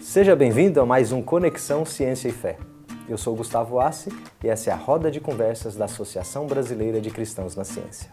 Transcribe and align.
Seja 0.00 0.34
bem-vindo 0.34 0.80
a 0.80 0.86
mais 0.86 1.12
um 1.12 1.22
Conexão 1.22 1.84
Ciência 1.84 2.28
e 2.28 2.32
Fé. 2.32 2.56
Eu 3.08 3.18
sou 3.18 3.36
Gustavo 3.36 3.78
Assi 3.78 4.10
e 4.42 4.48
essa 4.48 4.70
é 4.70 4.72
a 4.72 4.76
roda 4.76 5.10
de 5.10 5.20
conversas 5.20 5.76
da 5.76 5.84
Associação 5.84 6.46
Brasileira 6.46 7.00
de 7.00 7.10
Cristãos 7.10 7.54
na 7.54 7.64
Ciência. 7.64 8.10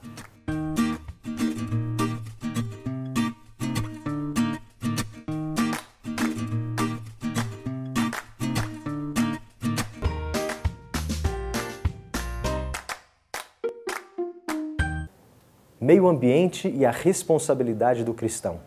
Meio 15.79 16.07
ambiente 16.07 16.69
e 16.69 16.85
a 16.85 16.91
responsabilidade 16.91 18.03
do 18.03 18.13
cristão. 18.13 18.59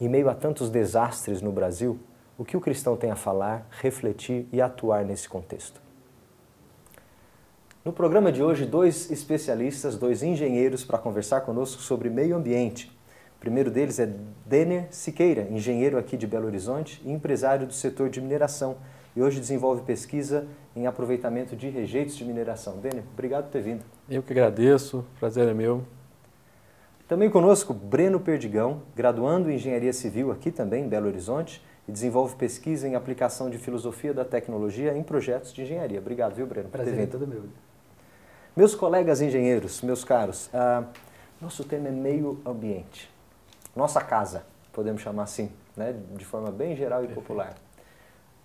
Em 0.00 0.08
meio 0.08 0.28
a 0.28 0.34
tantos 0.34 0.68
desastres 0.68 1.40
no 1.40 1.50
Brasil, 1.50 1.98
o 2.36 2.44
que 2.44 2.56
o 2.56 2.60
cristão 2.60 2.96
tem 2.96 3.10
a 3.10 3.16
falar, 3.16 3.66
refletir 3.80 4.46
e 4.52 4.60
atuar 4.60 5.04
nesse 5.04 5.28
contexto? 5.28 5.80
No 7.84 7.92
programa 7.92 8.32
de 8.32 8.42
hoje, 8.42 8.64
dois 8.64 9.10
especialistas, 9.10 9.96
dois 9.96 10.22
engenheiros 10.22 10.82
para 10.84 10.98
conversar 10.98 11.42
conosco 11.42 11.82
sobre 11.82 12.08
meio 12.08 12.34
ambiente. 12.34 12.90
O 13.36 13.40
primeiro 13.40 13.70
deles 13.70 13.98
é 13.98 14.10
Denner 14.46 14.86
Siqueira, 14.90 15.46
engenheiro 15.50 15.98
aqui 15.98 16.16
de 16.16 16.26
Belo 16.26 16.46
Horizonte 16.46 17.02
e 17.04 17.12
empresário 17.12 17.66
do 17.66 17.74
setor 17.74 18.08
de 18.08 18.22
mineração. 18.22 18.78
E 19.14 19.22
hoje 19.22 19.38
desenvolve 19.38 19.82
pesquisa 19.82 20.46
em 20.74 20.86
aproveitamento 20.86 21.54
de 21.54 21.68
rejeitos 21.68 22.16
de 22.16 22.24
mineração. 22.24 22.78
Denner, 22.78 23.04
obrigado 23.12 23.44
por 23.44 23.52
ter 23.52 23.60
vindo. 23.60 23.84
Eu 24.08 24.22
que 24.22 24.32
agradeço, 24.32 25.04
prazer 25.20 25.46
é 25.46 25.52
meu. 25.52 25.84
Também 27.06 27.28
conosco 27.28 27.74
Breno 27.74 28.18
Perdigão, 28.18 28.80
graduando 28.96 29.50
em 29.50 29.56
Engenharia 29.56 29.92
Civil 29.92 30.32
aqui 30.32 30.50
também 30.50 30.84
em 30.84 30.88
Belo 30.88 31.06
Horizonte 31.06 31.62
e 31.88 31.92
desenvolve 31.92 32.34
pesquisa 32.36 32.88
em 32.88 32.94
aplicação 32.94 33.50
de 33.50 33.58
filosofia 33.58 34.14
da 34.14 34.24
tecnologia 34.24 34.96
em 34.96 35.02
projetos 35.02 35.52
de 35.52 35.62
engenharia. 35.62 35.98
Obrigado, 35.98 36.34
viu, 36.34 36.46
Breno? 36.46 36.68
Prazer 36.68 36.98
é 36.98 37.06
todo 37.06 37.26
meu. 37.26 37.44
Meus 38.56 38.74
colegas 38.74 39.20
engenheiros, 39.20 39.82
meus 39.82 40.04
caros, 40.04 40.46
uh, 40.48 40.86
nosso 41.40 41.64
tema 41.64 41.88
é 41.88 41.90
meio 41.90 42.40
ambiente. 42.46 43.10
Nossa 43.74 44.00
casa, 44.00 44.44
podemos 44.72 45.02
chamar 45.02 45.24
assim, 45.24 45.50
né, 45.76 45.94
de 46.16 46.24
forma 46.24 46.50
bem 46.50 46.76
geral 46.76 47.04
e 47.04 47.08
popular. 47.08 47.54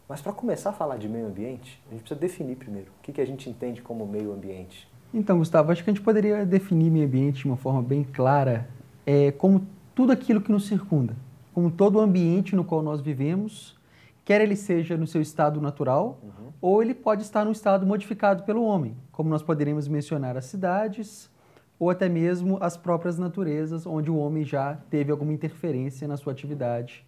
Mas 0.08 0.22
para 0.22 0.34
começar 0.34 0.72
a 0.72 0.74
falar 0.74 0.98
de 0.98 1.08
meio 1.08 1.28
ambiente, 1.28 1.80
a 1.88 1.92
gente 1.92 2.02
precisa 2.02 2.20
definir 2.20 2.56
primeiro 2.56 2.90
o 3.00 3.03
que, 3.03 3.14
que 3.14 3.22
a 3.22 3.26
gente 3.26 3.48
entende 3.48 3.81
como 3.81 4.08
meio 4.08 4.34
ambiente. 4.34 4.90
Então, 5.14 5.38
Gustavo, 5.38 5.72
acho 5.72 5.84
que 5.84 5.90
a 5.90 5.94
gente 5.94 6.03
poderia 6.03 6.46
definir 6.46 6.90
meio 6.90 7.06
ambiente 7.06 7.42
de 7.42 7.46
uma 7.46 7.58
forma 7.58 7.81
bem 7.81 8.03
clara, 8.03 8.68
é, 9.06 9.31
como 9.31 9.68
tudo 9.94 10.12
aquilo 10.12 10.42
que 10.42 10.52
nos 10.52 10.68
circunda, 10.68 11.16
como 11.60 11.70
todo 11.70 11.98
o 11.98 12.00
ambiente 12.00 12.56
no 12.56 12.64
qual 12.64 12.82
nós 12.82 13.02
vivemos, 13.02 13.78
quer 14.24 14.40
ele 14.40 14.56
seja 14.56 14.96
no 14.96 15.06
seu 15.06 15.22
estado 15.22 15.60
natural, 15.60 16.18
uhum. 16.24 16.54
ou 16.62 16.82
ele 16.82 16.94
pode 16.94 17.22
estar 17.22 17.44
num 17.44 17.52
estado 17.52 17.86
modificado 17.86 18.44
pelo 18.44 18.64
homem, 18.64 18.96
como 19.12 19.30
nós 19.30 19.44
poderíamos 19.44 19.86
mencionar 19.86 20.38
as 20.38 20.46
cidades, 20.46 21.30
ou 21.78 21.90
até 21.90 22.08
mesmo 22.08 22.58
as 22.62 22.78
próprias 22.78 23.18
naturezas, 23.18 23.86
onde 23.86 24.10
o 24.10 24.16
homem 24.16 24.46
já 24.46 24.78
teve 24.90 25.12
alguma 25.12 25.34
interferência 25.34 26.08
na 26.08 26.16
sua 26.16 26.32
atividade, 26.32 27.06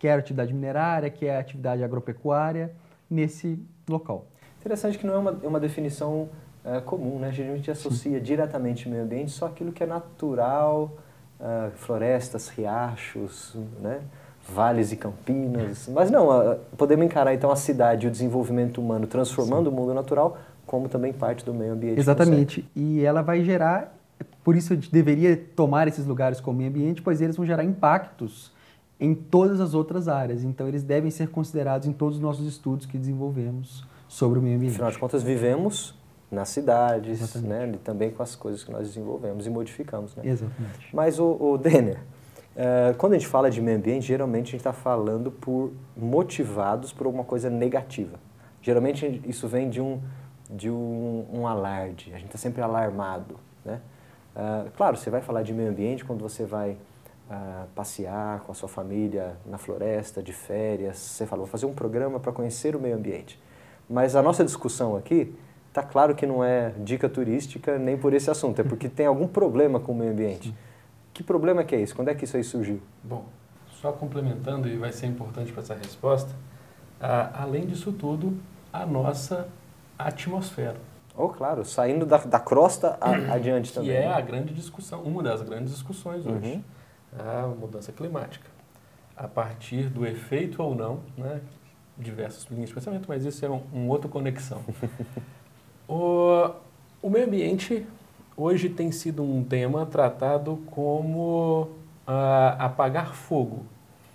quer 0.00 0.14
a 0.14 0.18
atividade 0.18 0.52
minerária, 0.52 1.08
quer 1.08 1.36
a 1.36 1.38
atividade 1.38 1.84
agropecuária, 1.84 2.72
nesse 3.08 3.56
local. 3.88 4.26
Interessante 4.58 4.98
que 4.98 5.06
não 5.06 5.14
é 5.14 5.18
uma, 5.18 5.40
é 5.44 5.46
uma 5.46 5.60
definição 5.60 6.28
é, 6.64 6.80
comum, 6.80 7.20
né? 7.20 7.28
A 7.28 7.30
gente 7.30 7.70
associa 7.70 8.18
Sim. 8.18 8.24
diretamente 8.24 8.86
ao 8.86 8.90
meio 8.90 9.04
ambiente 9.04 9.30
só 9.30 9.46
aquilo 9.46 9.70
que 9.70 9.84
é 9.84 9.86
natural, 9.86 10.98
uh, 11.42 11.70
florestas, 11.76 12.48
riachos, 12.48 13.54
né? 13.80 14.00
vales 14.48 14.92
e 14.92 14.96
campinas. 14.96 15.88
Mas 15.92 16.10
não, 16.10 16.28
uh, 16.28 16.58
podemos 16.76 17.04
encarar 17.04 17.34
então 17.34 17.50
a 17.50 17.56
cidade 17.56 18.06
e 18.06 18.08
o 18.08 18.10
desenvolvimento 18.10 18.80
humano 18.80 19.06
transformando 19.06 19.68
Sim. 19.68 19.76
o 19.76 19.78
mundo 19.78 19.94
natural 19.94 20.38
como 20.66 20.88
também 20.88 21.12
parte 21.12 21.44
do 21.44 21.52
meio 21.52 21.72
ambiente. 21.72 21.98
Exatamente. 21.98 22.68
E 22.74 23.04
ela 23.04 23.20
vai 23.20 23.44
gerar, 23.44 23.94
por 24.42 24.56
isso 24.56 24.76
deveria 24.76 25.36
tomar 25.36 25.88
esses 25.88 26.06
lugares 26.06 26.40
como 26.40 26.58
meio 26.58 26.70
ambiente, 26.70 27.02
pois 27.02 27.20
eles 27.20 27.36
vão 27.36 27.44
gerar 27.44 27.64
impactos 27.64 28.50
em 28.98 29.14
todas 29.14 29.60
as 29.60 29.74
outras 29.74 30.08
áreas. 30.08 30.44
Então 30.44 30.66
eles 30.66 30.82
devem 30.82 31.10
ser 31.10 31.28
considerados 31.28 31.86
em 31.86 31.92
todos 31.92 32.16
os 32.16 32.22
nossos 32.22 32.46
estudos 32.46 32.86
que 32.86 32.96
desenvolvemos 32.96 33.84
sobre 34.08 34.38
o 34.38 34.42
meio 34.42 34.56
ambiente. 34.56 34.72
Afinal 34.72 34.90
de 34.90 34.98
contas, 34.98 35.22
vivemos 35.22 35.94
nas 36.32 36.48
cidades, 36.48 37.34
né, 37.42 37.70
e 37.74 37.76
também 37.76 38.10
com 38.10 38.22
as 38.22 38.34
coisas 38.34 38.64
que 38.64 38.72
nós 38.72 38.88
desenvolvemos 38.88 39.46
e 39.46 39.50
modificamos. 39.50 40.16
Né? 40.16 40.22
Exatamente. 40.26 40.88
Mas, 40.90 41.18
o, 41.18 41.36
o 41.38 41.58
Denner, 41.58 41.98
uh, 42.56 42.96
quando 42.96 43.12
a 43.12 43.18
gente 43.18 43.28
fala 43.28 43.50
de 43.50 43.60
meio 43.60 43.76
ambiente, 43.76 44.06
geralmente 44.06 44.48
a 44.48 44.50
gente 44.52 44.60
está 44.60 44.72
falando 44.72 45.30
por 45.30 45.72
motivados 45.94 46.90
por 46.90 47.06
alguma 47.06 47.22
coisa 47.22 47.50
negativa. 47.50 48.18
Geralmente 48.62 49.20
isso 49.26 49.46
vem 49.46 49.68
de 49.68 49.80
um, 49.80 50.00
de 50.48 50.70
um, 50.70 51.26
um 51.30 51.46
alarde, 51.46 52.10
a 52.14 52.16
gente 52.16 52.28
está 52.28 52.38
sempre 52.38 52.62
alarmado. 52.62 53.38
Né? 53.62 53.78
Uh, 54.34 54.70
claro, 54.74 54.96
você 54.96 55.10
vai 55.10 55.20
falar 55.20 55.42
de 55.42 55.52
meio 55.52 55.68
ambiente 55.68 56.02
quando 56.02 56.22
você 56.22 56.46
vai 56.46 56.78
uh, 57.30 57.66
passear 57.74 58.40
com 58.40 58.52
a 58.52 58.54
sua 58.54 58.70
família 58.70 59.36
na 59.44 59.58
floresta, 59.58 60.22
de 60.22 60.32
férias, 60.32 60.96
você 60.96 61.26
fala, 61.26 61.40
vou 61.40 61.50
fazer 61.50 61.66
um 61.66 61.74
programa 61.74 62.18
para 62.18 62.32
conhecer 62.32 62.74
o 62.74 62.80
meio 62.80 62.96
ambiente. 62.96 63.38
Mas 63.90 64.16
a 64.16 64.22
nossa 64.22 64.42
discussão 64.42 64.96
aqui 64.96 65.34
Tá 65.72 65.82
claro 65.82 66.14
que 66.14 66.26
não 66.26 66.44
é 66.44 66.70
dica 66.78 67.08
turística 67.08 67.78
nem 67.78 67.96
por 67.96 68.12
esse 68.12 68.30
assunto, 68.30 68.60
é 68.60 68.64
porque 68.64 68.88
tem 68.88 69.06
algum 69.06 69.26
problema 69.26 69.80
com 69.80 69.92
o 69.92 69.94
meio 69.94 70.12
ambiente. 70.12 70.54
Que 71.14 71.22
problema 71.22 71.64
que 71.64 71.74
é 71.74 71.80
esse? 71.80 71.94
Quando 71.94 72.08
é 72.08 72.14
que 72.14 72.24
isso 72.24 72.36
aí 72.36 72.44
surgiu? 72.44 72.80
Bom, 73.02 73.24
só 73.80 73.90
complementando, 73.90 74.68
e 74.68 74.76
vai 74.76 74.92
ser 74.92 75.06
importante 75.06 75.50
para 75.50 75.62
essa 75.62 75.74
resposta, 75.74 76.30
a, 77.00 77.42
além 77.42 77.66
disso 77.66 77.90
tudo, 77.92 78.38
a 78.72 78.84
nossa 78.84 79.48
atmosfera. 79.98 80.76
Oh, 81.16 81.28
claro, 81.28 81.64
saindo 81.64 82.06
da, 82.06 82.18
da 82.18 82.38
crosta 82.38 82.98
a, 83.00 83.10
adiante 83.34 83.70
que 83.70 83.74
também. 83.74 83.90
Que 83.90 83.96
é 83.96 84.08
né? 84.08 84.14
a 84.14 84.20
grande 84.20 84.52
discussão, 84.52 85.02
uma 85.02 85.22
das 85.22 85.42
grandes 85.42 85.72
discussões 85.72 86.26
hoje, 86.26 86.54
uhum. 86.54 86.62
a 87.18 87.46
mudança 87.48 87.92
climática. 87.92 88.46
A 89.16 89.26
partir 89.26 89.88
do 89.88 90.06
efeito 90.06 90.62
ou 90.62 90.74
não, 90.74 91.00
né, 91.16 91.40
diversas 91.98 92.44
linhas 92.50 92.68
de 92.68 92.74
pensamento, 92.74 93.06
mas 93.08 93.24
isso 93.24 93.44
é 93.44 93.50
um, 93.50 93.62
um 93.72 93.88
outro 93.88 94.08
conexão. 94.08 94.62
O, 95.88 96.50
o 97.02 97.10
meio 97.10 97.26
ambiente 97.26 97.86
hoje 98.36 98.68
tem 98.68 98.90
sido 98.90 99.22
um 99.22 99.44
tema 99.44 99.86
tratado 99.86 100.62
como 100.70 101.68
uh, 102.06 102.56
apagar 102.58 103.14
fogo. 103.14 103.66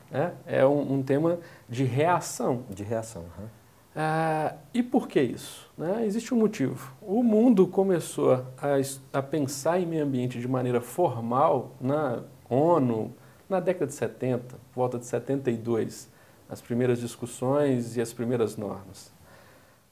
Né? 0.10 0.34
É 0.46 0.66
um, 0.66 0.94
um, 0.94 1.04
tema 1.04 1.40
de 1.68 1.84
reação. 1.84 2.64
De 2.70 2.84
reação. 2.84 3.24
Uhum. 3.38 3.46
Uh, 3.46 4.58
e 4.74 4.84
por 4.84 5.08
que 5.08 5.22
isso? 5.22 5.70
Né? 5.78 6.06
Existe 6.06 6.34
um 6.34 6.38
motivo. 6.38 6.94
O 7.02 7.24
mundo 7.24 7.68
começou 7.68 8.34
a, 8.34 9.18
a, 9.18 9.22
pensar 9.22 9.80
em 9.80 9.86
meio 9.86 10.04
ambiente 10.04 10.40
de 10.40 10.48
maneira 10.48 10.80
formal 10.80 11.72
na 11.82 12.22
ONU 12.50 13.14
na 13.50 13.60
década 13.60 13.88
de 13.88 13.94
70, 13.94 14.56
volta 14.76 15.00
de 15.00 15.06
72, 15.06 16.10
as 16.50 16.62
primeiras 16.62 17.00
discussões 17.00 17.96
e 17.96 18.02
as 18.02 18.12
primeiras 18.14 18.58
normas. 18.58 19.12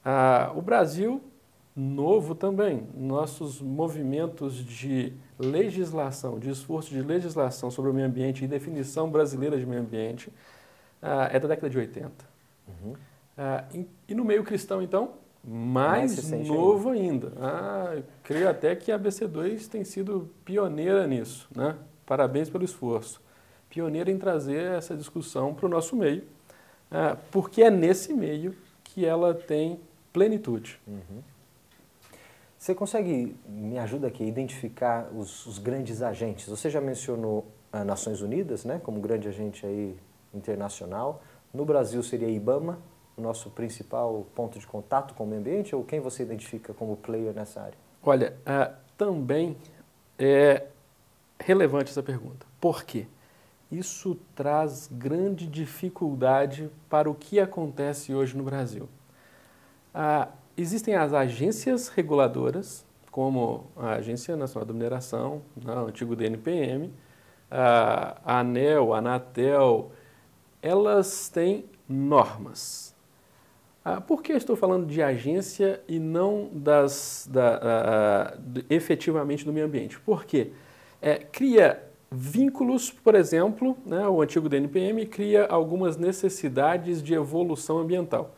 Uh, 0.04 0.58
o 0.58 0.62
Brasil 0.62 1.22
novo 1.76 2.34
também. 2.34 2.88
Nossos 2.96 3.60
movimentos 3.60 4.54
de 4.54 5.12
legislação, 5.38 6.38
de 6.38 6.48
esforço 6.48 6.88
de 6.88 7.02
legislação 7.02 7.70
sobre 7.70 7.90
o 7.90 7.94
meio 7.94 8.06
ambiente 8.06 8.42
e 8.42 8.48
definição 8.48 9.10
brasileira 9.10 9.58
de 9.58 9.66
meio 9.66 9.82
ambiente 9.82 10.28
uh, 11.02 11.28
é 11.30 11.38
da 11.38 11.48
década 11.48 11.68
de 11.68 11.76
80. 11.76 12.10
Uhum. 12.66 12.92
Uh, 12.92 12.96
e, 13.74 13.88
e, 14.08 14.14
no 14.14 14.24
meio 14.24 14.42
cristão, 14.42 14.80
então, 14.80 15.12
mais, 15.44 16.30
mais 16.30 16.48
novo 16.48 16.88
ainda. 16.88 17.32
Ah, 17.38 17.98
creio 18.24 18.48
até 18.48 18.74
que 18.74 18.90
a 18.90 18.98
BC2 18.98 19.68
tem 19.68 19.84
sido 19.84 20.30
pioneira 20.44 21.06
nisso. 21.06 21.46
Né? 21.54 21.76
Parabéns 22.06 22.48
pelo 22.48 22.64
esforço. 22.64 23.20
Pioneira 23.68 24.10
em 24.10 24.18
trazer 24.18 24.72
essa 24.72 24.96
discussão 24.96 25.52
para 25.52 25.66
o 25.66 25.68
nosso 25.68 25.94
meio, 25.94 26.22
uh, 26.90 27.18
porque 27.30 27.62
é 27.62 27.70
nesse 27.70 28.14
meio 28.14 28.56
que 28.82 29.04
ela 29.04 29.34
tem 29.34 29.78
plenitude. 30.12 30.80
Uhum. 30.86 31.22
Você 32.58 32.74
consegue, 32.74 33.36
me 33.46 33.78
ajuda 33.78 34.08
aqui, 34.08 34.24
identificar 34.24 35.08
os, 35.14 35.46
os 35.46 35.58
grandes 35.58 36.02
agentes? 36.02 36.48
Você 36.48 36.70
já 36.70 36.80
mencionou 36.80 37.46
a 37.72 37.84
Nações 37.84 38.22
Unidas, 38.22 38.64
né, 38.64 38.80
como 38.82 39.00
grande 39.00 39.28
agente 39.28 39.66
aí 39.66 39.96
internacional. 40.32 41.22
No 41.52 41.64
Brasil 41.64 42.02
seria 42.02 42.28
a 42.28 42.30
IBAMA, 42.30 42.78
o 43.16 43.20
nosso 43.20 43.50
principal 43.50 44.26
ponto 44.34 44.58
de 44.58 44.66
contato 44.66 45.14
com 45.14 45.24
o 45.24 45.26
meio 45.26 45.40
ambiente, 45.40 45.74
ou 45.74 45.84
quem 45.84 46.00
você 46.00 46.22
identifica 46.22 46.72
como 46.72 46.96
player 46.96 47.34
nessa 47.34 47.60
área? 47.60 47.78
Olha, 48.02 48.36
uh, 48.42 48.74
também 48.96 49.56
é 50.18 50.66
relevante 51.38 51.90
essa 51.90 52.02
pergunta. 52.02 52.46
Por 52.60 52.84
quê? 52.84 53.06
Isso 53.70 54.16
traz 54.34 54.88
grande 54.90 55.46
dificuldade 55.46 56.70
para 56.88 57.10
o 57.10 57.14
que 57.14 57.40
acontece 57.40 58.14
hoje 58.14 58.36
no 58.36 58.44
Brasil. 58.44 58.88
Uh, 59.94 60.30
Existem 60.58 60.94
as 60.94 61.12
agências 61.12 61.88
reguladoras, 61.88 62.86
como 63.10 63.66
a 63.76 63.92
Agência 63.92 64.36
Nacional 64.36 64.66
da 64.66 64.72
Mineração, 64.72 65.42
né, 65.62 65.74
o 65.74 65.86
antigo 65.86 66.16
DNPM, 66.16 66.90
a 67.50 68.40
ANEL, 68.40 68.94
a 68.94 68.98
Anatel, 68.98 69.92
elas 70.62 71.28
têm 71.28 71.66
normas. 71.86 72.94
Ah, 73.84 74.00
por 74.00 74.22
que 74.22 74.32
estou 74.32 74.56
falando 74.56 74.86
de 74.86 75.02
agência 75.02 75.80
e 75.86 75.98
não 75.98 76.50
das, 76.52 77.28
da, 77.30 77.60
ah, 77.62 78.38
efetivamente 78.70 79.44
do 79.44 79.52
meio 79.52 79.66
ambiente? 79.66 80.00
Porque 80.00 80.52
é, 81.00 81.16
cria 81.18 81.82
vínculos, 82.10 82.90
por 82.90 83.14
exemplo, 83.14 83.76
né, 83.84 84.08
o 84.08 84.22
antigo 84.22 84.48
DNPM 84.48 85.04
cria 85.06 85.44
algumas 85.46 85.98
necessidades 85.98 87.02
de 87.02 87.12
evolução 87.12 87.78
ambiental. 87.78 88.34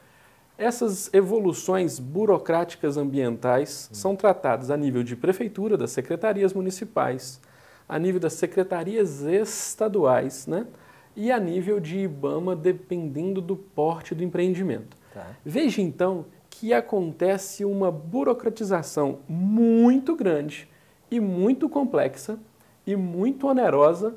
Essas 0.59 1.09
evoluções 1.15 2.01
burocráticas 2.01 2.97
ambientais 2.97 3.89
são 3.93 4.17
tratadas 4.17 4.73
a 4.73 4.77
nível 4.77 5.05
de 5.05 5.15
prefeitura, 5.15 5.77
das 5.77 5.93
secretarias 5.93 6.53
municipais, 6.53 7.41
a 7.89 7.97
nível 7.97 8.21
das 8.21 8.33
secretarias 8.33 9.23
estaduais, 9.23 10.49
né? 10.49 10.67
E 11.15 11.31
a 11.31 11.39
nível 11.39 11.79
de 11.79 11.99
IBAMA, 11.99 12.57
dependendo 12.57 13.41
do 13.41 13.57
porte 13.57 14.17
do 14.17 14.25
empreendimento. 14.25 14.97
Tá. 15.15 15.27
Veja 15.45 15.81
então 15.81 16.27
que 16.51 16.73
acontece 16.73 17.65
uma 17.65 17.93
burocratização 17.93 19.21
muito 19.29 20.17
grande 20.17 20.69
e 21.09 21.21
muito 21.21 21.69
complexa 21.69 22.37
e 22.85 22.97
muito 22.97 23.47
onerosa 23.47 24.17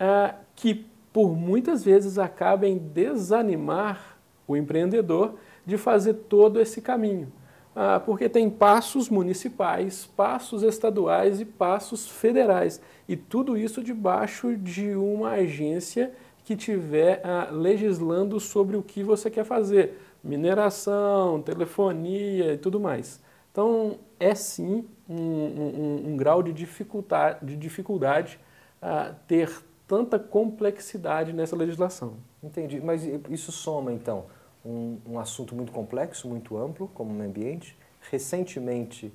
uh, 0.00 0.34
que 0.54 0.86
por 1.12 1.36
muitas 1.36 1.84
vezes 1.84 2.18
acaba 2.18 2.66
em 2.66 2.78
desanimar 2.78 4.16
o 4.48 4.56
empreendedor 4.56 5.34
de 5.66 5.76
fazer 5.76 6.14
todo 6.14 6.60
esse 6.60 6.80
caminho. 6.80 7.30
Ah, 7.74 8.00
porque 8.00 8.26
tem 8.26 8.48
passos 8.48 9.10
municipais, 9.10 10.06
passos 10.16 10.62
estaduais 10.62 11.42
e 11.42 11.44
passos 11.44 12.08
federais. 12.08 12.80
E 13.06 13.16
tudo 13.16 13.54
isso 13.54 13.82
debaixo 13.82 14.56
de 14.56 14.94
uma 14.94 15.32
agência 15.32 16.10
que 16.42 16.54
estiver 16.54 17.20
ah, 17.22 17.48
legislando 17.50 18.40
sobre 18.40 18.76
o 18.76 18.82
que 18.82 19.02
você 19.02 19.28
quer 19.28 19.44
fazer. 19.44 20.00
Mineração, 20.24 21.42
telefonia 21.42 22.54
e 22.54 22.56
tudo 22.56 22.80
mais. 22.80 23.20
Então, 23.52 23.98
é 24.18 24.34
sim 24.34 24.86
um, 25.08 25.14
um, 25.14 26.02
um 26.06 26.16
grau 26.16 26.42
de 26.42 26.52
dificuldade, 26.52 27.44
de 27.44 27.56
dificuldade 27.56 28.40
ah, 28.80 29.12
ter 29.28 29.50
tanta 29.86 30.18
complexidade 30.18 31.32
nessa 31.32 31.54
legislação. 31.54 32.14
Entendi. 32.42 32.80
Mas 32.80 33.04
isso 33.28 33.52
soma, 33.52 33.92
então, 33.92 34.26
um, 34.66 34.98
um 35.06 35.18
assunto 35.18 35.54
muito 35.54 35.70
complexo, 35.70 36.28
muito 36.28 36.56
amplo, 36.56 36.88
como 36.92 37.10
o 37.10 37.14
meio 37.14 37.30
ambiente, 37.30 37.76
recentemente 38.10 39.12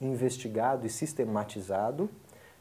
investigado 0.00 0.86
e 0.86 0.90
sistematizado, 0.90 2.08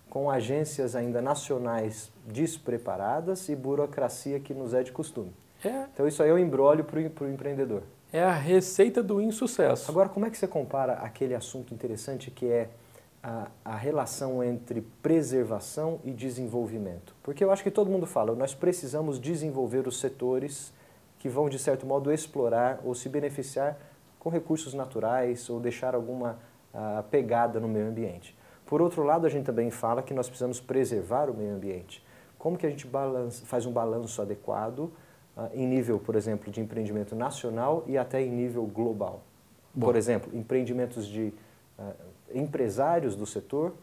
com 0.09 0.29
agências 0.29 0.95
ainda 0.95 1.21
nacionais 1.21 2.11
despreparadas 2.27 3.49
e 3.49 3.55
burocracia 3.55 4.39
que 4.39 4.53
nos 4.53 4.73
é 4.73 4.83
de 4.83 4.91
costume. 4.91 5.31
É. 5.63 5.85
Então 5.93 6.07
isso 6.07 6.21
aí 6.21 6.29
é 6.29 6.33
um 6.33 6.37
embrólio 6.37 6.83
para 6.83 6.99
o 6.99 7.29
empreendedor. 7.29 7.83
É 8.11 8.21
a 8.21 8.33
receita 8.33 9.01
do 9.01 9.19
insucesso. 9.19 9.89
Agora, 9.89 10.07
como 10.07 10.25
é 10.27 10.29
que 10.29 10.37
você 10.37 10.47
compara 10.47 10.93
aquele 10.93 11.33
assunto 11.33 11.73
interessante 11.73 12.29
que 12.29 12.45
é 12.45 12.69
a, 13.23 13.47
a, 13.65 13.75
relação 13.75 14.43
entre 14.43 14.81
preservação 15.01 15.99
e 16.03 16.11
desenvolvimento? 16.11 17.15
Porque 17.23 17.43
eu 17.43 17.51
acho 17.51 17.63
que 17.63 17.71
todo 17.71 17.89
mundo 17.89 18.05
fala, 18.05 18.35
nós 18.35 18.53
precisamos 18.53 19.19
desenvolver 19.19 19.87
os 19.87 19.99
setores 19.99 20.71
que 21.23 21.29
vão, 21.29 21.47
de 21.47 21.57
certo 21.57 21.85
modo, 21.85 22.11
explorar 22.11 22.81
ou 22.83 22.93
se 22.93 23.07
beneficiar 23.07 23.77
com 24.19 24.29
recursos 24.29 24.73
naturais 24.73 25.49
ou 25.49 25.57
deixar 25.57 25.95
alguma 25.95 26.37
uh, 26.73 27.01
pegada 27.03 27.61
no 27.61 27.67
meio 27.69 27.87
ambiente. 27.87 28.37
Por 28.65 28.81
outro 28.81 29.03
lado, 29.03 29.25
a 29.25 29.29
gente 29.29 29.45
também 29.45 29.71
fala 29.71 30.03
que 30.03 30.13
nós 30.13 30.27
precisamos 30.27 30.59
preservar 30.59 31.29
o 31.29 31.33
meio 31.33 31.55
ambiente. 31.55 32.05
Como 32.37 32.57
que 32.57 32.65
a 32.65 32.69
gente 32.69 32.85
faz 33.45 33.65
um 33.65 33.71
balanço 33.71 34.21
adequado 34.21 34.79
uh, 35.37 35.49
em 35.53 35.65
nível, 35.65 35.97
por 35.97 36.17
exemplo, 36.17 36.51
de 36.51 36.59
empreendimento 36.59 37.15
nacional 37.15 37.85
e 37.87 37.97
até 37.97 38.21
em 38.21 38.29
nível 38.29 38.65
global? 38.65 39.21
Bom. 39.73 39.85
Por 39.85 39.95
exemplo, 39.95 40.29
empreendimentos 40.37 41.07
de 41.07 41.33
uh, 41.79 41.93
empresários 42.35 43.15
do 43.15 43.25
setor 43.25 43.73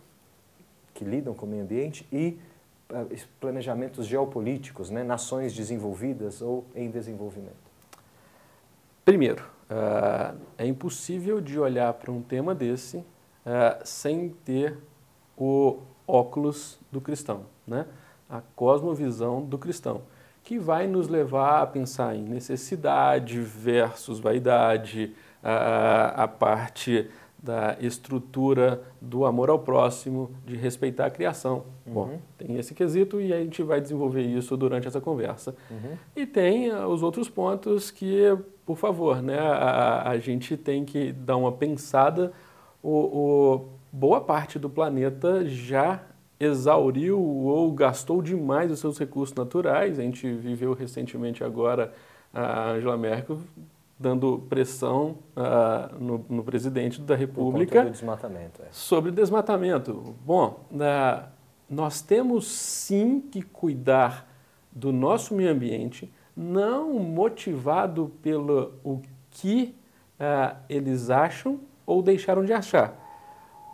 que 0.93 1.07
lidam 1.07 1.33
com 1.33 1.47
o 1.47 1.49
meio 1.49 1.63
ambiente 1.63 2.07
e 2.13 2.39
planejamentos 3.41 4.07
geopolíticos, 4.07 4.91
né? 4.91 5.03
nações 5.03 5.55
desenvolvidas 5.55 6.43
ou 6.43 6.65
em 6.75 6.91
desenvolvimento? 6.91 7.71
Primeiro, 9.05 9.45
uh, 9.71 10.39
é 10.59 10.67
impossível 10.67 11.41
de 11.41 11.59
olhar 11.59 11.93
para 11.95 12.11
um 12.11 12.21
tema 12.23 12.55
desse 12.55 12.99
uh, 12.99 13.05
sem 13.85 14.31
ter 14.45 14.79
o 15.37 15.79
óculos 16.07 16.79
do 16.93 17.01
cristão, 17.01 17.47
né? 17.67 17.87
a 18.29 18.41
cosmovisão 18.55 19.43
do 19.43 19.59
cristão, 19.59 20.03
que 20.43 20.59
vai 20.59 20.87
nos 20.87 21.09
levar 21.09 21.63
a 21.63 21.67
pensar 21.67 22.15
em 22.15 22.23
necessidade 22.23 23.41
versus 23.41 24.21
vaidade, 24.21 25.15
a 25.43 26.29
parte 26.29 27.11
da 27.43 27.77
estrutura 27.81 28.83
do 29.01 29.25
amor 29.25 29.49
ao 29.49 29.59
próximo, 29.59 30.31
de 30.47 30.57
respeitar 30.57 31.07
a 31.07 31.11
criação. 31.11 31.65
Uhum. 31.87 31.93
Bom, 31.93 32.19
tem 32.37 32.59
esse 32.59 32.75
quesito 32.75 33.21
e 33.21 33.33
a 33.33 33.39
gente 33.39 33.63
vai 33.63 33.81
desenvolver 33.81 34.23
isso 34.23 34.57
durante 34.57 34.87
essa 34.87 35.01
conversa. 35.01 35.55
Uhum. 35.71 35.97
E 36.15 36.27
tem 36.27 36.71
uh, 36.71 36.87
os 36.87 37.03
outros 37.03 37.29
pontos 37.29 37.91
que, 37.91 38.37
por 38.67 38.77
favor, 38.77 39.23
né, 39.23 39.39
a, 39.39 40.11
a 40.11 40.19
gente 40.19 40.57
tem 40.57 40.85
que 40.85 41.13
dar 41.13 41.37
uma 41.37 41.53
pensada. 41.53 42.33
O, 42.83 42.91
o, 42.91 43.69
boa 43.91 44.21
parte 44.21 44.59
do 44.59 44.69
planeta 44.69 45.47
já 45.47 46.03
exauriu 46.39 47.21
ou 47.21 47.73
gastou 47.73 48.21
demais 48.23 48.71
os 48.71 48.79
seus 48.81 48.99
recursos 48.99 49.35
naturais. 49.35 49.99
A 49.99 50.03
gente 50.03 50.31
viveu 50.31 50.75
recentemente 50.75 51.43
agora 51.43 51.93
a 52.33 52.71
Angela 52.71 52.97
Merkel 52.97 53.39
dando 54.01 54.39
pressão 54.49 55.19
uh, 55.37 55.95
no, 56.03 56.25
no, 56.27 56.43
presidente 56.43 57.03
da 57.03 57.15
República 57.15 57.85
desmatamento, 57.85 58.63
é. 58.63 58.69
sobre 58.73 59.11
desmatamento. 59.11 60.17
Bom, 60.25 60.65
uh, 60.73 61.29
nós 61.69 62.01
temos 62.01 62.47
sim 62.47 63.21
que 63.21 63.43
cuidar 63.43 64.27
do 64.73 64.91
nosso 64.91 65.35
meio 65.35 65.53
ambiente, 65.53 66.11
não 66.35 66.95
motivado 66.95 68.11
pelo 68.23 68.73
o 68.83 69.03
que 69.31 69.77
uh, 70.19 70.57
eles 70.67 71.11
acham 71.11 71.61
ou 71.85 72.03
deixaram 72.03 72.43
de 72.43 72.55
achar. 72.55 72.97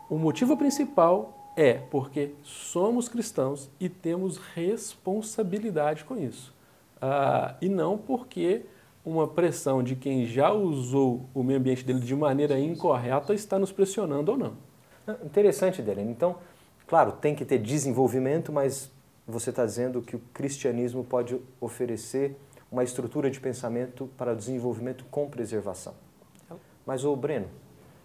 O 0.09 0.17
motivo 0.17 0.57
principal 0.57 1.53
é 1.55 1.75
porque 1.75 2.33
somos 2.43 3.07
cristãos 3.07 3.71
e 3.79 3.87
temos 3.87 4.37
responsabilidade 4.53 6.03
com 6.03 6.17
isso. 6.17 6.53
e 7.61 7.67
não 7.67 7.97
porque 7.97 8.65
uma 9.07 9.25
pressão 9.25 9.81
de 9.81 9.95
quem 9.95 10.25
já 10.25 10.51
usou 10.51 11.29
o 11.33 11.41
meio 11.41 11.59
ambiente 11.59 11.85
dele 11.85 12.01
de 12.01 12.13
maneira 12.13 12.59
incorreta 12.59 13.33
está 13.33 13.57
nos 13.57 13.71
pressionando 13.71 14.33
ou 14.33 14.37
não. 14.37 14.57
Interessante, 15.23 15.81
Delene. 15.81 16.11
Então, 16.11 16.35
claro, 16.85 17.13
tem 17.13 17.33
que 17.33 17.45
ter 17.45 17.57
desenvolvimento, 17.57 18.51
mas 18.51 18.91
você 19.25 19.49
está 19.49 19.65
dizendo 19.65 20.01
que 20.01 20.17
o 20.17 20.19
cristianismo 20.33 21.05
pode 21.05 21.39
oferecer 21.61 22.35
uma 22.69 22.83
estrutura 22.83 23.31
de 23.31 23.39
pensamento 23.39 24.09
para 24.17 24.33
o 24.33 24.35
desenvolvimento 24.35 25.05
com 25.09 25.29
preservação. 25.29 25.93
Mas, 26.85 27.05
o 27.05 27.15
Breno, 27.15 27.47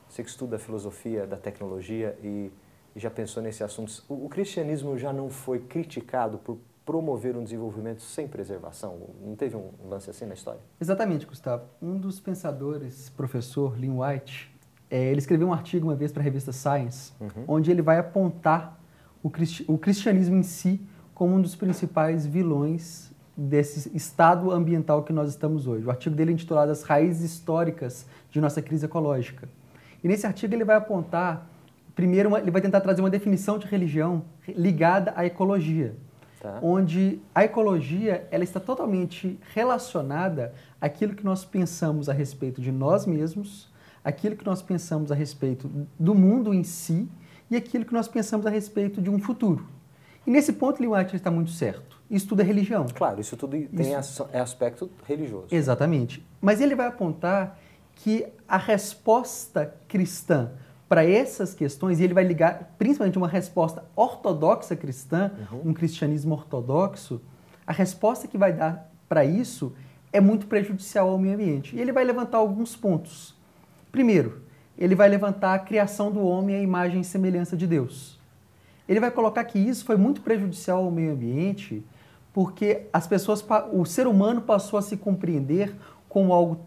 você 0.08 0.22
que 0.22 0.30
estuda 0.30 0.54
a 0.54 0.58
filosofia 0.58 1.26
da 1.26 1.36
tecnologia 1.36 2.16
e, 2.22 2.48
já 2.94 3.10
pensou 3.10 3.42
nesse 3.42 3.64
assunto, 3.64 4.04
o 4.08 4.28
cristianismo 4.28 4.96
já 4.96 5.12
não 5.12 5.30
foi 5.30 5.58
criticado 5.58 6.38
por 6.38 6.58
promover 6.84 7.36
um 7.36 7.44
desenvolvimento 7.44 8.02
sem 8.02 8.26
preservação? 8.26 8.98
Não 9.24 9.34
teve 9.36 9.56
um 9.56 9.70
lance 9.88 10.10
assim 10.10 10.26
na 10.26 10.34
história? 10.34 10.60
Exatamente, 10.80 11.26
Gustavo. 11.26 11.64
Um 11.80 11.96
dos 11.96 12.20
pensadores, 12.20 13.08
professor 13.10 13.78
Lynn 13.78 14.00
White, 14.00 14.52
é, 14.90 15.10
ele 15.10 15.18
escreveu 15.18 15.48
um 15.48 15.52
artigo 15.52 15.88
uma 15.88 15.94
vez 15.94 16.12
para 16.12 16.22
a 16.22 16.24
revista 16.24 16.52
Science, 16.52 17.12
uhum. 17.20 17.44
onde 17.48 17.70
ele 17.70 17.82
vai 17.82 17.98
apontar 17.98 18.78
o, 19.22 19.30
cristi 19.30 19.64
o 19.68 19.78
cristianismo 19.78 20.36
em 20.36 20.42
si 20.42 20.80
como 21.14 21.34
um 21.34 21.40
dos 21.40 21.54
principais 21.54 22.26
vilões 22.26 23.10
desse 23.36 23.90
estado 23.96 24.50
ambiental 24.50 25.02
que 25.02 25.12
nós 25.12 25.30
estamos 25.30 25.66
hoje. 25.66 25.86
O 25.86 25.90
artigo 25.90 26.14
dele 26.14 26.32
é 26.32 26.34
intitulado 26.34 26.70
As 26.70 26.82
Raízes 26.82 27.32
Históricas 27.32 28.06
de 28.30 28.40
Nossa 28.40 28.60
Crise 28.60 28.84
Ecológica. 28.84 29.48
E 30.02 30.08
nesse 30.08 30.26
artigo 30.26 30.54
ele 30.54 30.64
vai 30.64 30.76
apontar, 30.76 31.48
primeiro, 31.94 32.28
uma, 32.28 32.40
ele 32.40 32.50
vai 32.50 32.60
tentar 32.60 32.80
trazer 32.80 33.00
uma 33.00 33.08
definição 33.08 33.58
de 33.58 33.66
religião 33.66 34.24
ligada 34.48 35.12
à 35.16 35.24
ecologia 35.24 35.94
tá. 36.42 36.58
onde 36.60 37.20
a 37.32 37.44
ecologia 37.44 38.26
ela 38.30 38.42
está 38.42 38.58
totalmente 38.58 39.38
relacionada 39.54 40.52
àquilo 40.80 41.14
que 41.14 41.24
nós 41.24 41.44
pensamos 41.44 42.08
a 42.08 42.12
respeito 42.12 42.60
de 42.60 42.72
nós 42.72 43.06
mesmos, 43.06 43.70
aquilo 44.04 44.34
que 44.34 44.44
nós 44.44 44.60
pensamos 44.60 45.12
a 45.12 45.14
respeito 45.14 45.70
do 45.98 46.14
mundo 46.14 46.52
em 46.52 46.64
si 46.64 47.08
e 47.48 47.54
aquilo 47.54 47.84
que 47.84 47.92
nós 47.92 48.08
pensamos 48.08 48.44
a 48.44 48.50
respeito 48.50 49.00
de 49.00 49.08
um 49.08 49.20
futuro. 49.20 49.64
E 50.26 50.30
nesse 50.30 50.52
ponto, 50.52 50.82
White 50.82 51.14
está 51.14 51.30
muito 51.30 51.50
certo. 51.50 52.00
Isso 52.10 52.28
tudo 52.28 52.42
é 52.42 52.44
religião. 52.44 52.86
Claro, 52.92 53.20
isso 53.20 53.36
tudo 53.36 53.56
tem 53.56 53.98
isso... 53.98 54.28
é 54.32 54.40
aspecto 54.40 54.90
religioso. 55.06 55.46
Exatamente. 55.50 56.26
Mas 56.40 56.60
ele 56.60 56.74
vai 56.74 56.88
apontar 56.88 57.58
que 57.94 58.26
a 58.48 58.56
resposta 58.56 59.74
cristã 59.88 60.50
para 60.92 61.06
essas 61.06 61.54
questões, 61.54 61.98
e 61.98 62.04
ele 62.04 62.12
vai 62.12 62.22
ligar 62.22 62.74
principalmente 62.76 63.16
uma 63.16 63.26
resposta 63.26 63.82
ortodoxa 63.96 64.76
cristã, 64.76 65.30
uhum. 65.50 65.70
um 65.70 65.72
cristianismo 65.72 66.34
ortodoxo, 66.34 67.18
a 67.66 67.72
resposta 67.72 68.28
que 68.28 68.36
vai 68.36 68.52
dar 68.52 68.92
para 69.08 69.24
isso 69.24 69.72
é 70.12 70.20
muito 70.20 70.46
prejudicial 70.46 71.08
ao 71.08 71.16
meio 71.16 71.32
ambiente. 71.32 71.74
E 71.74 71.80
ele 71.80 71.92
vai 71.92 72.04
levantar 72.04 72.36
alguns 72.36 72.76
pontos. 72.76 73.34
Primeiro, 73.90 74.42
ele 74.76 74.94
vai 74.94 75.08
levantar 75.08 75.54
a 75.54 75.58
criação 75.58 76.12
do 76.12 76.20
homem 76.20 76.56
à 76.56 76.60
imagem 76.60 77.00
e 77.00 77.04
semelhança 77.04 77.56
de 77.56 77.66
Deus. 77.66 78.20
Ele 78.86 79.00
vai 79.00 79.10
colocar 79.10 79.44
que 79.44 79.58
isso 79.58 79.86
foi 79.86 79.96
muito 79.96 80.20
prejudicial 80.20 80.84
ao 80.84 80.90
meio 80.90 81.14
ambiente 81.14 81.82
porque 82.34 82.82
as 82.92 83.06
pessoas, 83.06 83.42
o 83.72 83.86
ser 83.86 84.06
humano 84.06 84.42
passou 84.42 84.78
a 84.78 84.82
se 84.82 84.98
compreender 84.98 85.74
como 86.06 86.34
algo 86.34 86.66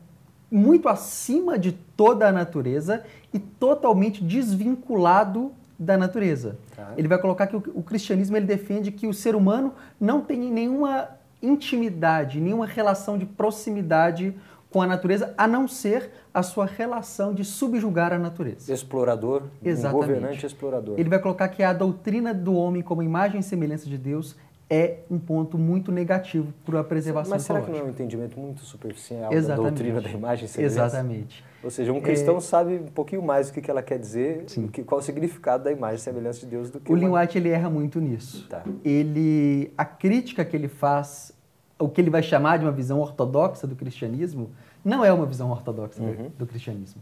muito 0.55 0.87
acima 0.87 1.59
de 1.59 1.73
toda 1.73 2.27
a 2.27 2.31
natureza 2.31 3.03
e 3.33 3.39
totalmente 3.39 4.23
desvinculado 4.23 5.51
da 5.77 5.97
natureza. 5.97 6.57
Tá. 6.75 6.93
Ele 6.97 7.07
vai 7.07 7.17
colocar 7.17 7.47
que 7.47 7.57
o, 7.57 7.63
o, 7.73 7.83
cristianismo 7.83 8.37
ele 8.37 8.45
defende 8.45 8.91
que 8.91 9.05
o 9.05 9.13
ser 9.13 9.35
humano 9.35 9.73
não 9.99 10.21
tem 10.21 10.39
nenhuma 10.39 11.09
intimidade, 11.41 12.39
nenhuma 12.39 12.65
relação 12.65 13.17
de 13.17 13.25
proximidade 13.25 14.33
com 14.71 14.81
a 14.81 14.87
natureza, 14.87 15.33
a 15.37 15.47
não 15.47 15.67
ser 15.67 16.11
a 16.33 16.41
sua 16.41 16.65
relação 16.65 17.33
de 17.33 17.43
subjugar 17.43 18.13
a 18.13 18.19
natureza. 18.19 18.73
Explorador, 18.73 19.43
Exatamente. 19.63 19.95
um 19.95 20.07
governante 20.07 20.45
explorador. 20.45 20.95
Ele 20.97 21.09
vai 21.09 21.19
colocar 21.19 21.47
que 21.49 21.63
a 21.63 21.73
doutrina 21.73 22.33
do 22.33 22.53
homem 22.55 22.81
como 22.81 23.03
imagem 23.03 23.39
e 23.39 23.43
semelhança 23.43 23.87
de 23.89 23.97
Deus 23.97 24.35
é 24.69 24.99
um 25.11 25.19
ponto 25.19 25.57
muito 25.57 25.91
negativo 25.91 26.51
para 26.65 26.79
a 26.79 26.83
preservação 26.83 27.31
Mas 27.31 27.43
será 27.43 27.61
que 27.61 27.69
não 27.69 27.79
é 27.79 27.83
um 27.83 27.89
entendimento 27.89 28.39
muito 28.39 28.61
superficial 28.61 29.31
Exatamente. 29.31 29.63
da 29.63 29.69
doutrina 29.69 30.01
da 30.01 30.09
imagem 30.09 30.47
semelhança? 30.47 30.85
Exatamente. 30.85 31.43
Ou 31.63 31.69
seja, 31.69 31.93
um 31.93 32.01
cristão 32.01 32.37
é... 32.37 32.39
sabe 32.41 32.75
um 32.75 32.87
pouquinho 32.87 33.21
mais 33.21 33.51
do 33.51 33.61
que 33.61 33.69
ela 33.69 33.83
quer 33.83 33.99
dizer, 33.99 34.45
que, 34.71 34.83
qual 34.83 34.99
o 34.99 35.03
significado 35.03 35.63
da 35.63 35.71
imagem 35.71 35.99
semelhança 35.99 36.39
de 36.41 36.47
Deus 36.47 36.69
do 36.71 36.79
que 36.79 36.91
o 36.91 36.95
Lin 36.95 37.09
White 37.09 37.37
ele 37.37 37.49
erra 37.49 37.69
muito 37.69 37.99
nisso. 37.99 38.47
Tá. 38.47 38.63
Ele 38.83 39.71
a 39.77 39.85
crítica 39.85 40.43
que 40.43 40.55
ele 40.55 40.67
faz, 40.67 41.31
o 41.77 41.87
que 41.87 42.01
ele 42.01 42.09
vai 42.09 42.23
chamar 42.23 42.57
de 42.57 42.65
uma 42.65 42.71
visão 42.71 42.99
ortodoxa 42.99 43.67
do 43.67 43.75
cristianismo, 43.75 44.49
não 44.83 45.05
é 45.05 45.13
uma 45.13 45.25
visão 45.25 45.51
ortodoxa 45.51 46.01
uhum. 46.01 46.29
do, 46.29 46.29
do 46.39 46.47
cristianismo. 46.47 47.01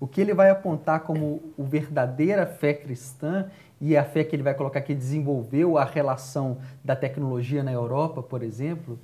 O 0.00 0.06
que 0.06 0.20
ele 0.20 0.34
vai 0.34 0.50
apontar 0.50 1.00
como 1.00 1.40
a 1.58 1.62
verdadeira 1.62 2.44
fé 2.44 2.74
cristã 2.74 3.48
e 3.84 3.96
a 3.96 4.04
fé 4.04 4.22
que 4.22 4.36
ele 4.36 4.44
vai 4.44 4.54
colocar 4.54 4.80
que 4.80 4.94
desenvolveu 4.94 5.76
a 5.76 5.84
relação 5.84 6.58
da 6.84 6.94
tecnologia 6.94 7.64
na 7.64 7.72
Europa, 7.72 8.22
por 8.22 8.40
exemplo, 8.40 8.96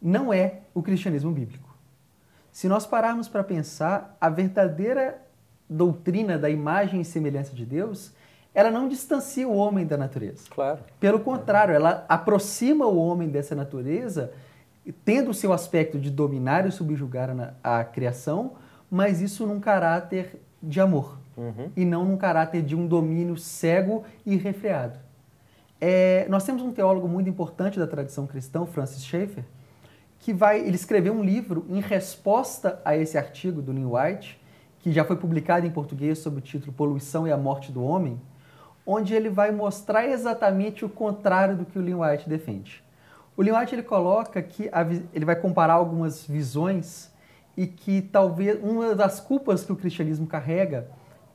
não 0.00 0.32
é 0.32 0.60
o 0.72 0.80
cristianismo 0.80 1.32
bíblico. 1.32 1.68
Se 2.52 2.68
nós 2.68 2.86
pararmos 2.86 3.26
para 3.26 3.42
pensar, 3.42 4.16
a 4.20 4.28
verdadeira 4.28 5.20
doutrina 5.68 6.38
da 6.38 6.48
imagem 6.48 7.00
e 7.00 7.04
semelhança 7.04 7.52
de 7.52 7.66
Deus, 7.66 8.12
ela 8.54 8.70
não 8.70 8.88
distancia 8.88 9.48
o 9.48 9.56
homem 9.56 9.84
da 9.84 9.96
natureza. 9.96 10.44
Claro. 10.50 10.78
Pelo 11.00 11.18
contrário, 11.18 11.74
ela 11.74 12.04
aproxima 12.08 12.86
o 12.86 12.96
homem 12.96 13.28
dessa 13.28 13.56
natureza, 13.56 14.32
tendo 15.04 15.32
o 15.32 15.34
seu 15.34 15.52
aspecto 15.52 15.98
de 15.98 16.12
dominar 16.12 16.64
e 16.64 16.70
subjugar 16.70 17.28
a, 17.64 17.80
a 17.80 17.84
criação, 17.84 18.52
mas 18.88 19.20
isso 19.20 19.48
num 19.48 19.58
caráter 19.58 20.40
de 20.62 20.80
amor 20.80 21.21
uhum. 21.36 21.70
e 21.76 21.84
não 21.84 22.04
num 22.04 22.16
caráter 22.16 22.62
de 22.62 22.74
um 22.74 22.86
domínio 22.86 23.36
cego 23.36 24.04
e 24.24 24.36
refreado. 24.36 24.98
É, 25.80 26.26
nós 26.28 26.44
temos 26.44 26.62
um 26.62 26.72
teólogo 26.72 27.08
muito 27.08 27.28
importante 27.28 27.78
da 27.78 27.86
tradição 27.86 28.26
cristã, 28.26 28.64
Francis 28.64 29.04
Schaeffer, 29.04 29.44
que 30.20 30.32
vai, 30.32 30.60
ele 30.60 30.76
escreveu 30.76 31.12
um 31.12 31.24
livro 31.24 31.66
em 31.68 31.80
resposta 31.80 32.80
a 32.84 32.96
esse 32.96 33.18
artigo 33.18 33.60
do 33.60 33.72
Neil 33.72 33.94
White, 33.94 34.40
que 34.78 34.92
já 34.92 35.04
foi 35.04 35.16
publicado 35.16 35.66
em 35.66 35.70
português 35.70 36.18
sob 36.18 36.38
o 36.38 36.40
título 36.40 36.72
Poluição 36.72 37.26
e 37.26 37.32
a 37.32 37.36
Morte 37.36 37.72
do 37.72 37.82
Homem, 37.82 38.20
onde 38.86 39.14
ele 39.14 39.28
vai 39.28 39.50
mostrar 39.50 40.06
exatamente 40.06 40.84
o 40.84 40.88
contrário 40.88 41.56
do 41.56 41.64
que 41.64 41.78
o 41.78 41.82
Lin 41.82 41.94
White 41.94 42.28
defende. 42.28 42.82
O 43.36 43.42
Lin 43.42 43.52
White 43.52 43.74
ele 43.74 43.82
coloca 43.82 44.40
que 44.42 44.68
a, 44.72 44.82
ele 45.12 45.24
vai 45.24 45.36
comparar 45.36 45.74
algumas 45.74 46.24
visões 46.24 47.10
e 47.56 47.66
que 47.66 48.02
talvez 48.02 48.62
uma 48.62 48.94
das 48.94 49.20
culpas 49.20 49.64
que 49.64 49.72
o 49.72 49.76
cristianismo 49.76 50.26
carrega 50.26 50.88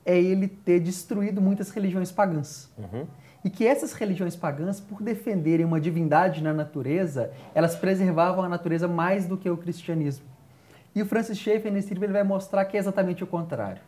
é 0.08 0.18
ele 0.18 0.48
ter 0.48 0.80
destruído 0.80 1.42
muitas 1.42 1.70
religiões 1.70 2.14
pagãs. 2.14 2.72
Uhum. 2.78 3.06
E 3.44 3.50
que 3.50 3.68
essas 3.68 3.92
religiões 3.92 4.38
pagãs, 4.38 4.80
por 4.80 5.04
defenderem 5.04 5.66
uma 5.66 5.82
divindade 5.82 6.42
na 6.42 6.54
natureza, 6.54 7.32
elas 7.54 7.76
preservavam 7.76 8.46
a 8.46 8.48
natureza 8.48 8.88
mais 8.88 9.28
do 9.28 9.38
que 9.38 9.50
o 9.50 9.58
cristianismo. 9.58 10.26
E 10.96 11.02
o 11.02 11.06
Francis 11.06 11.38
Schaeffer, 11.38 11.72
nesse 11.72 11.90
livro, 11.90 12.06
ele 12.06 12.14
vai 12.14 12.24
mostrar 12.24 12.64
que 12.64 12.78
é 12.78 12.80
exatamente 12.80 13.22
o 13.22 13.28
contrário. 13.28 13.82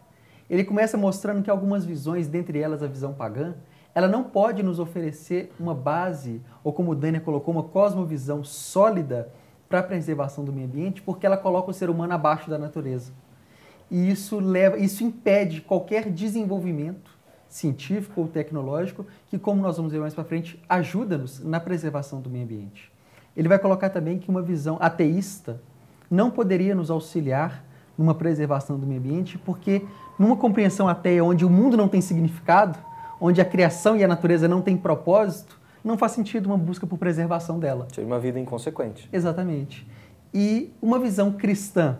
Ele 0.49 0.65
começa 0.65 0.97
mostrando 0.97 1.41
que 1.41 1.49
algumas 1.49 1.85
visões, 1.85 2.27
dentre 2.27 2.59
elas 2.59 2.83
a 2.83 2.87
visão 2.87 3.13
pagã, 3.13 3.55
ela 3.95 4.07
não 4.07 4.23
pode 4.23 4.61
nos 4.61 4.77
oferecer 4.77 5.53
uma 5.57 5.73
base, 5.73 6.41
ou 6.63 6.73
como 6.73 6.91
o 6.91 6.95
Daniel 6.95 7.23
colocou, 7.23 7.53
uma 7.53 7.63
cosmovisão 7.63 8.43
sólida 8.43 9.31
para 9.69 9.79
a 9.79 9.83
preservação 9.83 10.43
do 10.43 10.51
meio 10.51 10.67
ambiente, 10.67 11.01
porque 11.01 11.25
ela 11.25 11.37
coloca 11.37 11.71
o 11.71 11.73
ser 11.73 11.89
humano 11.89 12.13
abaixo 12.13 12.49
da 12.49 12.57
natureza. 12.57 13.13
E 13.89 14.09
isso 14.11 14.39
leva, 14.39 14.77
isso 14.77 15.03
impede 15.03 15.61
qualquer 15.61 16.09
desenvolvimento 16.09 17.17
científico 17.47 18.21
ou 18.21 18.27
tecnológico 18.27 19.05
que, 19.27 19.39
como 19.39 19.61
nós 19.61 19.77
vamos 19.77 19.91
ver 19.91 19.99
mais 19.99 20.13
para 20.13 20.23
frente, 20.23 20.61
ajuda-nos 20.69 21.43
na 21.43 21.59
preservação 21.59 22.21
do 22.21 22.29
meio 22.29 22.43
ambiente. 22.43 22.91
Ele 23.35 23.47
vai 23.47 23.57
colocar 23.57 23.89
também 23.89 24.19
que 24.19 24.29
uma 24.29 24.41
visão 24.41 24.77
ateísta 24.79 25.59
não 26.09 26.29
poderia 26.29 26.75
nos 26.75 26.91
auxiliar 26.91 27.63
numa 27.97 28.13
preservação 28.15 28.79
do 28.79 28.85
meio 28.85 28.99
ambiente, 28.99 29.37
porque 29.37 29.85
numa 30.17 30.35
compreensão 30.35 30.87
ateia 30.87 31.23
onde 31.23 31.43
o 31.43 31.49
mundo 31.49 31.75
não 31.75 31.87
tem 31.87 32.01
significado, 32.01 32.77
onde 33.19 33.41
a 33.41 33.45
criação 33.45 33.97
e 33.97 34.03
a 34.03 34.07
natureza 34.07 34.47
não 34.47 34.61
têm 34.61 34.77
propósito, 34.77 35.59
não 35.83 35.97
faz 35.97 36.13
sentido 36.13 36.47
uma 36.47 36.57
busca 36.57 36.85
por 36.85 36.97
preservação 36.97 37.59
dela. 37.59 37.87
Seria 37.93 38.07
uma 38.07 38.19
vida 38.19 38.39
inconsequente. 38.39 39.09
Exatamente. 39.11 39.87
E 40.33 40.73
uma 40.81 40.99
visão 40.99 41.31
cristã 41.31 41.97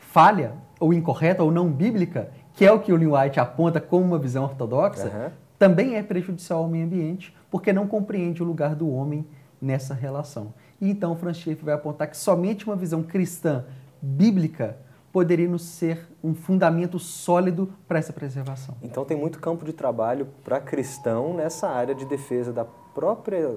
falha 0.00 0.54
ou 0.82 0.92
incorreta 0.92 1.44
ou 1.44 1.52
não 1.52 1.70
bíblica, 1.70 2.32
que 2.54 2.64
é 2.64 2.72
o 2.72 2.80
que 2.80 2.92
o 2.92 2.96
Lin 2.96 3.06
White 3.06 3.38
aponta 3.38 3.80
como 3.80 4.04
uma 4.04 4.18
visão 4.18 4.42
ortodoxa, 4.42 5.06
uhum. 5.06 5.30
também 5.56 5.94
é 5.94 6.02
prejudicial 6.02 6.64
ao 6.64 6.68
meio 6.68 6.84
ambiente, 6.84 7.32
porque 7.48 7.72
não 7.72 7.86
compreende 7.86 8.42
o 8.42 8.44
lugar 8.44 8.74
do 8.74 8.90
homem 8.90 9.24
nessa 9.60 9.94
relação. 9.94 10.52
E 10.80 10.90
então 10.90 11.14
Franz 11.14 11.36
Schaeffer 11.36 11.66
vai 11.66 11.74
apontar 11.74 12.08
que 12.08 12.16
somente 12.16 12.66
uma 12.66 12.74
visão 12.74 13.00
cristã 13.00 13.64
bíblica 14.02 14.76
poderia 15.12 15.46
nos 15.46 15.62
ser 15.62 16.04
um 16.20 16.34
fundamento 16.34 16.98
sólido 16.98 17.72
para 17.86 18.00
essa 18.00 18.12
preservação. 18.12 18.74
Então 18.82 19.04
tem 19.04 19.16
muito 19.16 19.38
campo 19.38 19.64
de 19.64 19.72
trabalho 19.72 20.26
para 20.42 20.58
cristão 20.58 21.32
nessa 21.32 21.68
área 21.68 21.94
de 21.94 22.04
defesa 22.06 22.52
da 22.52 22.64
própria 22.64 23.56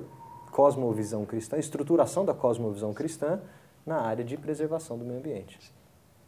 cosmovisão 0.52 1.26
cristã, 1.26 1.58
estruturação 1.58 2.24
da 2.24 2.36
cosmovisão 2.36 2.94
cristã 2.94 3.40
na 3.84 4.00
área 4.00 4.24
de 4.24 4.38
preservação 4.38 4.96
do 4.96 5.04
meio 5.04 5.18
ambiente. 5.18 5.74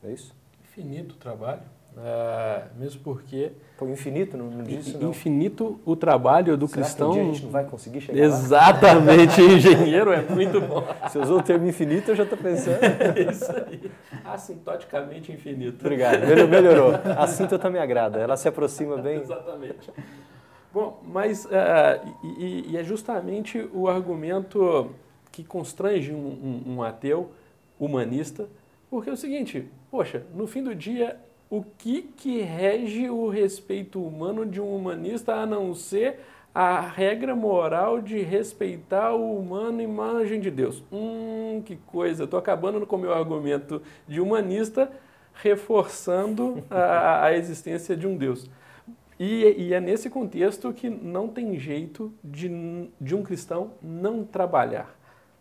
É 0.04 0.12
isso? 0.12 0.36
Infinito 0.78 1.16
o 1.16 1.18
trabalho, 1.18 1.62
é, 1.98 2.64
mesmo 2.78 3.02
porque... 3.02 3.52
Pô, 3.78 3.88
infinito, 3.88 4.38
não, 4.38 4.46
não 4.46 4.64
disse 4.64 4.96
não. 4.98 5.10
Infinito 5.10 5.80
o 5.84 5.96
trabalho 5.96 6.56
do 6.56 6.68
Será 6.68 6.84
cristão... 6.84 7.12
Que 7.12 7.20
um 7.20 7.22
dia 7.22 7.32
a 7.32 7.34
gente 7.34 7.44
não 7.46 7.52
vai 7.52 7.66
conseguir 7.66 8.02
chegar 8.02 8.20
Exatamente, 8.24 9.42
engenheiro 9.42 10.12
é 10.12 10.22
muito 10.22 10.62
bom. 10.62 10.84
Você 11.04 11.18
usou 11.18 11.40
o 11.40 11.42
termo 11.42 11.68
infinito, 11.68 12.12
eu 12.12 12.16
já 12.16 12.24
estou 12.24 12.38
pensando. 12.38 12.78
Isso 13.32 13.52
aí, 13.52 13.92
assintoticamente 14.24 15.32
infinito. 15.32 15.78
Obrigado, 15.80 16.20
melhorou. 16.48 16.94
A 16.94 17.24
assintota 17.24 17.70
me 17.70 17.80
agrada, 17.80 18.20
ela 18.20 18.38
se 18.38 18.48
aproxima 18.48 18.98
bem... 18.98 19.20
Exatamente. 19.20 19.92
Bom, 20.72 21.02
mas 21.04 21.46
uh, 21.46 21.50
e, 22.38 22.72
e, 22.72 22.78
é 22.78 22.84
justamente 22.84 23.68
o 23.74 23.88
argumento 23.88 24.92
que 25.32 25.44
constrange 25.44 26.14
um, 26.14 26.64
um, 26.68 26.74
um 26.76 26.84
ateu 26.84 27.32
humanista, 27.80 28.48
porque 28.90 29.10
é 29.10 29.14
o 29.14 29.18
seguinte, 29.18 29.68
poxa, 29.98 30.22
no 30.32 30.46
fim 30.46 30.62
do 30.62 30.76
dia, 30.76 31.18
o 31.50 31.64
que, 31.64 32.04
que 32.04 32.40
rege 32.40 33.10
o 33.10 33.30
respeito 33.30 34.00
humano 34.00 34.46
de 34.46 34.62
um 34.62 34.76
humanista 34.76 35.34
a 35.34 35.44
não 35.44 35.74
ser 35.74 36.20
a 36.54 36.80
regra 36.80 37.36
moral 37.36 38.00
de 38.00 38.22
respeitar 38.22 39.14
o 39.14 39.36
humano 39.36 39.82
imagem 39.82 40.40
de 40.40 40.52
Deus? 40.52 40.84
Hum, 40.92 41.64
que 41.66 41.78
coisa, 41.78 42.26
estou 42.26 42.38
acabando 42.38 42.86
com 42.86 42.96
o 42.96 43.00
meu 43.00 43.12
argumento 43.12 43.82
de 44.08 44.22
humanista, 44.22 44.92
reforçando 45.34 46.64
a, 46.70 47.26
a 47.26 47.34
existência 47.36 47.98
de 47.98 48.06
um 48.06 48.16
Deus. 48.16 48.48
E, 49.20 49.46
e, 49.58 49.74
é 49.74 49.80
nesse 49.80 50.12
contexto 50.12 50.72
que 50.74 50.92
não 50.92 51.28
tem 51.28 51.58
jeito 51.58 52.14
de, 52.24 52.88
de 53.02 53.16
um 53.16 53.24
cristão 53.24 53.72
não 53.82 54.24
trabalhar 54.24 54.96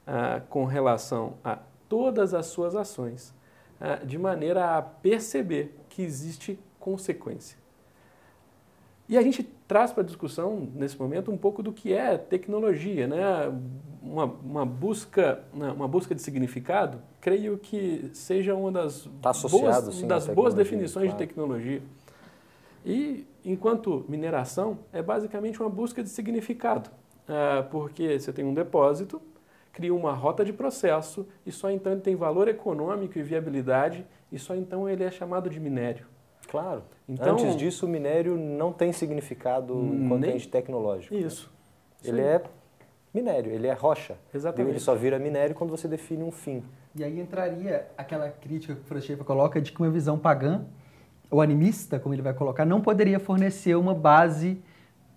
ah, 0.06 0.40
com 0.48 0.64
relação 0.64 1.34
a 1.44 1.58
todas 1.90 2.32
as 2.32 2.46
suas 2.46 2.74
ações 2.74 3.35
de 4.04 4.18
maneira 4.18 4.76
a 4.76 4.82
perceber 4.82 5.74
que 5.88 6.02
existe 6.02 6.58
consequência. 6.78 7.58
E 9.08 9.16
a 9.16 9.22
gente 9.22 9.42
traz 9.68 9.92
para 9.92 10.02
a 10.02 10.06
discussão, 10.06 10.68
nesse 10.74 10.98
momento, 10.98 11.30
um 11.30 11.36
pouco 11.36 11.62
do 11.62 11.72
que 11.72 11.92
é 11.92 12.16
tecnologia, 12.18 13.06
né? 13.06 13.22
uma, 14.02 14.24
uma, 14.24 14.66
busca, 14.66 15.44
né? 15.54 15.70
uma 15.70 15.86
busca 15.86 16.14
de 16.14 16.22
significado, 16.22 16.98
creio 17.20 17.56
que 17.58 18.10
seja 18.12 18.54
uma 18.54 18.72
das, 18.72 19.08
tá 19.22 19.32
boas, 19.48 19.94
sim, 19.94 20.06
das 20.06 20.26
boas 20.26 20.54
definições 20.54 21.08
claro. 21.08 21.18
de 21.18 21.26
tecnologia. 21.26 21.82
E, 22.84 23.26
enquanto 23.44 24.04
mineração, 24.08 24.78
é 24.92 25.02
basicamente 25.02 25.60
uma 25.60 25.70
busca 25.70 26.02
de 26.02 26.08
significado, 26.08 26.90
ah, 27.28 27.66
porque 27.70 28.18
você 28.18 28.32
tem 28.32 28.44
um 28.44 28.54
depósito 28.54 29.20
cria 29.76 29.94
uma 29.94 30.14
rota 30.14 30.42
de 30.42 30.54
processo 30.54 31.28
e 31.44 31.52
só 31.52 31.70
então 31.70 31.92
ele 31.92 32.00
tem 32.00 32.16
valor 32.16 32.48
econômico 32.48 33.18
e 33.18 33.22
viabilidade 33.22 34.06
e 34.32 34.38
só 34.38 34.56
então 34.56 34.88
ele 34.88 35.04
é 35.04 35.10
chamado 35.10 35.50
de 35.50 35.60
minério. 35.60 36.06
Claro. 36.48 36.82
Então, 37.06 37.34
Antes 37.34 37.54
disso, 37.54 37.84
o 37.84 37.88
minério 37.88 38.38
não 38.38 38.72
tem 38.72 38.90
significado 38.90 39.74
contente 40.08 40.48
tecnológico. 40.48 41.14
Isso. 41.14 41.52
Ele 42.02 42.22
é 42.22 42.42
minério, 43.12 43.52
ele 43.52 43.66
é 43.66 43.74
rocha. 43.74 44.16
Exatamente. 44.32 44.72
Ele 44.72 44.80
só 44.80 44.94
vira 44.94 45.18
minério 45.18 45.54
quando 45.54 45.70
você 45.70 45.86
define 45.86 46.22
um 46.22 46.30
fim. 46.30 46.64
E 46.94 47.04
aí 47.04 47.20
entraria 47.20 47.86
aquela 47.98 48.30
crítica 48.30 48.74
que 48.74 48.94
o 48.94 49.00
Schaeffer 49.02 49.26
coloca 49.26 49.60
de 49.60 49.72
que 49.72 49.78
uma 49.82 49.90
visão 49.90 50.18
pagã, 50.18 50.64
ou 51.30 51.42
animista, 51.42 52.00
como 52.00 52.14
ele 52.14 52.22
vai 52.22 52.32
colocar, 52.32 52.64
não 52.64 52.80
poderia 52.80 53.20
fornecer 53.20 53.74
uma 53.74 53.92
base 53.92 54.58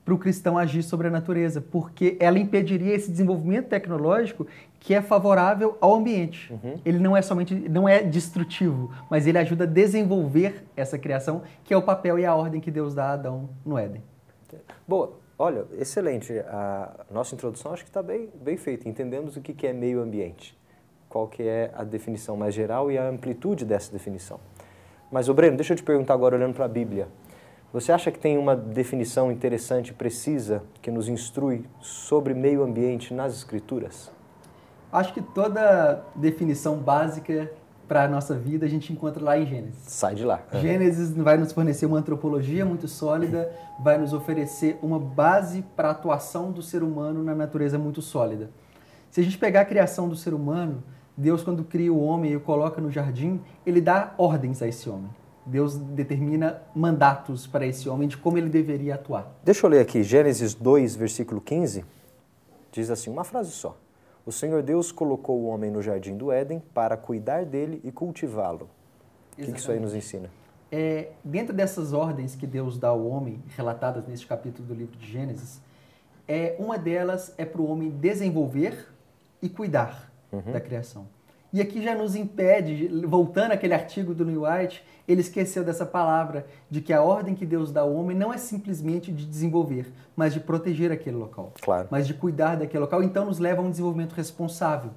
para 0.10 0.16
o 0.16 0.18
cristão 0.18 0.58
agir 0.58 0.82
sobre 0.82 1.08
a 1.08 1.12
natureza, 1.12 1.62
porque 1.62 2.18
ela 2.20 2.40
impediria 2.40 2.96
esse 2.96 3.12
desenvolvimento 3.12 3.68
tecnológico 3.68 4.48
que 4.80 4.96
é 4.96 5.04
favorável 5.04 5.78
ao 5.80 5.94
ambiente. 5.94 6.52
Uhum. 6.52 6.80
Ele 6.84 6.98
não 6.98 7.16
é 7.16 7.22
somente 7.22 7.54
não 7.54 7.88
é 7.88 8.02
destrutivo, 8.02 8.92
mas 9.08 9.28
ele 9.28 9.38
ajuda 9.38 9.66
a 9.66 9.68
desenvolver 9.68 10.64
essa 10.76 10.98
criação, 10.98 11.44
que 11.64 11.76
é 11.76 11.78
o 11.78 11.82
papel 11.84 12.18
e 12.18 12.26
a 12.26 12.34
ordem 12.34 12.60
que 12.60 12.72
Deus 12.72 12.96
dá 12.96 13.10
a 13.10 13.14
Adão 13.14 13.52
no 13.64 13.78
Éden. 13.78 14.02
Boa, 14.88 15.14
olha, 15.38 15.66
excelente. 15.78 16.34
A 16.48 17.06
nossa 17.12 17.36
introdução 17.36 17.72
acho 17.72 17.84
que 17.84 17.92
está 17.92 18.02
bem, 18.02 18.30
bem 18.42 18.58
feita. 18.58 18.90
Entendemos 18.90 19.38
o 19.38 19.42
que 19.42 19.68
é 19.68 19.74
meio 19.74 20.02
ambiente, 20.02 20.58
qual 21.08 21.28
que 21.28 21.44
é 21.44 21.70
a 21.76 21.84
definição 21.84 22.36
mais 22.36 22.56
geral 22.56 22.92
e 22.92 22.98
a 22.98 23.08
amplitude 23.08 23.64
dessa 23.64 23.92
definição. 23.92 24.40
Mas, 25.12 25.30
o 25.30 25.36
Breno, 25.36 25.56
deixa 25.56 25.74
eu 25.74 25.78
te 25.78 25.84
perguntar 25.84 26.16
agora, 26.16 26.36
olhando 26.36 26.56
para 26.56 26.66
a 26.66 26.68
Bíblia. 26.68 27.08
Você 27.72 27.92
acha 27.92 28.10
que 28.10 28.18
tem 28.18 28.36
uma 28.36 28.56
definição 28.56 29.32
interessante, 29.32 29.94
precisa, 29.94 30.64
que 30.82 30.90
nos 30.90 31.08
instrui 31.08 31.66
sobre 31.80 32.34
meio 32.34 32.64
ambiente 32.64 33.14
nas 33.14 33.36
Escrituras? 33.36 34.12
Acho 34.92 35.14
que 35.14 35.22
toda 35.22 36.04
definição 36.16 36.78
básica 36.78 37.52
para 37.88 38.06
a 38.06 38.08
nossa 38.08 38.34
vida 38.34 38.66
a 38.66 38.70
gente 38.70 38.92
encontra 38.92 39.24
lá 39.24 39.38
em 39.38 39.46
Gênesis. 39.46 39.84
Sai 39.84 40.16
de 40.16 40.26
lá. 40.26 40.42
Gênesis 40.54 41.16
vai 41.16 41.38
nos 41.38 41.52
fornecer 41.52 41.86
uma 41.86 42.00
antropologia 42.00 42.66
muito 42.66 42.88
sólida, 42.88 43.52
vai 43.80 44.00
nos 44.00 44.14
oferecer 44.14 44.80
uma 44.82 45.00
base 45.00 45.64
para 45.76 45.90
a 45.90 45.92
atuação 45.92 46.52
do 46.52 46.64
ser 46.64 46.82
humano 46.82 47.24
na 47.24 47.36
natureza 47.36 47.78
muito 47.78 48.02
sólida. 48.02 48.50
Se 49.12 49.22
a 49.22 49.24
gente 49.24 49.38
pegar 49.38 49.62
a 49.62 49.66
criação 49.66 50.10
do 50.10 50.16
ser 50.16 50.34
humano, 50.34 50.84
Deus, 51.16 51.44
quando 51.44 51.64
cria 51.64 51.94
o 51.94 52.02
homem 52.02 52.32
e 52.32 52.36
o 52.36 52.40
coloca 52.40 52.82
no 52.82 52.90
jardim, 52.90 53.40
ele 53.64 53.80
dá 53.80 54.16
ordens 54.18 54.60
a 54.64 54.68
esse 54.68 54.90
homem. 54.90 55.12
Deus 55.46 55.76
determina 55.76 56.62
mandatos 56.76 57.48
para 57.48 57.66
esse 57.66 57.90
homem 57.90 58.08
de 58.08 58.18
como 58.18 58.38
ele 58.38 58.50
deveria 58.50 58.96
atuar. 58.96 59.32
Deixa 59.44 59.66
eu 59.66 59.70
ler 59.70 59.80
aqui, 59.80 60.04
Gênesis 60.04 60.54
2, 60.54 60.96
versículo 60.96 61.42
15. 61.42 61.84
Diz 62.72 62.90
assim, 62.90 63.10
uma 63.10 63.24
frase 63.24 63.52
só. 63.52 63.78
O 64.26 64.32
Senhor 64.32 64.62
Deus 64.62 64.92
colocou 64.92 65.40
o 65.40 65.48
homem 65.48 65.72
no 65.72 65.82
jardim 65.82 66.16
do 66.16 66.32
Éden 66.32 66.62
para 66.74 66.96
cuidar 66.96 67.46
dele 67.46 67.82
e 67.84 67.92
cultivá-lo. 67.92 68.70
O 69.38 69.42
que 69.42 69.58
isso 69.58 69.72
aí 69.72 69.80
nos 69.80 69.96
ensina? 69.96 70.30
É, 70.72 71.10
dentro 71.24 71.54
dessas 71.54 71.94
ordens 71.94 72.36
que 72.36 72.46
Deus 72.46 72.78
dá 72.78 72.90
ao 72.90 73.08
homem, 73.08 73.42
relatadas 73.58 74.06
neste 74.06 74.28
capítulo 74.28 74.68
do 74.68 74.74
livro 74.74 74.96
de 74.98 75.12
Gênesis, 75.12 75.60
é, 76.28 76.56
uma 76.60 76.78
delas 76.78 77.34
é 77.38 77.46
para 77.46 77.60
o 77.60 77.68
homem 77.68 77.90
desenvolver 77.90 78.88
e 79.42 79.50
cuidar 79.50 80.12
uhum. 80.32 80.52
da 80.52 80.62
criação. 80.62 81.08
E 81.52 81.62
aqui 81.62 81.82
já 81.82 81.96
nos 81.96 82.16
impede, 82.16 82.88
voltando 83.08 83.54
àquele 83.54 83.74
artigo 83.74 84.14
do 84.14 84.24
New 84.24 84.44
White, 84.44 84.84
ele 85.08 85.22
esqueceu 85.22 85.64
dessa 85.64 85.84
palavra, 85.84 86.46
de 86.70 86.80
que 86.80 86.94
a 86.94 87.02
ordem 87.02 87.34
que 87.34 87.46
Deus 87.46 87.72
dá 87.72 87.82
ao 87.82 87.92
homem 87.92 88.16
não 88.16 88.32
é 88.32 88.38
simplesmente 88.38 89.12
de 89.12 89.26
desenvolver, 89.26 89.92
mas 90.16 90.32
de 90.32 90.40
proteger 90.40 90.92
aquele 90.92 91.16
local. 91.16 91.52
Claro. 91.60 91.88
Mas 91.90 92.06
de 92.06 92.14
cuidar 92.14 92.56
daquele 92.56 92.82
local, 92.82 93.02
então 93.02 93.26
nos 93.26 93.40
leva 93.40 93.64
a 93.64 93.66
um 93.66 93.72
desenvolvimento 93.72 94.14
responsável. 94.14 94.92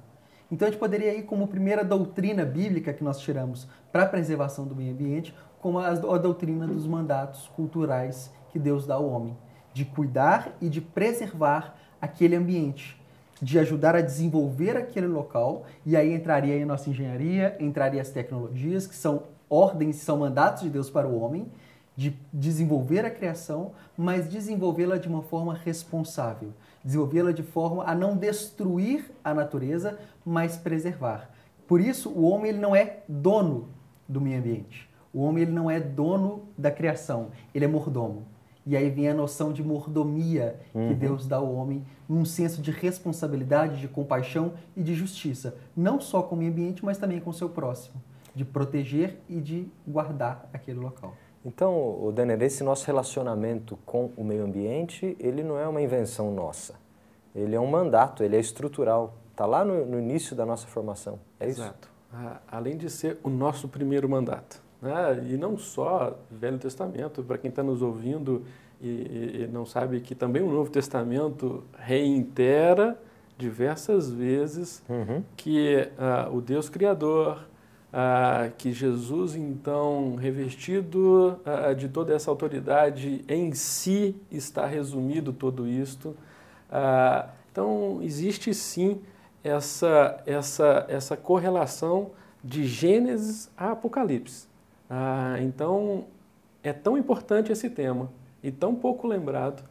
Então 0.51 0.67
a 0.67 0.71
gente 0.71 0.79
poderia 0.79 1.17
ir 1.17 1.23
como 1.23 1.47
primeira 1.47 1.83
doutrina 1.83 2.45
bíblica 2.45 2.93
que 2.93 3.03
nós 3.03 3.19
tiramos 3.19 3.67
para 3.91 4.03
a 4.03 4.07
preservação 4.07 4.65
do 4.65 4.75
meio 4.75 4.91
ambiente, 4.91 5.33
como 5.59 5.79
a, 5.79 5.87
a 5.87 6.17
doutrina 6.19 6.67
dos 6.67 6.85
mandatos 6.85 7.47
culturais 7.55 8.31
que 8.51 8.59
Deus 8.59 8.85
dá 8.85 8.93
ao 8.93 9.09
homem, 9.09 9.35
de 9.73 9.85
cuidar 9.85 10.55
e 10.61 10.69
de 10.69 10.79
preservar 10.79 11.75
aquele 11.99 12.35
ambiente 12.35 13.01
de 13.41 13.59
ajudar 13.59 13.95
a 13.95 14.01
desenvolver 14.01 14.77
aquele 14.77 15.07
local, 15.07 15.65
e 15.85 15.95
aí 15.97 16.13
entraria 16.13 16.61
a 16.61 16.65
nossa 16.65 16.89
engenharia, 16.89 17.55
entraria 17.59 18.01
as 18.01 18.09
tecnologias, 18.09 18.87
que 18.87 18.95
são 18.95 19.23
ordens, 19.49 19.97
são 19.97 20.17
mandatos 20.17 20.63
de 20.63 20.69
Deus 20.69 20.89
para 20.89 21.07
o 21.07 21.19
homem, 21.19 21.47
de 21.95 22.17
desenvolver 22.31 23.05
a 23.05 23.11
criação, 23.11 23.71
mas 23.95 24.27
desenvolvê-la 24.27 24.97
de 24.97 25.07
uma 25.07 25.21
forma 25.21 25.53
responsável, 25.53 26.49
desenvolvê-la 26.83 27.31
de 27.31 27.43
forma 27.43 27.83
a 27.83 27.93
não 27.93 28.17
destruir 28.17 29.11
a 29.23 29.33
natureza, 29.33 29.99
mas 30.25 30.57
preservar. 30.57 31.29
Por 31.67 31.79
isso, 31.79 32.09
o 32.09 32.23
homem 32.23 32.49
ele 32.49 32.59
não 32.59 32.75
é 32.75 32.99
dono 33.07 33.69
do 34.07 34.19
meio 34.19 34.39
ambiente. 34.39 34.89
O 35.13 35.21
homem 35.21 35.43
ele 35.43 35.51
não 35.51 35.69
é 35.69 35.79
dono 35.79 36.43
da 36.57 36.71
criação, 36.71 37.27
ele 37.53 37.65
é 37.65 37.67
mordomo. 37.67 38.25
E 38.65 38.77
aí 38.77 38.89
vem 38.89 39.09
a 39.09 39.13
noção 39.13 39.51
de 39.51 39.61
mordomia 39.61 40.59
uhum. 40.73 40.87
que 40.87 40.93
Deus 40.93 41.27
dá 41.27 41.37
ao 41.37 41.53
homem, 41.53 41.83
num 42.07 42.23
senso 42.23 42.61
de 42.61 42.71
responsabilidade, 42.71 43.79
de 43.79 43.87
compaixão 43.87 44.53
e 44.75 44.81
de 44.81 44.93
justiça, 44.93 45.55
não 45.75 45.99
só 45.99 46.21
com 46.21 46.35
o 46.35 46.37
meio 46.37 46.51
ambiente, 46.51 46.83
mas 46.83 46.97
também 46.97 47.19
com 47.19 47.29
o 47.29 47.33
seu 47.33 47.49
próximo, 47.49 48.01
de 48.33 48.45
proteger 48.45 49.17
e 49.27 49.41
de 49.41 49.67
guardar 49.85 50.49
aquele 50.53 50.79
local. 50.79 51.13
Então, 51.45 52.01
o 52.01 52.11
Denner, 52.11 52.41
esse 52.41 52.63
nosso 52.63 52.87
relacionamento 52.87 53.77
com 53.85 54.11
o 54.15 54.23
meio 54.23 54.45
ambiente, 54.45 55.17
ele 55.19 55.43
não 55.43 55.59
é 55.59 55.67
uma 55.67 55.81
invenção 55.81 56.33
nossa. 56.33 56.75
Ele 57.35 57.53
é 57.53 57.59
um 57.59 57.67
mandato, 57.67 58.23
ele 58.23 58.37
é 58.37 58.39
estrutural. 58.39 59.13
Está 59.31 59.45
lá 59.45 59.65
no, 59.65 59.85
no, 59.85 59.99
início 59.99 60.35
da 60.35 60.45
nossa 60.45 60.67
formação. 60.67 61.19
É 61.39 61.49
isso? 61.49 61.61
Exato. 61.61 61.89
além 62.47 62.77
de 62.77 62.89
ser 62.89 63.17
o 63.23 63.29
nosso 63.29 63.67
primeiro 63.67 64.07
mandato. 64.07 64.61
Né? 64.83 65.27
E 65.31 65.37
não 65.37 65.57
só 65.57 66.19
Velho 66.29 66.59
Testamento, 66.59 67.23
para 67.23 67.37
quem 67.37 67.49
está 67.49 67.63
nos 67.63 67.81
ouvindo 67.81 68.43
e, 68.81 69.43
e, 69.43 69.49
não 69.49 69.65
sabe 69.65 70.01
que 70.01 70.13
também 70.13 70.43
o 70.43 70.51
Novo 70.51 70.69
Testamento 70.69 71.63
reitera 71.79 72.99
diversas 73.37 74.11
vezes 74.11 74.83
uhum. 74.89 75.23
que 75.37 75.87
uh, 75.97 76.35
o 76.35 76.41
Deus 76.41 76.67
Criador, 76.67 77.45
uh, 77.93 78.51
que 78.57 78.73
Jesus, 78.73 79.35
então, 79.37 80.15
revestido 80.15 81.39
uh, 81.45 81.73
de 81.73 81.87
toda 81.87 82.13
essa 82.13 82.29
autoridade, 82.29 83.23
em 83.29 83.53
si 83.53 84.17
está 84.29 84.65
resumido 84.65 85.31
todo 85.31 85.65
isto. 85.65 86.13
então, 87.49 87.99
existe 88.01 88.53
sim 88.53 88.99
essa, 89.41 90.21
essa, 90.25 90.85
essa 90.89 91.15
correlação 91.15 92.11
de 92.43 92.65
Gênesis 92.65 93.49
a 93.55 93.71
Apocalipse. 93.71 94.51
Ah, 94.89 95.37
então, 95.41 96.05
é 96.61 96.71
tão 96.71 96.97
importante 96.97 97.51
esse 97.51 97.69
tema 97.69 98.09
e 98.41 98.51
tão 98.51 98.75
pouco 98.75 99.07
lembrado. 99.07 99.63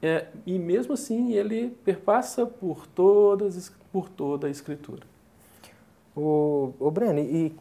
É, 0.00 0.28
e 0.46 0.58
mesmo 0.58 0.94
assim, 0.94 1.32
ele 1.32 1.70
perpassa 1.84 2.46
por, 2.46 2.86
todas, 2.86 3.72
por 3.92 4.08
toda 4.08 4.46
a 4.46 4.50
Escritura. 4.50 5.02
O, 6.14 6.72
o 6.78 6.90
Breno, 6.90 7.18
e 7.18 7.54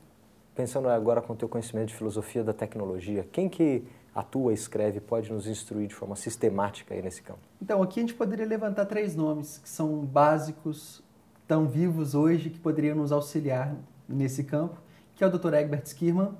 pensando 0.56 0.90
agora 0.90 1.22
com 1.22 1.34
o 1.34 1.36
teu 1.36 1.48
conhecimento 1.48 1.90
de 1.90 1.96
filosofia 1.96 2.44
da 2.44 2.54
tecnologia, 2.54 3.28
quem 3.32 3.48
que 3.50 3.84
atua, 4.14 4.54
escreve, 4.54 5.00
pode 5.00 5.32
nos 5.32 5.48
instruir 5.48 5.88
de 5.88 5.94
forma 5.94 6.16
sistemática 6.16 6.96
aí 6.96 7.02
nesse 7.02 7.22
campo? 7.22 7.40
Então, 7.62 7.84
aqui 7.84 8.00
a 8.00 8.04
gente 8.04 8.16
poderia 8.16 8.46
levantar 8.46 8.86
três 8.86 9.16
nomes 9.16 9.60
que 9.60 9.70
são 9.70 10.00
básicos, 10.00 11.04
tão 11.48 11.68
vivos 11.68 12.16
hoje, 12.16 12.50
que 12.50 12.60
poderiam 12.60 12.96
nos 12.96 13.12
auxiliar 13.12 13.76
nesse 14.10 14.44
campo, 14.44 14.78
que 15.16 15.24
é 15.24 15.28
o 15.28 15.30
Dr. 15.30 15.54
Egbert 15.54 15.86
Skirman, 15.86 16.32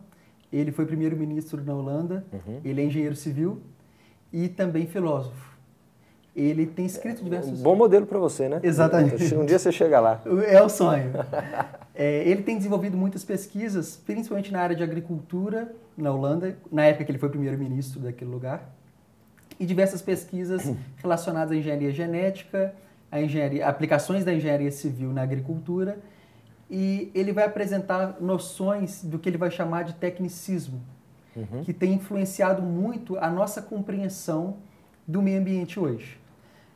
ele 0.52 0.72
foi 0.72 0.86
primeiro-ministro 0.86 1.64
na 1.64 1.74
Holanda, 1.74 2.26
uhum. 2.32 2.62
ele 2.64 2.82
é 2.82 2.86
engenheiro 2.86 3.16
civil 3.16 3.62
e 4.32 4.48
também 4.48 4.88
filósofo. 4.88 5.58
Ele 6.36 6.68
tem 6.68 6.86
escrito 6.86 7.24
diversos... 7.24 7.60
Um 7.60 7.64
bom 7.64 7.76
modelo 7.76 8.06
para 8.06 8.20
você, 8.20 8.48
né? 8.48 8.60
Exatamente. 8.62 9.34
Um 9.34 9.44
dia 9.44 9.58
você 9.58 9.72
chega 9.72 10.00
lá. 10.00 10.22
É 10.48 10.62
o 10.62 10.70
sonho. 10.70 11.12
é, 11.96 12.30
ele 12.30 12.44
tem 12.44 12.58
desenvolvido 12.58 12.96
muitas 12.96 13.24
pesquisas, 13.24 14.00
principalmente 14.06 14.52
na 14.52 14.62
área 14.62 14.76
de 14.76 14.84
agricultura 14.84 15.74
na 15.98 16.12
Holanda, 16.12 16.56
na 16.72 16.86
época 16.86 17.06
que 17.06 17.12
ele 17.12 17.18
foi 17.18 17.30
primeiro-ministro 17.30 18.00
daquele 18.00 18.30
lugar, 18.30 18.70
e 19.60 19.66
diversas 19.66 20.00
pesquisas 20.02 20.72
relacionadas 21.02 21.52
à 21.52 21.56
engenharia 21.56 21.92
genética, 21.92 22.76
a 23.12 23.20
engenharia, 23.20 23.68
aplicações 23.68 24.24
da 24.24 24.32
engenharia 24.32 24.72
civil 24.72 25.12
na 25.12 25.24
agricultura 25.24 25.98
e 26.70 27.12
ele 27.16 27.32
vai 27.32 27.46
apresentar 27.46 28.18
noções 28.20 29.04
do 29.04 29.18
que 29.18 29.30
ele 29.30 29.38
vai 29.38 29.50
chamar 29.50 29.84
de 29.84 29.94
tecnicismo, 29.94 30.82
uhum. 31.36 31.64
que 31.64 31.74
tem 31.74 31.94
influenciado 31.94 32.62
muito 32.62 33.18
a 33.18 33.30
nossa 33.30 33.62
compreensão 33.62 34.58
do 35.08 35.22
meio 35.22 35.40
ambiente 35.40 35.80
hoje. 35.80 36.20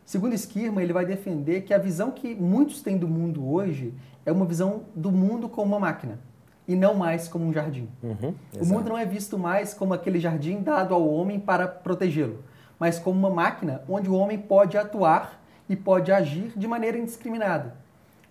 Segundo 0.05 0.33
Skirma, 0.33 0.81
ele 0.81 0.93
vai 0.93 1.05
defender 1.05 1.61
que 1.61 1.73
a 1.73 1.77
visão 1.77 2.11
que 2.11 2.33
muitos 2.33 2.81
têm 2.81 2.97
do 2.97 3.07
mundo 3.07 3.49
hoje 3.49 3.93
é 4.25 4.31
uma 4.31 4.45
visão 4.45 4.83
do 4.95 5.11
mundo 5.11 5.49
como 5.49 5.73
uma 5.73 5.79
máquina 5.79 6.19
e 6.67 6.75
não 6.75 6.93
mais 6.93 7.27
como 7.27 7.45
um 7.45 7.51
jardim. 7.53 7.89
Uhum, 8.01 8.33
o 8.59 8.65
mundo 8.65 8.89
não 8.89 8.97
é 8.97 9.05
visto 9.05 9.37
mais 9.37 9.73
como 9.73 9.93
aquele 9.93 10.19
jardim 10.19 10.61
dado 10.61 10.93
ao 10.93 11.07
homem 11.07 11.39
para 11.39 11.67
protegê-lo, 11.67 12.43
mas 12.79 12.97
como 12.97 13.19
uma 13.19 13.29
máquina 13.29 13.81
onde 13.89 14.09
o 14.09 14.13
homem 14.13 14.37
pode 14.37 14.77
atuar 14.77 15.41
e 15.67 15.75
pode 15.75 16.11
agir 16.11 16.53
de 16.55 16.67
maneira 16.67 16.97
indiscriminada 16.97 17.80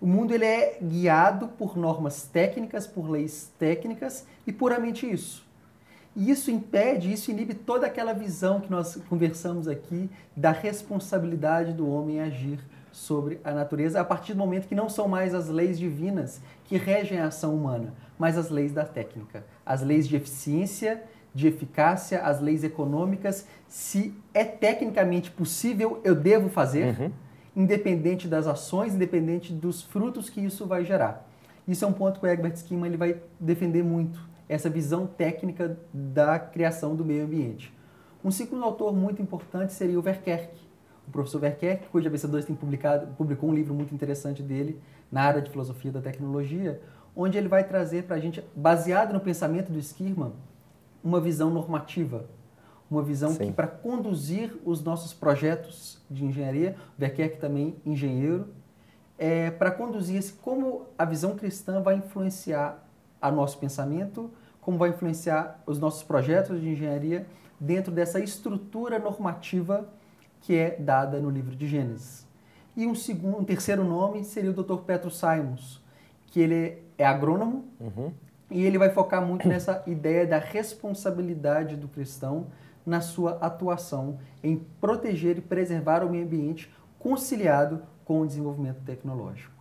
O 0.01 0.07
mundo 0.07 0.33
ele 0.33 0.45
é 0.45 0.79
guiado 0.81 1.47
por 1.47 1.77
normas 1.77 2.23
técnicas, 2.23 2.87
por 2.87 3.07
leis 3.07 3.53
técnicas 3.59 4.25
e 4.47 4.51
puramente 4.51 5.09
isso. 5.09 5.45
E 6.15 6.31
isso 6.31 6.49
impede, 6.49 7.13
isso 7.13 7.29
inibe 7.29 7.53
toda 7.53 7.85
aquela 7.85 8.11
visão 8.11 8.59
que 8.59 8.69
nós 8.69 8.95
conversamos 9.07 9.67
aqui 9.67 10.09
da 10.35 10.51
responsabilidade 10.51 11.71
do 11.71 11.87
homem 11.87 12.19
agir 12.19 12.59
sobre 12.91 13.39
a 13.43 13.51
natureza 13.51 14.01
a 14.01 14.03
partir 14.03 14.33
do 14.33 14.39
momento 14.39 14.67
que 14.67 14.75
não 14.75 14.89
são 14.89 15.07
mais 15.07 15.33
as 15.33 15.47
leis 15.47 15.79
divinas 15.79 16.41
que 16.65 16.77
regem 16.77 17.19
a 17.19 17.27
ação 17.27 17.55
humana, 17.55 17.93
mas 18.19 18.37
as 18.37 18.49
leis 18.49 18.73
da 18.73 18.83
técnica, 18.83 19.45
as 19.65 19.81
leis 19.81 20.07
de 20.07 20.15
eficiência, 20.15 21.01
de 21.33 21.47
eficácia, 21.47 22.21
as 22.21 22.41
leis 22.41 22.63
econômicas. 22.63 23.45
Se 23.67 24.13
é 24.33 24.43
tecnicamente 24.43 25.31
possível, 25.31 26.01
eu 26.03 26.13
devo 26.13 26.49
fazer, 26.49 26.99
uhum. 26.99 27.11
Independente 27.55 28.27
das 28.27 28.47
ações, 28.47 28.95
independente 28.95 29.53
dos 29.53 29.81
frutos 29.81 30.29
que 30.29 30.41
isso 30.41 30.65
vai 30.65 30.85
gerar. 30.85 31.27
Isso 31.67 31.85
é 31.85 31.87
um 31.87 31.93
ponto 31.93 32.19
que 32.19 32.25
o 32.25 32.29
Egbert 32.29 32.57
Schima 32.57 32.87
ele 32.87 32.97
vai 32.97 33.21
defender 33.39 33.83
muito 33.83 34.19
essa 34.47 34.69
visão 34.69 35.07
técnica 35.07 35.77
da 35.93 36.37
criação 36.39 36.95
do 36.95 37.05
meio 37.05 37.25
ambiente. 37.25 37.73
Um 38.23 38.31
segundo 38.31 38.63
autor 38.63 38.93
muito 38.93 39.21
importante 39.21 39.73
seria 39.73 39.97
o 39.97 40.01
Verkerk, 40.01 40.53
o 41.07 41.11
professor 41.11 41.39
Verkerk, 41.39 41.87
cujo 41.87 42.09
ABC2 42.09 42.45
tem 42.45 42.55
publicado, 42.55 43.07
publicou 43.15 43.49
um 43.49 43.53
livro 43.53 43.73
muito 43.73 43.93
interessante 43.93 44.43
dele 44.43 44.79
na 45.11 45.23
área 45.23 45.41
de 45.41 45.49
filosofia 45.49 45.91
da 45.91 46.01
tecnologia, 46.01 46.81
onde 47.15 47.37
ele 47.37 47.47
vai 47.47 47.63
trazer 47.63 48.03
para 48.03 48.15
a 48.15 48.19
gente, 48.19 48.43
baseado 48.55 49.13
no 49.13 49.19
pensamento 49.19 49.71
do 49.71 49.79
Skirman, 49.79 50.33
uma 51.03 51.19
visão 51.19 51.49
normativa, 51.49 52.25
uma 52.91 53.01
visão 53.01 53.31
Sim. 53.31 53.47
que 53.47 53.51
para 53.53 53.67
conduzir 53.67 54.53
os 54.65 54.83
nossos 54.83 55.13
projetos 55.13 55.97
de 56.11 56.25
engenharia, 56.25 56.75
Verkerk 56.97 57.37
também 57.37 57.75
engenheiro, 57.85 58.49
é, 59.17 59.49
para 59.49 59.71
conduzir 59.71 60.21
como 60.41 60.87
a 60.97 61.05
visão 61.05 61.35
cristã 61.35 61.81
vai 61.81 61.95
influenciar 61.95 62.85
a 63.21 63.31
nosso 63.31 63.57
pensamento, 63.59 64.29
como 64.59 64.77
vai 64.77 64.89
influenciar 64.89 65.61
os 65.65 65.79
nossos 65.79 66.03
projetos 66.03 66.59
de 66.59 66.69
engenharia 66.69 67.25
dentro 67.59 67.91
dessa 67.91 68.19
estrutura 68.19 68.99
normativa 68.99 69.87
que 70.41 70.57
é 70.57 70.75
dada 70.77 71.19
no 71.19 71.29
livro 71.29 71.55
de 71.55 71.67
Gênesis. 71.67 72.27
E 72.75 72.87
um, 72.87 72.95
segundo, 72.95 73.37
um 73.37 73.43
terceiro 73.43 73.83
nome 73.83 74.23
seria 74.23 74.49
o 74.49 74.53
Dr. 74.53 74.77
Petro 74.77 75.11
Simons, 75.11 75.81
que 76.27 76.39
ele 76.39 76.81
é 76.97 77.05
agrônomo 77.05 77.65
uhum. 77.79 78.11
e 78.49 78.65
ele 78.65 78.77
vai 78.77 78.89
focar 78.89 79.21
muito 79.25 79.47
nessa 79.47 79.83
ideia 79.85 80.25
da 80.25 80.39
responsabilidade 80.39 81.75
do 81.75 81.87
cristão 81.87 82.47
na 82.85 83.01
sua 83.01 83.37
atuação 83.41 84.19
em 84.43 84.57
proteger 84.79 85.37
e 85.37 85.41
preservar 85.41 86.03
o 86.03 86.09
meio 86.09 86.25
ambiente 86.25 86.73
conciliado 86.99 87.81
com 88.05 88.21
o 88.21 88.27
desenvolvimento 88.27 88.81
tecnológico. 88.83 89.51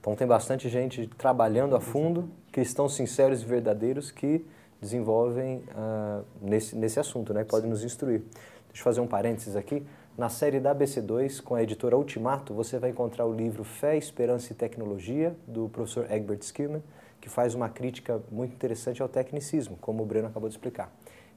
Então 0.00 0.14
tem 0.14 0.26
bastante 0.26 0.68
gente 0.68 1.06
trabalhando 1.18 1.76
a 1.76 1.80
fundo, 1.80 2.30
cristãos 2.50 2.94
sinceros 2.94 3.42
e 3.42 3.44
verdadeiros 3.44 4.10
que 4.10 4.46
desenvolvem 4.80 5.58
uh, 5.58 6.24
nesse, 6.40 6.74
nesse 6.74 6.98
assunto, 6.98 7.34
né? 7.34 7.44
Pode 7.44 7.66
nos 7.66 7.84
instruir. 7.84 8.22
Deixa 8.68 8.80
eu 8.80 8.84
fazer 8.84 9.00
um 9.00 9.06
parênteses 9.06 9.56
aqui. 9.56 9.84
Na 10.16 10.28
série 10.28 10.58
da 10.58 10.74
ABC2, 10.74 11.42
com 11.42 11.54
a 11.54 11.62
editora 11.62 11.96
Ultimato, 11.96 12.54
você 12.54 12.78
vai 12.78 12.90
encontrar 12.90 13.26
o 13.26 13.32
livro 13.32 13.62
Fé, 13.62 13.96
Esperança 13.96 14.52
e 14.52 14.56
Tecnologia, 14.56 15.36
do 15.46 15.68
professor 15.68 16.10
Egbert 16.10 16.40
Skillman, 16.42 16.82
que 17.20 17.28
faz 17.28 17.54
uma 17.54 17.68
crítica 17.68 18.20
muito 18.30 18.54
interessante 18.54 19.02
ao 19.02 19.08
tecnicismo, 19.08 19.76
como 19.80 20.02
o 20.02 20.06
Breno 20.06 20.28
acabou 20.28 20.48
de 20.48 20.54
explicar. 20.54 20.90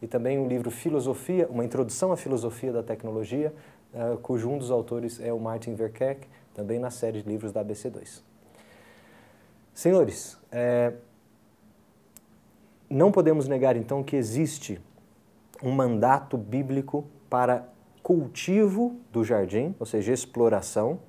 E 0.04 0.08
também 0.08 0.38
o 0.38 0.46
livro 0.46 0.70
Filosofia, 0.70 1.48
uma 1.50 1.64
introdução 1.64 2.12
à 2.12 2.18
filosofia 2.18 2.74
da 2.74 2.84
tecnologia, 2.84 3.54
uh, 3.94 4.18
cujo 4.18 4.50
um 4.50 4.58
dos 4.58 4.70
autores 4.70 5.18
é 5.22 5.32
o 5.32 5.40
Martin 5.40 5.76
Verkerk, 5.76 6.28
também 6.54 6.78
na 6.78 6.92
série 6.92 7.22
de 7.22 7.30
livros 7.30 7.54
da 7.54 7.64
ABC2. 7.64 8.22
Senhores, 9.74 10.38
é, 10.52 10.92
não 12.90 13.14
podemos 13.14 13.48
negar 13.48 13.78
então 13.78 14.04
que 14.04 14.18
existe 14.18 14.78
um 15.64 15.72
mandato 15.72 16.38
bíblico 16.38 17.06
para 17.30 17.66
cultivo 18.04 18.98
do 19.10 19.24
jardim, 19.24 19.74
ou 19.80 19.86
seja, 19.86 20.12
exploração, 20.12 21.00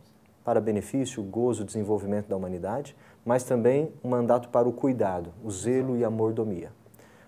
para 0.44 0.60
benefício, 0.60 1.20
gozo, 1.20 1.64
desenvolvimento 1.64 2.28
da 2.28 2.36
humanidade, 2.36 2.96
mas 3.24 3.42
também 3.42 3.92
um 4.04 4.08
mandato 4.08 4.50
para 4.50 4.68
o 4.68 4.72
cuidado, 4.72 5.34
o 5.42 5.50
zelo 5.50 5.96
e 5.96 6.04
a 6.04 6.10
mordomia. 6.10 6.70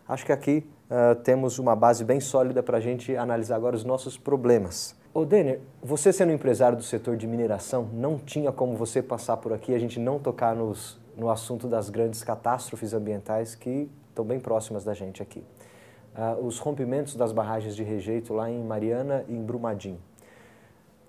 Acho 0.06 0.24
que 0.24 0.30
aqui 0.30 0.64
uh, 0.90 1.14
temos 1.22 1.58
uma 1.58 1.74
base 1.74 2.04
bem 2.04 2.20
sólida 2.20 2.62
para 2.62 2.78
a 2.78 2.80
gente 2.80 3.16
analisar 3.16 3.56
agora 3.56 3.76
os 3.76 3.84
nossos 3.84 4.16
problemas. 4.16 4.96
Ô 5.12 5.24
Denner, 5.24 5.60
você 5.82 6.12
sendo 6.12 6.32
empresário 6.32 6.76
do 6.76 6.84
setor 6.84 7.16
de 7.16 7.26
mineração, 7.26 7.88
não 7.92 8.18
tinha 8.18 8.52
como 8.52 8.76
você 8.76 9.02
passar 9.02 9.38
por 9.38 9.52
aqui 9.52 9.74
a 9.74 9.78
gente 9.78 9.98
não 9.98 10.18
tocar 10.18 10.54
nos, 10.54 11.00
no 11.16 11.30
assunto 11.30 11.66
das 11.66 11.88
grandes 11.88 12.22
catástrofes 12.22 12.92
ambientais 12.92 13.54
que 13.54 13.90
estão 14.08 14.24
bem 14.24 14.38
próximas 14.38 14.84
da 14.84 14.92
gente 14.92 15.22
aqui. 15.22 15.42
Uh, 16.16 16.46
os 16.46 16.58
rompimentos 16.58 17.14
das 17.14 17.32
barragens 17.32 17.76
de 17.76 17.82
rejeito 17.82 18.34
lá 18.34 18.50
em 18.50 18.62
Mariana 18.62 19.24
e 19.28 19.34
em 19.34 19.42
Brumadinho. 19.42 20.00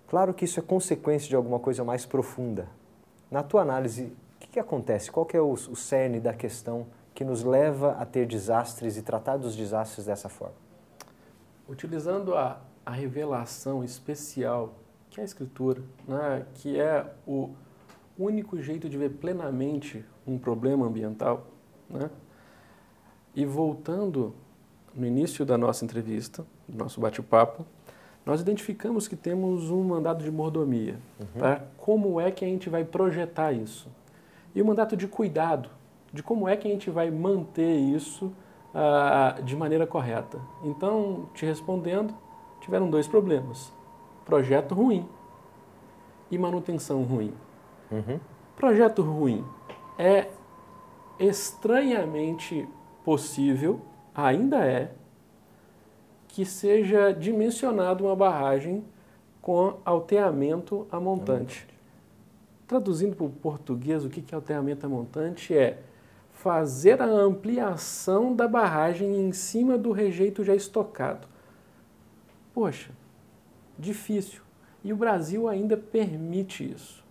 Claro 0.07 0.33
que 0.33 0.45
isso 0.45 0.59
é 0.59 0.63
consequência 0.63 1.27
de 1.27 1.35
alguma 1.35 1.59
coisa 1.59 1.83
mais 1.83 2.05
profunda. 2.05 2.67
Na 3.29 3.43
tua 3.43 3.61
análise, 3.61 4.03
o 4.35 4.39
que, 4.39 4.47
que 4.47 4.59
acontece? 4.59 5.11
Qual 5.11 5.25
que 5.25 5.35
é 5.35 5.41
o, 5.41 5.51
o 5.51 5.75
cerne 5.75 6.19
da 6.19 6.33
questão 6.33 6.87
que 7.17 7.25
nos 7.25 7.43
leva 7.43 7.93
a 7.93 8.05
ter 8.05 8.27
desastres 8.27 8.95
e 8.95 9.01
tratar 9.01 9.37
dos 9.37 9.55
desastres 9.55 10.05
dessa 10.05 10.29
forma? 10.29 10.53
Utilizando 11.67 12.35
a, 12.35 12.61
a 12.85 12.91
revelação 12.91 13.83
especial 13.83 14.75
que 15.09 15.19
é 15.19 15.23
a 15.23 15.25
Escritura, 15.25 15.81
né, 16.07 16.45
que 16.53 16.79
é 16.79 17.11
o 17.25 17.49
único 18.19 18.61
jeito 18.61 18.87
de 18.87 18.95
ver 18.99 19.13
plenamente 19.13 20.05
um 20.27 20.37
problema 20.37 20.85
ambiental. 20.85 21.47
Né? 21.89 22.07
E 23.35 23.47
voltando 23.47 24.35
no 24.93 25.03
início 25.03 25.43
da 25.43 25.57
nossa 25.57 25.83
entrevista, 25.83 26.45
do 26.67 26.77
nosso 26.77 27.01
bate-papo, 27.01 27.65
nós 28.23 28.41
identificamos 28.41 29.07
que 29.07 29.15
temos 29.15 29.71
um 29.71 29.83
mandato 29.83 30.23
de 30.23 30.29
mordomia. 30.29 30.99
Uhum. 31.19 31.39
Tá? 31.39 31.63
Como 31.77 32.21
é 32.21 32.29
que 32.29 32.45
a 32.45 32.47
gente 32.47 32.69
vai 32.69 32.85
projetar 32.85 33.53
isso? 33.53 33.89
E 34.53 34.61
o 34.61 34.65
mandato 34.65 34.95
de 34.95 35.07
cuidado, 35.07 35.76
de 36.11 36.23
como 36.23 36.47
é 36.47 36.55
que 36.55 36.67
a 36.67 36.71
gente 36.71 36.89
vai 36.89 37.11
manter 37.11 37.75
isso 37.75 38.31
ah, 38.73 39.37
de 39.43 39.55
maneira 39.55 39.87
correta. 39.87 40.39
Então, 40.63 41.29
te 41.33 41.45
respondendo, 41.45 42.13
tiveram 42.61 42.89
dois 42.89 43.07
problemas: 43.07 43.73
projeto 44.25 44.75
ruim 44.75 45.07
e 46.29 46.37
manutenção 46.37 47.03
ruim. 47.03 47.33
Uhum. 47.91 48.19
Projeto 48.55 49.01
ruim 49.01 49.45
é 49.97 50.27
estranhamente 51.19 52.67
possível, 53.03 53.81
ainda 54.13 54.65
é, 54.65 54.91
que 56.27 56.45
seja 56.45 57.11
dimensionado 57.11 58.05
uma 58.05 58.15
barragem 58.15 58.83
com 59.41 59.77
alteamento 59.85 60.85
a 60.91 60.99
montante. 60.99 61.65
Traduzindo 62.67 63.15
para 63.15 63.25
o 63.25 63.29
português, 63.29 64.03
o 64.03 64.09
que 64.09 64.23
é 64.31 64.35
alteamento 64.35 64.85
a 64.85 64.89
montante 64.89 65.57
é 65.57 65.81
fazer 66.37 67.01
a 67.01 67.05
ampliação 67.05 68.33
da 68.33 68.47
barragem 68.47 69.19
em 69.19 69.31
cima 69.31 69.77
do 69.77 69.91
rejeito 69.91 70.43
já 70.43 70.53
estocado. 70.53 71.27
Poxa, 72.53 72.91
difícil. 73.77 74.41
E 74.83 74.93
o 74.93 74.95
Brasil 74.95 75.49
ainda 75.49 75.75
permite 75.75 76.71
isso. 76.71 77.03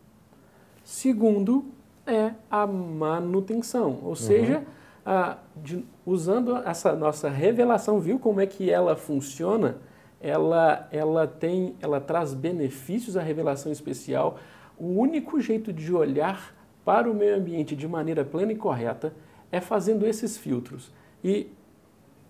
Segundo 0.85 1.67
é 2.07 2.33
a 2.49 2.67
manutenção, 2.69 3.99
ou 4.03 4.11
uhum. 4.11 4.15
seja, 4.15 4.65
a, 5.05 5.39
de, 5.57 5.85
usando 6.05 6.57
essa 6.59 6.95
nossa 6.95 7.29
revelação, 7.29 7.99
viu 7.99 8.21
como 8.21 8.41
é 8.41 8.47
que 8.47 8.71
ela 8.71 8.95
funciona? 8.95 9.79
Ela, 10.21 10.89
ela 10.93 11.27
tem, 11.27 11.75
ela 11.81 12.01
traz 12.01 12.33
benefícios 12.33 13.17
à 13.17 13.23
revelação 13.23 13.73
especial. 13.73 14.39
O 14.79 15.01
único 15.01 15.41
jeito 15.41 15.73
de 15.73 15.93
olhar 15.93 16.56
para 16.87 17.11
o 17.11 17.15
meio 17.15 17.35
ambiente 17.35 17.75
de 17.75 17.89
maneira 17.89 18.25
plena 18.25 18.53
e 18.53 18.57
correta 18.57 19.13
é 19.51 19.61
fazendo 19.61 20.07
esses 20.07 20.39
filtros. 20.39 20.93
E 21.23 21.49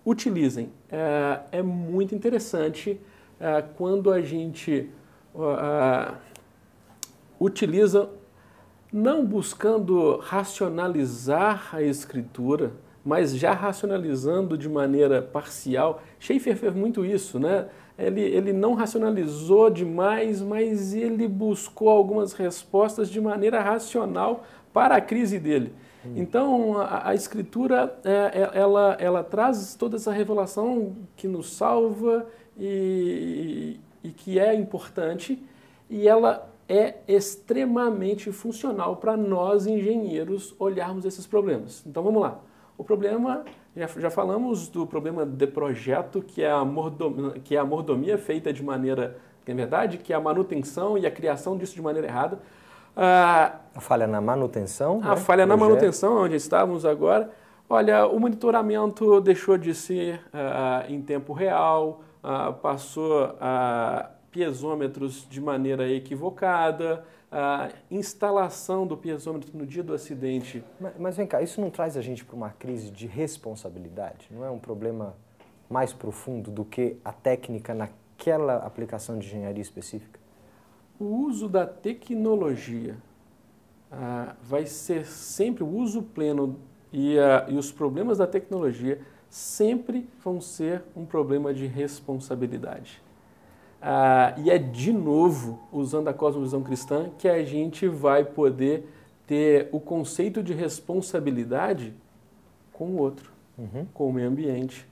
utilizem. 0.03 0.71
É, 0.91 1.59
é 1.59 1.61
muito 1.61 2.15
interessante 2.15 2.99
é, 3.39 3.61
quando 3.61 4.11
a 4.11 4.19
gente 4.19 4.89
utiliza 7.39 8.09
não 8.91 9.23
buscando 9.23 10.17
racionalizar 10.17 11.75
a 11.75 11.83
escritura, 11.83 12.71
mas 13.05 13.35
já 13.37 13.53
racionalizando 13.53 14.57
de 14.57 14.67
maneira 14.67 15.21
parcial. 15.21 16.01
Schaeffer 16.19 16.57
fez 16.57 16.73
muito 16.73 17.05
isso, 17.05 17.39
né? 17.39 17.67
Ele, 17.97 18.21
ele 18.21 18.53
não 18.53 18.73
racionalizou 18.73 19.69
demais, 19.69 20.41
mas 20.41 20.93
ele 20.93 21.27
buscou 21.27 21.89
algumas 21.89 22.33
respostas 22.33 23.09
de 23.09 23.19
maneira 23.19 23.61
racional 23.61 24.43
para 24.71 24.97
a 24.97 25.01
crise 25.01 25.39
dele. 25.39 25.73
Hum. 26.05 26.13
Então, 26.15 26.77
a, 26.77 27.09
a 27.09 27.15
escritura, 27.15 27.97
é, 28.03 28.11
é, 28.11 28.51
ela, 28.53 28.95
ela 28.99 29.23
traz 29.23 29.75
toda 29.75 29.95
essa 29.95 30.11
revelação 30.11 30.95
que 31.15 31.27
nos 31.27 31.51
salva 31.53 32.27
e, 32.57 33.79
e 34.03 34.09
que 34.09 34.37
é 34.37 34.53
importante, 34.53 35.43
e 35.89 36.07
ela 36.07 36.47
é 36.69 36.95
extremamente 37.07 38.31
funcional 38.31 38.97
para 38.97 39.15
nós 39.15 39.65
engenheiros 39.65 40.53
olharmos 40.59 41.05
esses 41.05 41.25
problemas. 41.25 41.83
Então 41.85 42.03
vamos 42.03 42.21
lá. 42.21 42.39
O 42.77 42.83
problema, 42.83 43.43
já, 43.77 43.87
já 43.97 44.09
falamos 44.09 44.67
do 44.67 44.87
problema 44.87 45.25
de 45.25 45.45
projeto, 45.45 46.21
que 46.21 46.41
é, 46.41 46.49
a 46.49 46.65
mordomia, 46.65 47.39
que 47.43 47.55
é 47.55 47.59
a 47.59 47.65
mordomia 47.65 48.17
feita 48.17 48.51
de 48.51 48.63
maneira, 48.63 49.17
que 49.45 49.51
é 49.51 49.55
verdade, 49.55 49.99
que 49.99 50.11
é 50.11 50.15
a 50.15 50.19
manutenção 50.19 50.97
e 50.97 51.05
a 51.05 51.11
criação 51.11 51.55
disso 51.55 51.75
de 51.75 51.81
maneira 51.81 52.07
errada. 52.07 52.39
Ah, 52.95 53.57
a 53.75 53.79
falha 53.79 54.07
na 54.07 54.19
manutenção? 54.19 54.99
A 55.03 55.09
né? 55.09 55.15
falha 55.17 55.45
na 55.45 55.55
manutenção, 55.55 56.23
onde 56.23 56.35
estávamos 56.35 56.83
agora. 56.83 57.29
Olha, 57.69 58.07
o 58.07 58.19
monitoramento 58.19 59.21
deixou 59.21 59.57
de 59.57 59.75
ser 59.75 60.21
uh, 60.33 60.91
em 60.91 61.01
tempo 61.01 61.33
real, 61.33 62.01
uh, 62.23 62.53
passou 62.53 63.35
a 63.39 64.09
piezômetros 64.31 65.27
de 65.29 65.39
maneira 65.39 65.87
equivocada, 65.87 67.03
a 67.31 67.69
instalação 67.91 68.87
do 68.87 68.95
piezômetro 68.95 69.55
no 69.57 69.65
dia 69.65 69.83
do 69.83 69.93
acidente. 69.93 70.63
Mas, 70.79 70.93
mas 70.97 71.17
vem 71.17 71.27
cá, 71.27 71.41
isso 71.41 71.59
não 71.59 71.69
traz 71.69 71.97
a 71.97 72.01
gente 72.01 72.23
para 72.23 72.35
uma 72.35 72.49
crise 72.49 72.89
de 72.89 73.05
responsabilidade? 73.05 74.27
Não 74.31 74.45
é 74.45 74.49
um 74.49 74.59
problema 74.59 75.15
mais 75.69 75.91
profundo 75.91 76.49
do 76.49 76.63
que 76.63 76.97
a 77.03 77.11
técnica 77.11 77.73
naquela 77.73 78.57
aplicação 78.57 79.19
de 79.19 79.27
engenharia 79.27 79.61
específica? 79.61 80.19
O 80.99 81.05
uso 81.05 81.47
da 81.47 81.65
tecnologia 81.67 82.95
uh, 83.91 84.33
vai 84.41 84.65
ser 84.65 85.05
sempre 85.05 85.63
o 85.63 85.67
uso 85.67 86.01
pleno 86.01 86.57
e, 86.91 87.17
uh, 87.17 87.51
e 87.51 87.57
os 87.57 87.71
problemas 87.71 88.17
da 88.17 88.25
tecnologia 88.25 89.01
sempre 89.29 90.09
vão 90.23 90.39
ser 90.39 90.83
um 90.95 91.05
problema 91.05 91.53
de 91.53 91.67
responsabilidade. 91.67 93.01
Uh, 93.81 94.41
e 94.41 94.49
é 94.49 94.57
de 94.57 94.91
novo, 94.91 95.59
usando 95.71 96.07
a 96.07 96.13
cosmovisão 96.13 96.63
cristã, 96.63 97.09
que 97.17 97.27
a 97.27 97.43
gente 97.43 97.87
vai 97.87 98.23
poder 98.23 98.87
ter 99.27 99.69
o 99.71 99.79
conceito 99.79 100.41
de 100.41 100.53
responsabilidade 100.53 101.93
com 102.73 102.85
o 102.85 102.97
outro, 102.97 103.31
uhum. 103.57 103.85
com 103.93 104.09
o 104.09 104.13
meio 104.13 104.29
ambiente. 104.29 104.87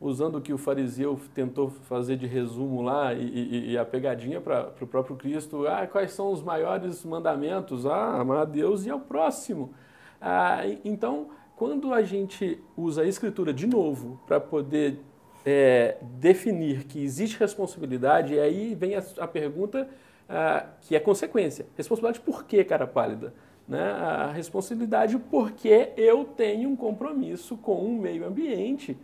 Usando 0.00 0.36
o 0.36 0.40
que 0.40 0.52
o 0.52 0.58
fariseu 0.58 1.18
tentou 1.34 1.70
fazer 1.70 2.16
de 2.16 2.26
resumo 2.26 2.82
lá 2.82 3.14
e, 3.14 3.24
e, 3.24 3.70
e 3.72 3.78
a 3.78 3.84
pegadinha 3.84 4.40
para 4.40 4.70
o 4.80 4.86
próprio 4.86 5.16
Cristo, 5.16 5.66
ah, 5.66 5.86
quais 5.86 6.12
são 6.12 6.30
os 6.30 6.42
maiores 6.42 7.04
mandamentos? 7.04 7.86
Ah, 7.86 8.20
amar 8.20 8.38
a 8.38 8.44
Deus 8.44 8.84
e 8.84 8.90
ao 8.90 9.00
próximo. 9.00 9.72
Ah, 10.20 10.60
então, 10.84 11.28
quando 11.56 11.94
a 11.94 12.02
gente 12.02 12.60
usa 12.76 13.02
a 13.02 13.06
escritura 13.06 13.52
de 13.52 13.66
novo 13.66 14.20
para 14.26 14.38
poder 14.38 15.00
é, 15.44 15.98
definir 16.02 16.84
que 16.84 17.02
existe 17.02 17.38
responsabilidade, 17.38 18.34
e 18.34 18.40
aí 18.40 18.74
vem 18.74 18.94
a, 18.96 19.02
a 19.18 19.26
pergunta 19.26 19.88
ah, 20.28 20.66
que 20.80 20.96
é 20.96 21.00
consequência. 21.00 21.66
Responsabilidade 21.76 22.24
por 22.24 22.44
quê, 22.44 22.64
cara 22.64 22.86
pálida? 22.86 23.34
Né? 23.68 23.82
A 23.82 24.30
responsabilidade 24.32 25.18
porque 25.18 25.92
eu 25.96 26.24
tenho 26.24 26.68
um 26.68 26.76
compromisso 26.76 27.56
com 27.56 27.84
o 27.84 27.98
meio 27.98 28.26
ambiente. 28.26 28.96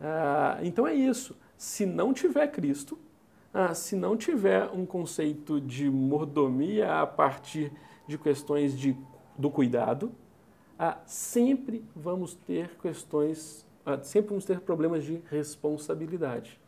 Ah, 0.00 0.58
então 0.62 0.86
é 0.86 0.94
isso. 0.94 1.36
Se 1.56 1.84
não 1.84 2.12
tiver 2.12 2.46
Cristo, 2.48 2.98
ah, 3.52 3.74
se 3.74 3.96
não 3.96 4.16
tiver 4.16 4.70
um 4.72 4.86
conceito 4.86 5.60
de 5.60 5.90
mordomia 5.90 7.00
a 7.00 7.06
partir 7.06 7.72
de 8.06 8.16
questões 8.16 8.78
de 8.78 8.96
do 9.36 9.50
cuidado, 9.50 10.12
sempre 11.06 11.82
vamos 11.96 12.34
ter 12.34 12.76
questões, 12.76 13.66
sempre 14.02 14.30
vamos 14.30 14.44
ter 14.44 14.60
problemas 14.60 15.04
de 15.04 15.22
responsabilidade. 15.30 16.60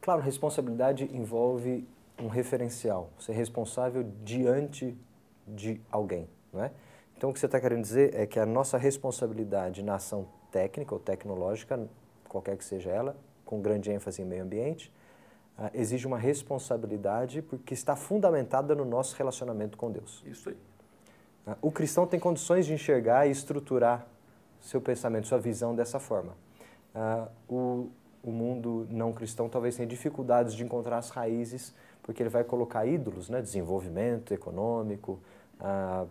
Claro, 0.00 0.22
responsabilidade 0.22 1.04
envolve 1.12 1.86
um 2.20 2.28
referencial, 2.28 3.10
ser 3.18 3.32
responsável 3.32 4.04
diante 4.24 4.96
de 5.46 5.80
alguém, 5.90 6.28
não 6.52 6.62
é? 6.62 6.70
Então, 7.16 7.30
o 7.30 7.32
que 7.32 7.40
você 7.40 7.46
está 7.46 7.60
querendo 7.60 7.82
dizer 7.82 8.14
é 8.14 8.26
que 8.26 8.38
a 8.38 8.46
nossa 8.46 8.78
responsabilidade 8.78 9.82
na 9.82 9.96
ação 9.96 10.28
técnica 10.52 10.94
ou 10.94 11.00
tecnológica, 11.00 11.88
qualquer 12.28 12.56
que 12.56 12.64
seja 12.64 12.90
ela, 12.90 13.16
com 13.44 13.60
grande 13.60 13.90
ênfase 13.90 14.22
em 14.22 14.24
meio 14.24 14.44
ambiente, 14.44 14.92
uh, 15.58 15.68
exige 15.74 16.06
uma 16.06 16.18
responsabilidade 16.18 17.42
porque 17.42 17.74
está 17.74 17.96
fundamentada 17.96 18.74
no 18.74 18.84
nosso 18.84 19.16
relacionamento 19.16 19.76
com 19.76 19.90
Deus. 19.90 20.22
Isso 20.26 20.48
aí. 20.48 20.56
Ah, 21.46 21.56
o 21.60 21.72
cristão 21.72 22.06
tem 22.06 22.20
condições 22.20 22.66
de 22.66 22.74
enxergar 22.74 23.26
e 23.26 23.30
estruturar 23.30 24.06
seu 24.60 24.80
pensamento, 24.80 25.26
sua 25.26 25.38
visão 25.38 25.74
dessa 25.74 25.98
forma. 25.98 26.36
Uh, 26.98 27.28
o, 27.48 27.90
o 28.24 28.32
mundo 28.32 28.88
não 28.90 29.12
cristão 29.12 29.48
talvez 29.48 29.76
tenha 29.76 29.86
dificuldades 29.86 30.52
de 30.52 30.64
encontrar 30.64 30.98
as 30.98 31.10
raízes, 31.10 31.72
porque 32.02 32.20
ele 32.20 32.28
vai 32.28 32.42
colocar 32.42 32.84
ídolos, 32.84 33.28
né, 33.28 33.40
desenvolvimento 33.40 34.34
econômico, 34.34 35.20
uh, 35.60 36.08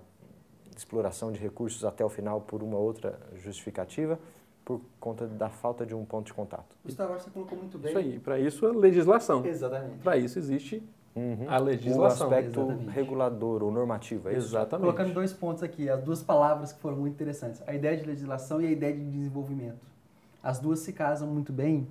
exploração 0.76 1.32
de 1.32 1.40
recursos 1.40 1.84
até 1.84 2.06
o 2.06 2.10
final 2.10 2.40
por 2.40 2.64
uma 2.64 2.78
outra 2.78 3.20
justificativa, 3.36 4.18
por 4.64 4.80
conta 4.98 5.28
da 5.28 5.50
falta 5.50 5.86
de 5.86 5.94
um 5.94 6.06
ponto 6.06 6.28
de 6.28 6.34
contato. 6.34 6.74
Gustavo, 6.86 7.14
você 7.14 7.30
colocou 7.32 7.58
muito 7.58 7.78
bem. 7.78 7.90
Isso 7.90 8.00
aí, 8.00 8.20
para 8.20 8.40
isso 8.40 8.66
a 8.66 8.72
legislação. 8.72 9.46
Exatamente. 9.46 9.98
Para 9.98 10.16
isso 10.16 10.40
existe 10.40 10.82
Uhum. 11.18 11.46
A 11.50 11.58
legislação. 11.58 12.30
O 12.30 12.30
aspecto 12.30 12.60
Exatamente. 12.62 12.90
regulador 12.92 13.64
ou 13.64 13.72
normativo, 13.72 14.30
é 14.30 14.34
isso? 14.34 14.50
Exatamente. 14.50 14.82
Colocando 14.82 15.14
dois 15.16 15.34
pontos 15.34 15.64
aqui, 15.64 15.90
as 15.90 16.04
duas 16.04 16.22
palavras 16.22 16.72
que 16.72 16.80
foram 16.80 16.98
muito 16.98 17.16
interessantes. 17.16 17.60
A 17.66 17.74
ideia 17.74 17.98
de 17.98 18.06
legislação 18.06 18.62
e 18.62 18.68
a 18.68 18.72
ideia 18.72 18.94
de 18.94 19.04
desenvolvimento. 19.04 19.80
As 20.48 20.60
duas 20.60 20.80
se 20.80 20.94
casam 20.94 21.28
muito 21.28 21.52
bem 21.52 21.86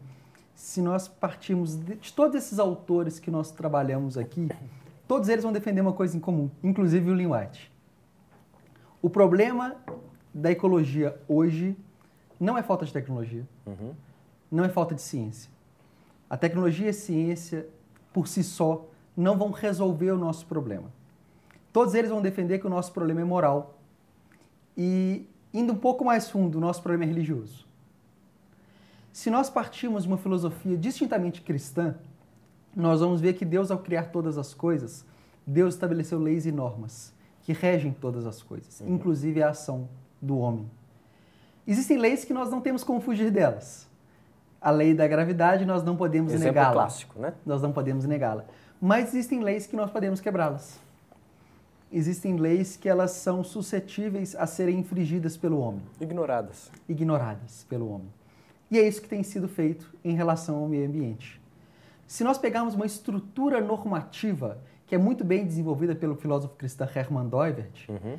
se 0.55 0.81
nós 0.81 1.07
partirmos 1.07 1.77
de, 1.77 1.97
de 1.97 2.11
todos 2.11 2.35
esses 2.35 2.59
autores 2.59 3.19
que 3.19 3.31
nós 3.31 3.51
trabalhamos 3.51 4.17
aqui, 4.17 4.49
todos 5.07 5.29
eles 5.29 5.45
vão 5.45 5.53
defender 5.53 5.83
uma 5.83 5.93
coisa 5.93 6.17
em 6.17 6.21
comum, 6.21 6.49
inclusive 6.65 7.11
o 7.11 7.15
Lin 7.15 7.27
White. 7.27 7.71
O 9.03 9.11
problema 9.11 9.77
da 10.33 10.51
ecologia 10.51 11.21
hoje 11.29 11.77
não 12.41 12.57
é 12.57 12.63
falta 12.63 12.87
de 12.87 12.93
tecnologia, 12.95 13.47
Uhum. 13.67 13.93
não 14.51 14.65
é 14.65 14.71
falta 14.71 14.95
de 14.95 15.03
ciência. 15.03 15.51
A 16.31 16.39
tecnologia 16.39 16.87
e 16.87 16.89
a 16.89 16.95
ciência, 16.95 17.69
por 18.11 18.27
si 18.27 18.43
só, 18.43 18.87
não 19.15 19.37
vão 19.37 19.51
resolver 19.51 20.13
o 20.13 20.17
nosso 20.19 20.47
problema. 20.47 20.91
Todos 21.75 21.93
eles 21.93 22.11
vão 22.11 22.23
defender 22.23 22.59
que 22.59 22.67
o 22.67 22.71
nosso 22.71 22.91
problema 22.91 23.21
é 23.21 23.25
moral. 23.25 23.79
E, 24.75 25.29
indo 25.53 25.75
um 25.75 25.77
pouco 25.77 26.03
mais 26.07 26.31
fundo, 26.31 26.57
o 26.57 26.61
nosso 26.63 26.81
problema 26.83 27.05
é 27.05 27.07
religioso. 27.07 27.66
Se 29.17 29.31
nós 29.31 29.49
partirmos 29.49 30.03
de 30.03 30.09
uma 30.11 30.19
filosofia 30.19 30.77
distintamente 30.77 31.41
cristã, 31.41 31.95
nós 32.77 33.01
vamos 33.01 33.19
ver 33.19 33.33
que 33.33 33.47
Deus, 33.47 33.71
ao 33.71 33.79
criar 33.79 34.11
todas 34.13 34.37
as 34.37 34.53
coisas, 34.53 35.07
Deus 35.47 35.73
estabeleceu 35.73 36.19
leis 36.19 36.45
e 36.45 36.53
normas 36.53 37.15
que 37.41 37.55
regem 37.55 37.95
todas 37.99 38.27
as 38.27 38.43
coisas, 38.43 38.79
Uhum. 38.81 38.95
inclusive 38.95 39.43
a 39.43 39.49
ação 39.49 39.89
do 40.21 40.37
homem. 40.37 40.71
Existem 41.67 41.97
leis 41.97 42.27
que 42.27 42.35
nós 42.35 42.51
não 42.51 42.61
temos 42.61 42.85
como 42.85 43.01
fugir 43.01 43.31
delas. 43.31 43.87
A 44.61 44.71
lei 44.71 44.93
da 44.93 45.09
gravidade 45.09 45.65
nós 45.65 45.83
não 45.83 45.97
podemos 45.97 46.31
Exemplo 46.35 46.49
negá-la. 46.49 46.73
clássico, 46.75 47.19
né? 47.19 47.33
Nós 47.47 47.63
não 47.63 47.73
podemos 47.73 48.05
negá-la. 48.05 48.45
Mas 48.79 49.09
existem 49.15 49.41
leis 49.41 49.67
que 49.67 49.75
nós 49.77 49.91
podemos 49.91 50.21
quebrá-las. 50.21 50.79
Existem 51.91 52.37
leis 52.37 52.77
que 52.77 52.87
elas 52.87 53.13
são 53.13 53.43
suscetíveis 53.43 54.37
a 54.37 54.47
serem 54.47 54.79
infringidas 54.79 55.39
pelo 55.39 55.59
homem, 55.59 55.81
Ignoradas. 55.99 56.71
ignoradas 56.87 57.65
pelo 57.67 57.89
homem. 57.89 58.09
E 58.71 58.79
é 58.79 58.87
isso 58.87 59.01
que 59.01 59.09
tem 59.09 59.23
sido 59.23 59.49
feito 59.49 59.95
em 60.05 60.15
relação 60.15 60.57
ao 60.57 60.69
meio 60.69 60.87
ambiente. 60.87 61.41
Se 62.07 62.25
nós 62.25 62.39
pegarmos 62.39 62.75
uma 62.75 62.87
estrutura 62.87 63.61
normativa 63.61 64.59
que 64.87 64.95
é 64.95 64.99
muito 64.99 65.25
bem 65.25 65.45
desenvolvida 65.45 65.95
pelo 65.95 66.15
filósofo 66.17 66.55
cristão 66.55 66.89
Hermann 66.95 67.29
Doivert, 67.29 67.89
Uhum. 67.89 68.19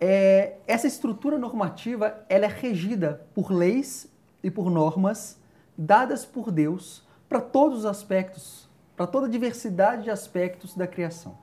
é, 0.00 0.54
essa 0.66 0.86
estrutura 0.86 1.36
normativa 1.38 2.24
ela 2.28 2.46
é 2.46 2.48
regida 2.48 3.26
por 3.34 3.52
leis 3.52 4.10
e 4.42 4.50
por 4.50 4.70
normas 4.70 5.38
dadas 5.76 6.24
por 6.24 6.50
Deus 6.50 7.06
para 7.28 7.40
todos 7.40 7.80
os 7.80 7.84
aspectos, 7.86 8.68
para 8.96 9.06
toda 9.06 9.26
a 9.26 9.30
diversidade 9.30 10.04
de 10.04 10.10
aspectos 10.10 10.74
da 10.74 10.86
criação. 10.86 11.36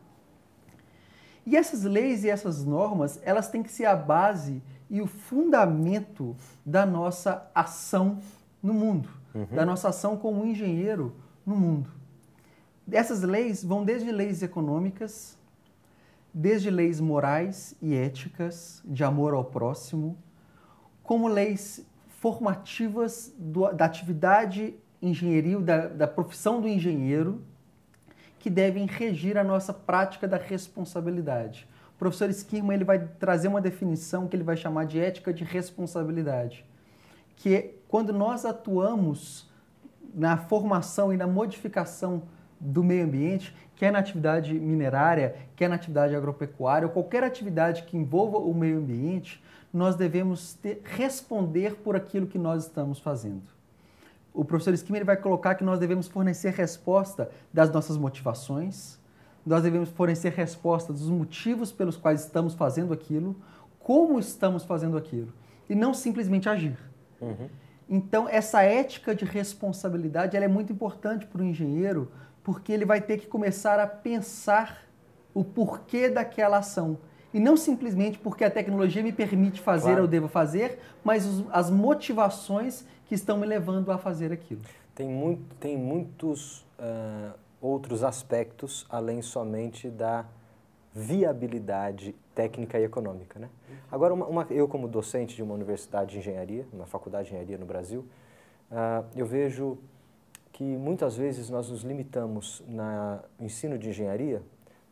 E 1.46 1.56
essas 1.56 1.84
leis 1.84 2.24
e 2.24 2.30
essas 2.30 2.66
normas, 2.66 3.20
elas 3.24 3.50
têm 3.50 3.64
que 3.64 3.72
ser 3.72 3.86
a 3.86 3.96
base 3.96 4.62
e 4.90 5.02
o 5.02 5.08
fundamento 5.08 6.36
da 6.66 6.86
nossa 6.86 7.50
ação 7.54 8.20
no 8.62 8.74
mundo, 8.74 9.10
da 9.56 9.66
nossa 9.66 9.90
ação 9.90 10.18
como 10.18 10.46
engenheiro 10.46 11.16
no 11.46 11.56
mundo. 11.56 11.90
Essas 12.92 13.22
leis 13.22 13.64
vão 13.64 13.84
desde 13.84 14.12
leis 14.12 14.42
econômicas, 14.42 15.38
desde 16.34 16.70
leis 16.70 17.00
morais 17.00 17.76
e 17.82 17.94
éticas, 17.96 18.82
de 18.86 19.04
amor 19.04 19.34
ao 19.34 19.44
próximo, 19.44 20.18
como 21.04 21.28
leis 21.28 21.86
formativas 22.08 23.34
do- 23.38 23.72
da 23.74 23.86
atividade 23.86 24.76
engenheril, 25.02 25.62
da, 25.62 25.88
da 25.88 26.08
profissão 26.08 26.60
do 26.62 26.68
engenheiro, 26.68 27.42
que 28.40 28.50
devem 28.50 28.86
regir 28.86 29.38
a 29.38 29.44
nossa 29.44 29.74
prática 29.74 30.28
da 30.28 30.38
responsabilidade. 30.38 31.68
O 31.98 32.00
professor 32.00 32.30
Skirman 32.30 32.76
ele 32.76 32.86
vai 32.86 33.00
trazer 33.20 33.48
uma 33.48 33.60
definição 33.60 34.28
que 34.28 34.36
ele 34.36 34.44
vai 34.44 34.56
chamar 34.56 34.86
de 34.86 35.00
ética 35.00 35.34
de 35.34 35.44
responsabilidade, 35.44 36.64
que 37.36 37.56
é 37.56 37.74
quando 37.88 38.14
nós 38.14 38.46
atuamos 38.46 39.50
na 40.14 40.38
formação 40.38 41.12
e 41.12 41.18
na 41.18 41.26
modificação 41.26 42.22
do 42.60 42.84
meio 42.84 43.04
ambiente, 43.04 43.56
quer 43.76 43.92
na 43.92 44.00
atividade 44.00 44.54
minerária, 44.54 45.36
quer 45.56 45.68
na 45.68 45.76
atividade 45.76 46.16
agropecuária, 46.16 46.88
ou 46.88 46.94
qualquer 46.94 47.24
atividade 47.24 47.84
que 47.84 47.98
envolva 47.98 48.38
o 48.38 48.54
meio 48.54 48.78
ambiente, 48.78 49.44
nós 49.74 49.96
devemos 49.96 50.54
ter, 50.54 50.82
responder 50.84 51.76
por 51.78 51.96
aquilo 51.96 52.28
que 52.28 52.38
nós 52.38 52.66
estamos 52.66 53.00
fazendo. 53.00 53.44
O 54.34 54.46
professor 54.46 54.74
Esquima 54.74 55.04
vai 55.04 55.18
colocar 55.18 55.56
que 55.56 55.64
nós 55.64 55.80
devemos 55.80 56.08
fornecer 56.08 56.52
resposta 56.52 57.30
das 57.52 57.72
nossas 57.72 57.98
motivações, 57.98 59.00
nós 59.48 59.64
devemos 59.64 59.90
fornecer 59.90 60.34
resposta 60.34 60.92
dos 60.92 61.10
motivos 61.10 61.72
pelos 61.72 61.96
quais 61.96 62.22
estamos 62.22 62.54
fazendo 62.54 62.94
aquilo, 62.94 63.36
como 63.80 64.20
estamos 64.20 64.64
fazendo 64.64 64.98
aquilo, 64.98 65.32
e 65.70 65.76
não 65.76 65.94
simplesmente 65.94 66.50
agir. 66.50 66.78
Uhum. 67.22 67.48
Então, 67.90 68.28
essa 68.28 68.62
ética 68.62 69.16
de 69.16 69.24
responsabilidade 69.24 70.36
é 70.36 70.48
muito 70.48 70.74
importante 70.74 71.26
para 71.26 71.42
o 71.42 71.46
engenheiro, 71.46 72.12
porque 72.44 72.72
ele 72.74 72.84
vai 72.84 73.00
ter 73.00 73.18
que 73.18 73.28
começar 73.28 73.80
a 73.80 73.88
pensar 73.88 74.86
o 75.34 75.44
porquê 75.44 76.10
daquela 76.10 76.58
ação. 76.58 76.98
E 77.34 77.40
não 77.40 77.56
simplesmente 77.56 78.18
porque 78.18 78.44
a 78.44 78.52
tecnologia 78.52 79.02
me 79.02 79.14
permite 79.14 79.62
fazer, 79.62 79.92
claro. 79.92 80.04
eu 80.04 80.08
devo 80.08 80.28
fazer, 80.28 80.80
mas 81.04 81.26
os, 81.26 81.46
as 81.52 81.70
motivações 81.70 82.86
que 83.06 83.16
estão 83.16 83.38
me 83.38 83.46
levando 83.46 83.92
a 83.92 83.98
fazer 83.98 84.34
aquilo. 84.34 84.62
Tem, 84.94 85.08
muito, 85.08 85.56
tem 85.56 85.78
muitos 85.78 86.66
uh, 86.80 87.34
outros 87.62 88.04
aspectos 88.04 88.86
além 88.90 89.22
somente 89.22 89.90
da 89.90 90.26
viabilidade 90.94 92.16
técnica 92.34 92.80
e 92.80 92.84
econômica. 92.84 93.40
Né? 93.40 93.50
Agora, 93.92 94.14
uma, 94.14 94.26
uma, 94.26 94.48
eu 94.50 94.68
como 94.68 94.88
docente 94.88 95.36
de 95.36 95.44
uma 95.44 95.54
universidade 95.54 96.12
de 96.12 96.18
engenharia, 96.18 96.66
uma 96.74 96.86
faculdade 96.86 97.30
de 97.30 97.36
engenharia 97.36 97.58
no 97.58 97.66
Brasil, 97.66 98.06
uh, 98.72 99.06
eu 99.16 99.26
vejo 99.26 99.78
que 100.52 100.64
muitas 100.64 101.16
vezes 101.16 101.50
nós 101.50 101.70
nos 101.70 101.84
limitamos 101.84 102.64
no 102.68 103.20
ensino 103.40 103.78
de 103.78 103.90
engenharia 103.90 104.42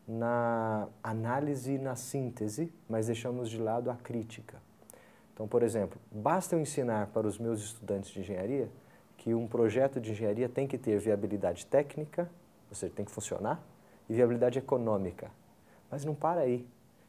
na 0.08 0.88
análise 1.02 1.74
e 1.74 1.78
na 1.80 1.96
síntese, 1.96 2.72
mas 2.88 3.08
deixamos 3.08 3.50
de 3.50 3.58
lado 3.58 3.90
a 3.90 3.96
crítica. 3.96 4.62
Então, 5.34 5.48
por 5.48 5.64
exemplo, 5.64 6.00
basta 6.12 6.56
eu 6.56 6.60
ensinar 6.60 7.08
para 7.08 7.28
os 7.28 7.40
meus 7.40 7.62
estudantes 7.62 8.12
de 8.12 8.20
engenharia 8.20 8.70
que 9.18 9.34
um 9.34 9.48
projeto 9.48 10.00
de 10.00 10.12
engenharia 10.12 10.48
tem 10.48 10.68
que 10.68 10.78
ter 10.78 11.00
viabilidade 11.00 11.66
técnica, 11.66 12.30
ou 12.76 12.80
seja, 12.80 12.94
tem 12.94 13.06
que 13.06 13.12
funcionar, 13.12 13.64
e 14.10 14.14
viabilidade 14.14 14.60
econômica. 14.60 15.32
Mas 15.90 16.04
não 16.04 16.14
para 16.14 16.42
aí. 16.42 16.68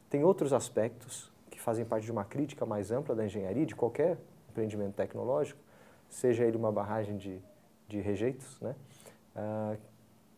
Tem 0.09 0.23
outros 0.23 0.53
aspectos 0.53 1.31
que 1.51 1.59
fazem 1.59 1.83
parte 1.85 2.05
de 2.05 2.11
uma 2.11 2.23
crítica 2.23 2.65
mais 2.65 2.91
ampla 2.91 3.13
da 3.13 3.25
engenharia, 3.25 3.65
de 3.65 3.75
qualquer 3.75 4.17
empreendimento 4.49 4.95
tecnológico, 4.95 5.59
seja 6.09 6.45
ele 6.45 6.55
uma 6.55 6.71
barragem 6.71 7.17
de, 7.17 7.41
de 7.87 7.99
rejeitos, 7.99 8.59
né? 8.61 8.75
Uh, 9.35 9.77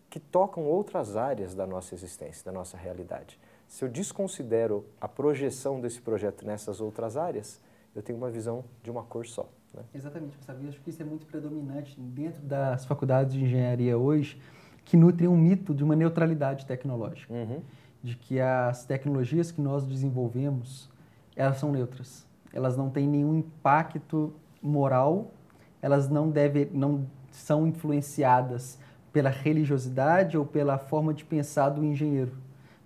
que 0.09 0.19
tocam 0.19 0.63
outras 0.63 1.15
áreas 1.15 1.53
da 1.53 1.67
nossa 1.67 1.93
existência, 1.93 2.43
da 2.43 2.51
nossa 2.51 2.75
realidade. 2.75 3.39
Se 3.67 3.85
eu 3.85 3.89
desconsidero 3.89 4.83
a 4.99 5.07
projeção 5.07 5.79
desse 5.79 6.01
projeto 6.01 6.43
nessas 6.43 6.81
outras 6.81 7.15
áreas, 7.15 7.61
eu 7.95 8.01
tenho 8.01 8.17
uma 8.17 8.31
visão 8.31 8.65
de 8.81 8.89
uma 8.89 9.03
cor 9.03 9.27
só. 9.27 9.47
Né? 9.71 9.83
Exatamente. 9.93 10.35
Eu 10.47 10.69
acho 10.69 10.81
que 10.81 10.89
isso 10.89 11.01
é 11.03 11.05
muito 11.05 11.27
predominante 11.27 11.99
dentro 11.99 12.41
das 12.41 12.85
faculdades 12.85 13.33
de 13.33 13.43
engenharia 13.43 13.95
hoje, 13.95 14.41
que 14.89 14.97
nutrem 14.97 15.29
um 15.29 15.37
mito 15.37 15.71
de 15.71 15.83
uma 15.83 15.95
neutralidade 15.95 16.65
tecnológica. 16.65 17.31
Uhum. 17.31 17.61
De 18.01 18.15
que 18.15 18.39
as 18.39 18.87
tecnologias 18.87 19.51
que 19.51 19.61
nós 19.61 19.85
desenvolvemos, 19.85 20.89
elas 21.35 21.57
são 21.57 21.71
neutras. 21.71 22.25
Elas 22.51 22.75
não 22.75 22.89
têm 22.89 23.07
nenhum 23.07 23.35
impacto 23.37 24.33
moral, 24.59 25.31
elas 25.79 26.09
não, 26.09 26.31
deve, 26.31 26.71
não 26.73 27.05
são 27.29 27.67
influenciadas 27.67 28.79
pela 29.13 29.29
religiosidade 29.29 30.35
ou 30.35 30.43
pela 30.43 30.79
forma 30.79 31.13
de 31.13 31.23
pensar 31.23 31.69
do 31.69 31.85
engenheiro, 31.85 32.35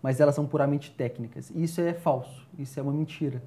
mas 0.02 0.20
elas 0.20 0.36
são 0.36 0.46
puramente 0.46 0.92
técnicas. 0.92 1.52
Isso 1.56 1.80
é 1.80 1.94
falso, 1.94 2.46
isso 2.60 2.78
é 2.78 2.84
uma 2.84 2.92
mentira, 2.92 3.42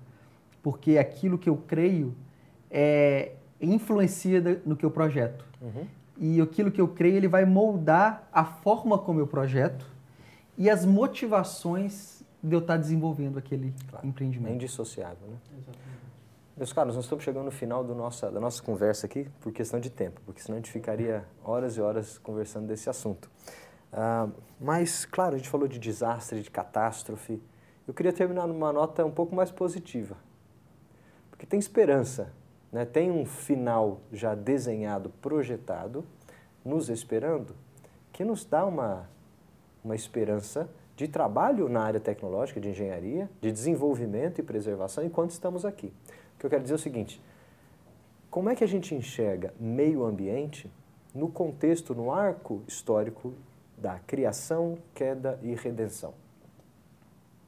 porque 0.62 0.96
aquilo 0.96 1.36
que 1.36 1.50
eu 1.50 1.58
creio 1.58 2.14
é 2.70 3.32
influencia 3.60 4.62
no 4.64 4.74
que 4.74 4.86
eu 4.86 4.90
projeto. 4.90 5.44
Uhum. 5.60 5.86
E 6.18 6.40
aquilo 6.40 6.70
que 6.70 6.80
eu 6.80 6.88
creio, 6.88 7.16
ele 7.16 7.28
vai 7.28 7.44
moldar 7.44 8.28
a 8.32 8.44
forma 8.44 8.98
como 8.98 9.20
eu 9.20 9.26
projeto 9.26 9.86
e 10.56 10.70
as 10.70 10.84
motivações 10.84 12.22
de 12.42 12.54
eu 12.54 12.60
estar 12.60 12.76
desenvolvendo 12.76 13.38
aquele 13.38 13.74
claro. 13.88 14.06
empreendimento. 14.06 14.52
É 14.52 14.54
indissociável, 14.54 15.28
né? 15.28 15.36
Exatamente. 15.52 15.86
Meus 16.56 16.72
caros, 16.72 16.94
nós 16.94 17.04
estamos 17.04 17.22
chegando 17.22 17.44
no 17.44 17.50
final 17.50 17.84
do 17.84 17.94
nossa, 17.94 18.30
da 18.30 18.40
nossa 18.40 18.62
conversa 18.62 19.04
aqui 19.04 19.28
por 19.40 19.52
questão 19.52 19.78
de 19.78 19.90
tempo, 19.90 20.22
porque 20.24 20.40
senão 20.40 20.56
a 20.56 20.58
gente 20.58 20.70
ficaria 20.70 21.26
horas 21.44 21.76
e 21.76 21.82
horas 21.82 22.16
conversando 22.16 22.66
desse 22.66 22.88
assunto. 22.88 23.30
Uh, 23.92 24.32
mas, 24.58 25.04
claro, 25.04 25.34
a 25.34 25.38
gente 25.38 25.50
falou 25.50 25.68
de 25.68 25.78
desastre, 25.78 26.40
de 26.40 26.50
catástrofe. 26.50 27.42
Eu 27.86 27.92
queria 27.92 28.12
terminar 28.12 28.46
numa 28.46 28.72
nota 28.72 29.04
um 29.04 29.10
pouco 29.10 29.34
mais 29.36 29.50
positiva, 29.50 30.16
porque 31.30 31.44
tem 31.44 31.58
esperança, 31.58 32.32
né? 32.76 32.84
tem 32.84 33.10
um 33.10 33.24
final 33.24 34.00
já 34.12 34.34
desenhado, 34.34 35.08
projetado, 35.22 36.04
nos 36.62 36.90
esperando, 36.90 37.56
que 38.12 38.22
nos 38.22 38.44
dá 38.44 38.66
uma, 38.66 39.08
uma 39.82 39.94
esperança 39.94 40.68
de 40.94 41.08
trabalho 41.08 41.70
na 41.70 41.80
área 41.80 41.98
tecnológica, 41.98 42.60
de 42.60 42.68
engenharia, 42.68 43.30
de 43.40 43.50
desenvolvimento 43.50 44.40
e 44.40 44.42
preservação 44.42 45.02
enquanto 45.02 45.30
estamos 45.30 45.64
aqui. 45.64 45.86
O 46.34 46.38
que 46.38 46.44
eu 46.44 46.50
quero 46.50 46.62
dizer 46.62 46.74
é 46.74 46.76
o 46.76 46.78
seguinte: 46.78 47.22
como 48.30 48.50
é 48.50 48.54
que 48.54 48.62
a 48.62 48.68
gente 48.68 48.94
enxerga 48.94 49.54
meio 49.58 50.04
ambiente 50.04 50.70
no 51.14 51.30
contexto, 51.30 51.94
no 51.94 52.12
arco 52.12 52.62
histórico 52.68 53.32
da 53.78 53.98
criação, 54.00 54.76
queda 54.94 55.40
e 55.42 55.54
redenção? 55.54 56.12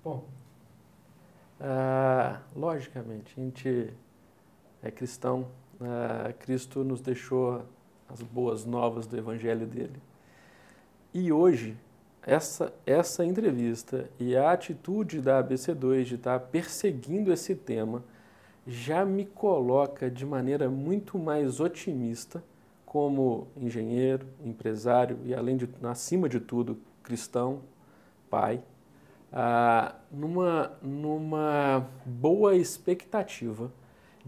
Bom, 0.02 0.24
uh, 1.60 2.38
logicamente, 2.58 3.34
a 3.36 3.44
gente 3.44 3.92
é 4.82 4.90
cristão, 4.90 5.48
uh, 5.80 6.32
Cristo 6.38 6.84
nos 6.84 7.00
deixou 7.00 7.62
as 8.08 8.22
boas 8.22 8.64
novas 8.64 9.06
do 9.06 9.16
evangelho 9.16 9.66
dele. 9.66 10.00
E 11.12 11.32
hoje, 11.32 11.76
essa, 12.22 12.72
essa 12.84 13.24
entrevista 13.24 14.08
e 14.18 14.36
a 14.36 14.52
atitude 14.52 15.20
da 15.20 15.42
ABC2 15.42 16.04
de 16.04 16.14
estar 16.16 16.38
perseguindo 16.40 17.32
esse 17.32 17.54
tema 17.54 18.02
já 18.66 19.04
me 19.04 19.24
coloca 19.24 20.10
de 20.10 20.26
maneira 20.26 20.68
muito 20.68 21.18
mais 21.18 21.58
otimista 21.58 22.42
como 22.84 23.48
engenheiro, 23.56 24.26
empresário 24.44 25.18
e, 25.24 25.34
além 25.34 25.56
de, 25.56 25.68
acima 25.82 26.28
de 26.28 26.38
tudo, 26.38 26.78
cristão, 27.02 27.60
pai, 28.28 28.62
ah, 29.32 29.94
numa, 30.10 30.72
numa 30.82 31.86
boa 32.04 32.56
expectativa 32.56 33.70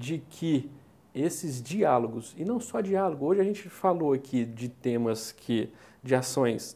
de 0.00 0.18
que 0.30 0.70
esses 1.14 1.62
diálogos, 1.62 2.34
e 2.38 2.44
não 2.44 2.58
só 2.58 2.80
diálogo, 2.80 3.26
hoje 3.26 3.40
a 3.40 3.44
gente 3.44 3.68
falou 3.68 4.14
aqui 4.14 4.46
de 4.46 4.68
temas 4.68 5.30
que, 5.30 5.68
de 6.02 6.14
ações, 6.14 6.74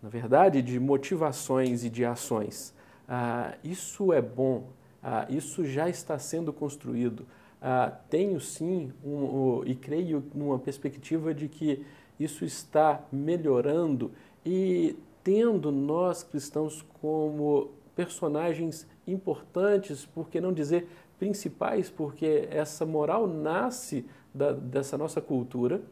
na 0.00 0.08
verdade, 0.08 0.62
de 0.62 0.78
motivações 0.78 1.82
e 1.84 1.90
de 1.90 2.04
ações. 2.04 2.72
Ah, 3.08 3.54
isso 3.64 4.12
é 4.12 4.22
bom, 4.22 4.68
ah, 5.02 5.26
isso 5.28 5.64
já 5.64 5.88
está 5.88 6.16
sendo 6.18 6.52
construído. 6.52 7.26
Ah, 7.60 7.92
tenho 8.08 8.40
sim, 8.40 8.92
um, 9.04 9.10
um, 9.10 9.62
e 9.66 9.74
creio 9.74 10.22
numa 10.32 10.58
perspectiva 10.58 11.34
de 11.34 11.48
que 11.48 11.84
isso 12.20 12.44
está 12.44 13.02
melhorando 13.10 14.12
e 14.46 14.94
tendo 15.24 15.72
nós 15.72 16.22
cristãos 16.22 16.84
como 17.00 17.70
personagens 17.96 18.86
importantes, 19.06 20.06
por 20.06 20.28
que 20.28 20.40
não 20.40 20.52
dizer 20.52 20.86
principais, 21.20 21.90
porque 21.90 22.48
essa 22.50 22.86
moral 22.86 23.26
nasce 23.26 24.06
da, 24.34 24.52
dessa 24.52 24.96
nossa 24.96 25.20
cultura. 25.20 25.82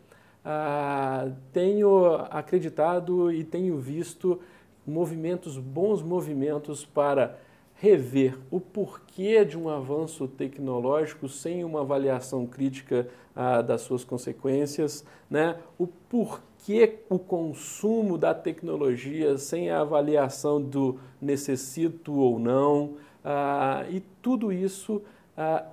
Ah, 0.43 1.31
tenho 1.53 2.15
acreditado 2.31 3.31
e 3.31 3.45
tenho 3.45 3.77
visto 3.77 4.41
movimentos, 4.87 5.59
bons 5.59 6.03
movimentos 6.03 6.87
para 6.87 7.39
rever 7.75 8.39
o 8.51 8.59
porquê 8.59 9.45
de 9.45 9.57
um 9.59 9.69
avanço 9.69 10.27
tecnológico 10.27 11.29
sem 11.29 11.63
uma 11.63 11.83
avaliação 11.83 12.47
crítica 12.47 13.07
ah, 13.37 13.61
das 13.61 13.83
suas 13.83 14.03
consequências, 14.03 15.05
né? 15.31 15.59
o 15.79 15.87
porquê 15.87 17.01
o 17.11 17.19
consumo 17.19 18.17
da 18.17 18.33
tecnologia 18.35 19.37
sem 19.37 19.71
a 19.71 19.83
avaliação 19.83 20.61
do 20.61 20.99
necessito 21.21 22.15
ou 22.15 22.39
não, 22.39 22.97
ah, 23.23 23.85
e 23.91 24.01
tudo 24.23 24.51
isso 24.51 25.03
ah, 25.41 25.65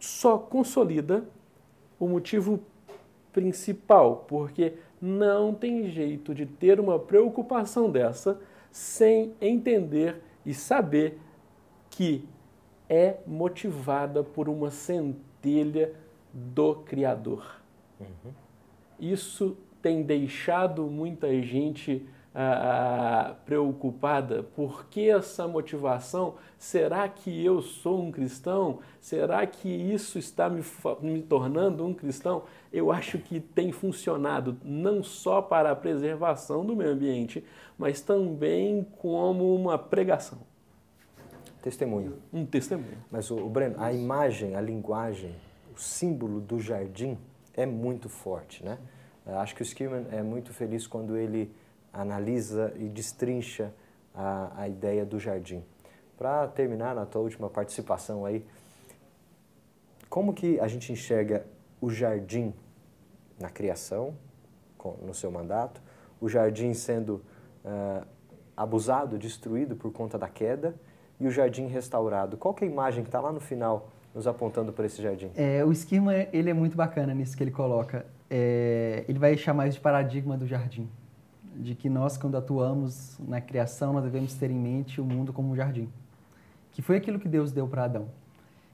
só 0.00 0.36
consolida 0.36 1.24
o 1.98 2.08
motivo 2.08 2.60
principal, 3.32 4.24
porque 4.26 4.74
não 5.00 5.54
tem 5.54 5.88
jeito 5.88 6.34
de 6.34 6.44
ter 6.44 6.80
uma 6.80 6.98
preocupação 6.98 7.88
dessa 7.88 8.40
sem 8.72 9.32
entender 9.40 10.20
e 10.44 10.52
saber 10.52 11.20
que 11.88 12.28
é 12.88 13.18
motivada 13.26 14.24
por 14.24 14.48
uma 14.48 14.70
centelha 14.70 15.94
do 16.32 16.74
Criador. 16.74 17.60
Uhum. 18.00 18.32
Isso 18.98 19.56
tem 19.80 20.02
deixado 20.02 20.82
muita 20.86 21.40
gente 21.42 22.04
ah, 22.38 23.34
preocupada? 23.46 24.42
Por 24.42 24.84
que 24.90 25.08
essa 25.08 25.48
motivação? 25.48 26.34
Será 26.58 27.08
que 27.08 27.42
eu 27.42 27.62
sou 27.62 28.02
um 28.02 28.12
cristão? 28.12 28.80
Será 29.00 29.46
que 29.46 29.70
isso 29.70 30.18
está 30.18 30.50
me, 30.50 30.62
me 31.00 31.22
tornando 31.22 31.86
um 31.86 31.94
cristão? 31.94 32.42
Eu 32.70 32.92
acho 32.92 33.18
que 33.18 33.40
tem 33.40 33.72
funcionado 33.72 34.58
não 34.62 35.02
só 35.02 35.40
para 35.40 35.70
a 35.70 35.76
preservação 35.76 36.62
do 36.62 36.76
meio 36.76 36.90
ambiente, 36.90 37.42
mas 37.78 38.02
também 38.02 38.86
como 38.98 39.54
uma 39.54 39.78
pregação. 39.78 40.38
Testemunho. 41.62 42.18
Um 42.30 42.44
testemunho. 42.44 42.98
Mas, 43.10 43.30
o 43.30 43.48
Breno, 43.48 43.76
a 43.78 43.94
imagem, 43.94 44.54
a 44.54 44.60
linguagem, 44.60 45.34
o 45.74 45.80
símbolo 45.80 46.38
do 46.38 46.60
jardim 46.60 47.16
é 47.54 47.64
muito 47.64 48.10
forte, 48.10 48.62
né? 48.62 48.76
Acho 49.24 49.56
que 49.56 49.62
o 49.62 49.64
Skillman 49.64 50.06
é 50.12 50.22
muito 50.22 50.52
feliz 50.52 50.86
quando 50.86 51.16
ele 51.16 51.50
analisa 51.96 52.72
e 52.76 52.88
destrincha 52.88 53.72
a, 54.14 54.62
a 54.62 54.68
ideia 54.68 55.04
do 55.04 55.18
jardim. 55.18 55.64
Para 56.16 56.46
terminar 56.48 56.94
na 56.94 57.04
tua 57.04 57.22
última 57.22 57.48
participação 57.48 58.24
aí, 58.24 58.44
como 60.08 60.32
que 60.32 60.60
a 60.60 60.68
gente 60.68 60.92
enxerga 60.92 61.46
o 61.80 61.90
jardim 61.90 62.54
na 63.38 63.50
criação, 63.50 64.14
no 65.02 65.12
seu 65.12 65.32
mandato, 65.32 65.82
o 66.20 66.28
jardim 66.28 66.72
sendo 66.72 67.22
uh, 67.64 68.06
abusado, 68.56 69.18
destruído 69.18 69.74
por 69.74 69.92
conta 69.92 70.16
da 70.16 70.28
queda 70.28 70.76
e 71.18 71.26
o 71.26 71.30
jardim 71.30 71.66
restaurado? 71.66 72.36
Qual 72.36 72.54
é 72.60 72.64
a 72.64 72.68
imagem 72.68 73.02
que 73.02 73.08
está 73.08 73.20
lá 73.20 73.32
no 73.32 73.40
final 73.40 73.90
nos 74.14 74.28
apontando 74.28 74.72
para 74.72 74.86
esse 74.86 75.02
jardim? 75.02 75.32
É, 75.34 75.64
o 75.64 75.72
esquema 75.72 76.14
ele 76.32 76.48
é 76.48 76.54
muito 76.54 76.76
bacana 76.76 77.12
nisso 77.12 77.36
que 77.36 77.42
ele 77.42 77.50
coloca. 77.50 78.06
É, 78.30 79.04
ele 79.08 79.18
vai 79.18 79.36
chamar 79.36 79.66
isso 79.66 79.78
de 79.78 79.82
paradigma 79.82 80.36
do 80.36 80.46
jardim 80.46 80.88
de 81.56 81.74
que 81.74 81.88
nós, 81.88 82.16
quando 82.16 82.36
atuamos 82.36 83.18
na 83.18 83.40
criação, 83.40 83.92
nós 83.92 84.04
devemos 84.04 84.34
ter 84.34 84.50
em 84.50 84.58
mente 84.58 85.00
o 85.00 85.04
mundo 85.04 85.32
como 85.32 85.50
um 85.50 85.56
jardim, 85.56 85.88
que 86.72 86.82
foi 86.82 86.96
aquilo 86.96 87.18
que 87.18 87.28
Deus 87.28 87.52
deu 87.52 87.66
para 87.66 87.84
Adão. 87.84 88.08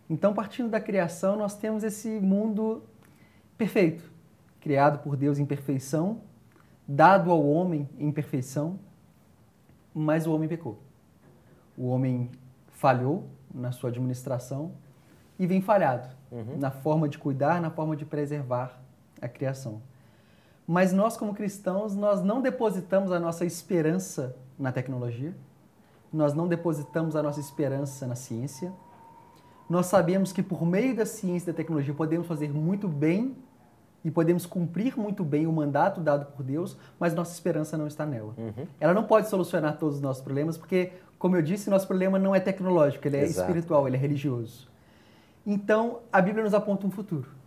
Então, 0.08 0.34
partindo 0.34 0.68
da 0.68 0.80
criação, 0.80 1.36
nós 1.36 1.56
temos 1.56 1.84
esse 1.84 2.08
mundo 2.20 2.82
perfeito, 3.56 4.10
criado 4.60 4.98
por 4.98 5.16
Deus 5.16 5.38
em 5.38 5.46
perfeição, 5.46 6.20
dado 6.86 7.30
ao 7.30 7.46
homem 7.46 7.88
em 7.98 8.10
perfeição, 8.10 8.78
mas 9.94 10.26
o 10.26 10.34
homem 10.34 10.48
pecou. 10.48 10.78
O 11.76 11.86
homem 11.88 12.30
falhou 12.70 13.28
na 13.54 13.72
sua 13.72 13.90
administração 13.90 14.72
e 15.38 15.46
vem 15.46 15.60
falhado 15.60 16.08
uhum. 16.30 16.58
na 16.58 16.70
forma 16.70 17.08
de 17.08 17.18
cuidar, 17.18 17.60
na 17.60 17.70
forma 17.70 17.96
de 17.96 18.04
preservar 18.04 18.80
a 19.20 19.28
criação. 19.28 19.80
Mas 20.72 20.90
nós, 20.90 21.18
como 21.18 21.34
cristãos, 21.34 21.94
nós 21.94 22.22
não 22.22 22.40
depositamos 22.40 23.12
a 23.12 23.20
nossa 23.20 23.44
esperança 23.44 24.34
na 24.58 24.72
tecnologia, 24.72 25.36
nós 26.10 26.32
não 26.32 26.48
depositamos 26.48 27.14
a 27.14 27.22
nossa 27.22 27.40
esperança 27.40 28.06
na 28.06 28.14
ciência. 28.14 28.72
Nós 29.68 29.84
sabemos 29.84 30.32
que 30.32 30.42
por 30.42 30.64
meio 30.64 30.96
da 30.96 31.04
ciência 31.04 31.50
e 31.50 31.52
da 31.52 31.56
tecnologia 31.58 31.92
podemos 31.92 32.26
fazer 32.26 32.50
muito 32.50 32.88
bem 32.88 33.36
e 34.02 34.10
podemos 34.10 34.46
cumprir 34.46 34.98
muito 34.98 35.22
bem 35.22 35.46
o 35.46 35.52
mandato 35.52 36.00
dado 36.00 36.32
por 36.32 36.42
Deus, 36.42 36.74
mas 36.98 37.14
nossa 37.14 37.34
esperança 37.34 37.76
não 37.76 37.86
está 37.86 38.06
nela. 38.06 38.32
Uhum. 38.38 38.66
Ela 38.80 38.94
não 38.94 39.04
pode 39.04 39.28
solucionar 39.28 39.76
todos 39.76 39.96
os 39.96 40.00
nossos 40.00 40.22
problemas, 40.22 40.56
porque, 40.56 40.92
como 41.18 41.36
eu 41.36 41.42
disse, 41.42 41.68
nosso 41.68 41.86
problema 41.86 42.18
não 42.18 42.34
é 42.34 42.40
tecnológico, 42.40 43.06
ele 43.06 43.18
é 43.18 43.24
Exato. 43.24 43.40
espiritual, 43.40 43.86
ele 43.86 43.98
é 43.98 44.00
religioso. 44.00 44.70
Então, 45.46 45.98
a 46.10 46.22
Bíblia 46.22 46.42
nos 46.42 46.54
aponta 46.54 46.86
um 46.86 46.90
futuro 46.90 47.41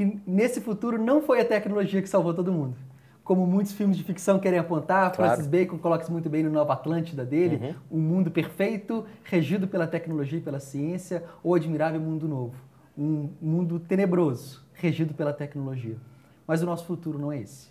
que 0.00 0.18
nesse 0.26 0.62
futuro 0.62 0.96
não 0.96 1.20
foi 1.20 1.42
a 1.42 1.44
tecnologia 1.44 2.00
que 2.00 2.08
salvou 2.08 2.32
todo 2.32 2.50
mundo. 2.50 2.74
Como 3.22 3.46
muitos 3.46 3.72
filmes 3.74 3.98
de 3.98 4.02
ficção 4.02 4.38
querem 4.38 4.58
apontar, 4.58 5.12
claro. 5.12 5.32
Francis 5.32 5.46
Bacon 5.46 5.76
coloca 5.76 6.04
isso 6.04 6.10
muito 6.10 6.30
bem 6.30 6.42
no 6.42 6.48
Nova 6.48 6.72
Atlântida 6.72 7.22
dele, 7.22 7.74
uhum. 7.90 7.98
um 7.98 8.00
mundo 8.00 8.30
perfeito, 8.30 9.04
regido 9.22 9.68
pela 9.68 9.86
tecnologia 9.86 10.38
e 10.38 10.40
pela 10.40 10.58
ciência, 10.58 11.22
ou 11.42 11.54
admirável 11.54 12.00
mundo 12.00 12.26
novo. 12.26 12.54
Um 12.96 13.28
mundo 13.42 13.78
tenebroso, 13.78 14.64
regido 14.72 15.12
pela 15.12 15.34
tecnologia. 15.34 15.98
Mas 16.46 16.62
o 16.62 16.66
nosso 16.66 16.86
futuro 16.86 17.18
não 17.18 17.30
é 17.30 17.40
esse. 17.40 17.68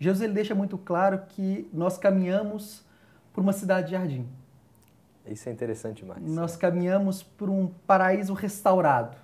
Jesus 0.00 0.20
ele 0.20 0.32
deixa 0.32 0.56
muito 0.56 0.76
claro 0.76 1.20
que 1.28 1.70
nós 1.72 1.96
caminhamos 1.96 2.84
por 3.32 3.40
uma 3.40 3.52
cidade 3.52 3.86
de 3.86 3.92
jardim. 3.92 4.26
Isso 5.28 5.48
é 5.48 5.52
interessante 5.52 5.98
demais. 5.98 6.20
Nós 6.28 6.56
caminhamos 6.56 7.22
por 7.22 7.48
um 7.48 7.68
paraíso 7.86 8.34
restaurado 8.34 9.16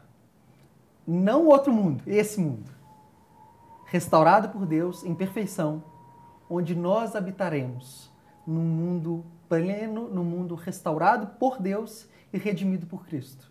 não 1.11 1.46
outro 1.46 1.72
mundo, 1.72 2.02
esse 2.06 2.38
mundo. 2.38 2.70
Restaurado 3.86 4.50
por 4.50 4.66
Deus 4.66 5.02
em 5.02 5.14
perfeição, 5.14 5.82
onde 6.50 6.74
nós 6.74 7.16
habitaremos 7.16 8.12
num 8.46 8.61
mundo 8.61 9.24
pleno, 9.48 10.06
num 10.09 10.22
mundo 10.22 10.54
restaurado 10.54 11.38
por 11.38 11.62
Deus 11.62 12.06
e 12.30 12.36
redimido 12.36 12.86
por 12.86 13.06
Cristo. 13.06 13.50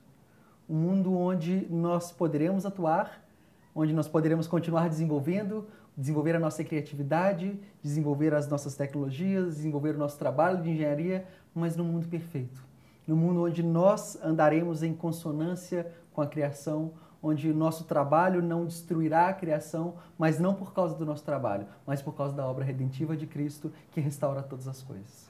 Um 0.69 0.75
mundo 0.75 1.17
onde 1.17 1.65
nós 1.67 2.11
poderemos 2.11 2.63
atuar, 2.63 3.25
onde 3.73 3.91
nós 3.91 4.07
poderemos 4.07 4.45
continuar 4.45 4.87
desenvolvendo, 4.87 5.67
desenvolver 5.97 6.35
a 6.35 6.39
nossa 6.39 6.63
criatividade, 6.63 7.59
desenvolver 7.81 8.35
as 8.35 8.47
nossas 8.47 8.75
tecnologias, 8.75 9.55
desenvolver 9.55 9.95
o 9.95 9.97
nosso 9.97 10.19
trabalho 10.19 10.61
de 10.61 10.69
engenharia, 10.69 11.25
mas 11.55 11.75
num 11.75 11.85
mundo 11.85 12.07
perfeito. 12.07 12.63
No 13.07 13.15
mundo 13.15 13.45
onde 13.45 13.63
nós 13.63 14.15
andaremos 14.23 14.83
em 14.83 14.93
consonância 14.93 15.91
com 16.13 16.21
a 16.21 16.27
criação, 16.27 16.91
onde 17.21 17.49
o 17.49 17.53
nosso 17.53 17.85
trabalho 17.85 18.41
não 18.41 18.65
destruirá 18.65 19.29
a 19.29 19.33
criação, 19.33 19.95
mas 20.17 20.39
não 20.39 20.53
por 20.53 20.73
causa 20.73 20.95
do 20.95 21.05
nosso 21.05 21.23
trabalho, 21.23 21.67
mas 21.85 22.01
por 22.01 22.15
causa 22.15 22.35
da 22.35 22.47
obra 22.47 22.63
redentiva 22.63 23.15
de 23.15 23.25
Cristo 23.25 23.71
que 23.91 23.99
restaura 23.99 24.41
todas 24.43 24.67
as 24.67 24.81
coisas. 24.81 25.27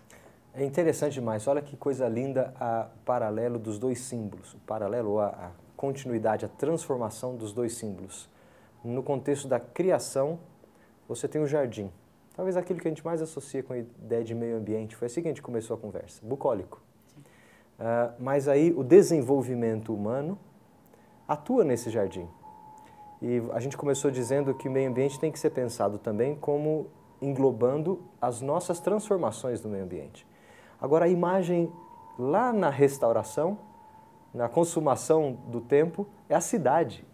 É 0.53 0.65
interessante 0.65 1.13
demais. 1.13 1.47
Olha 1.47 1.61
que 1.61 1.77
coisa 1.77 2.07
linda 2.07 2.53
a 2.59 2.88
paralelo 3.05 3.59
dos 3.59 3.77
dois 3.77 3.99
símbolos, 3.99 4.53
o 4.55 4.57
paralelo 4.59 5.19
a, 5.19 5.27
a 5.27 5.51
continuidade, 5.75 6.45
a 6.45 6.49
transformação 6.49 7.35
dos 7.35 7.53
dois 7.53 7.73
símbolos. 7.73 8.27
No 8.83 9.03
contexto 9.03 9.47
da 9.47 9.59
criação, 9.59 10.39
você 11.07 11.27
tem 11.27 11.41
o 11.41 11.47
jardim. 11.47 11.91
Talvez 12.35 12.57
aquilo 12.57 12.79
que 12.79 12.88
a 12.88 12.91
gente 12.91 13.05
mais 13.05 13.21
associa 13.21 13.63
com 13.63 13.73
a 13.73 13.77
ideia 13.77 14.23
de 14.23 14.33
meio 14.33 14.57
ambiente. 14.57 14.95
Foi 14.95 15.05
assim 15.05 15.21
que 15.21 15.27
a 15.27 15.31
gente 15.31 15.41
começou 15.41 15.75
a 15.75 15.79
conversa, 15.79 16.19
bucólico. 16.23 16.81
Uh, 17.79 18.13
mas 18.19 18.47
aí 18.47 18.73
o 18.75 18.83
desenvolvimento 18.83 19.93
humano 19.93 20.39
atua 21.28 21.63
nesse 21.63 21.89
jardim. 21.89 22.28
E 23.21 23.41
a 23.51 23.59
gente 23.59 23.75
começou 23.75 24.11
dizendo 24.11 24.53
que 24.53 24.67
o 24.67 24.71
meio 24.71 24.89
ambiente 24.89 25.19
tem 25.19 25.32
que 25.32 25.39
ser 25.39 25.49
pensado 25.49 25.97
também 25.97 26.36
como 26.36 26.88
englobando 27.21 28.01
as 28.21 28.41
nossas 28.41 28.80
transformações 28.80 29.59
do 29.59 29.67
meio 29.67 29.84
ambiente. 29.84 30.25
Agora, 30.80 31.05
a 31.05 31.07
imagem 31.07 31.71
lá 32.17 32.53
na 32.53 32.69
restauração, 32.69 33.57
na 34.34 34.47
consumação 34.47 35.38
do 35.47 35.59
tempo, 35.59 36.07
é 36.30 36.36
a 36.36 36.41
cidade. 36.41 37.05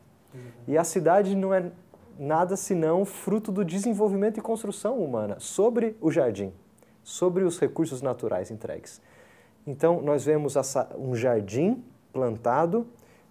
E 0.68 0.78
a 0.78 0.84
cidade 0.84 1.36
não 1.36 1.53
é 1.53 1.72
nada 2.18 2.55
senão 2.55 3.05
fruto 3.05 3.51
do 3.51 3.64
desenvolvimento 3.64 4.38
e 4.38 4.41
construção 4.41 4.97
humana 4.97 5.39
sobre 5.39 5.95
o 6.01 6.11
jardim, 6.11 6.51
sobre 7.03 7.43
os 7.43 7.59
recursos 7.59 8.01
naturais 8.01 8.51
entregues. 8.51 9.01
Então, 9.66 10.01
nós 10.01 10.26
vemos 10.26 10.55
um 10.97 11.16
jardim 11.16 11.84
plantado 12.11 12.86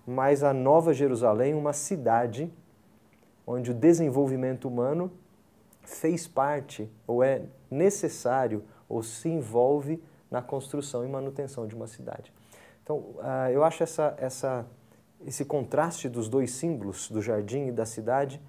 mas 0.06 0.42
a 0.42 0.52
Nova 0.52 0.92
Jerusalém, 0.92 1.54
uma 1.54 1.72
cidade 1.72 2.52
onde 3.46 3.70
o 3.70 3.74
desenvolvimento 3.74 4.66
humano 4.66 5.10
fez 5.82 6.26
parte 6.26 6.90
ou 7.06 7.22
é 7.22 7.42
necessário 7.70 8.64
ou 8.88 9.02
se 9.02 9.28
envolve 9.28 10.02
na 10.30 10.40
construção 10.40 11.04
e 11.04 11.08
manutenção 11.08 11.66
de 11.66 11.74
uma 11.74 11.86
cidade. 11.86 12.32
Então, 12.82 12.96
uh, 12.96 13.50
eu 13.52 13.62
acho 13.62 13.82
essa, 13.82 14.14
essa, 14.18 14.66
esse 15.26 15.44
contraste 15.44 16.08
dos 16.08 16.28
dois 16.28 16.52
símbolos, 16.52 17.10
do 17.10 17.20
jardim 17.20 17.66
e 17.66 17.72
da 17.72 17.84
cidade, 17.84 18.40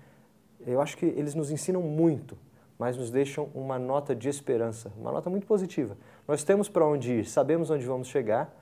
eu 0.65 0.81
acho 0.81 0.97
que 0.97 1.05
eles 1.05 1.35
nos 1.35 1.51
ensinam 1.51 1.81
muito, 1.81 2.37
mas 2.79 2.97
nos 2.97 3.11
deixam 3.11 3.49
uma 3.53 3.77
nota 3.77 4.15
de 4.15 4.29
esperança, 4.29 4.91
uma 4.97 5.11
nota 5.11 5.29
muito 5.29 5.45
positiva. 5.45 5.97
Nós 6.27 6.43
temos 6.43 6.69
para 6.69 6.85
onde 6.85 7.19
ir, 7.19 7.25
sabemos 7.25 7.69
onde 7.69 7.85
vamos 7.85 8.07
chegar, 8.07 8.53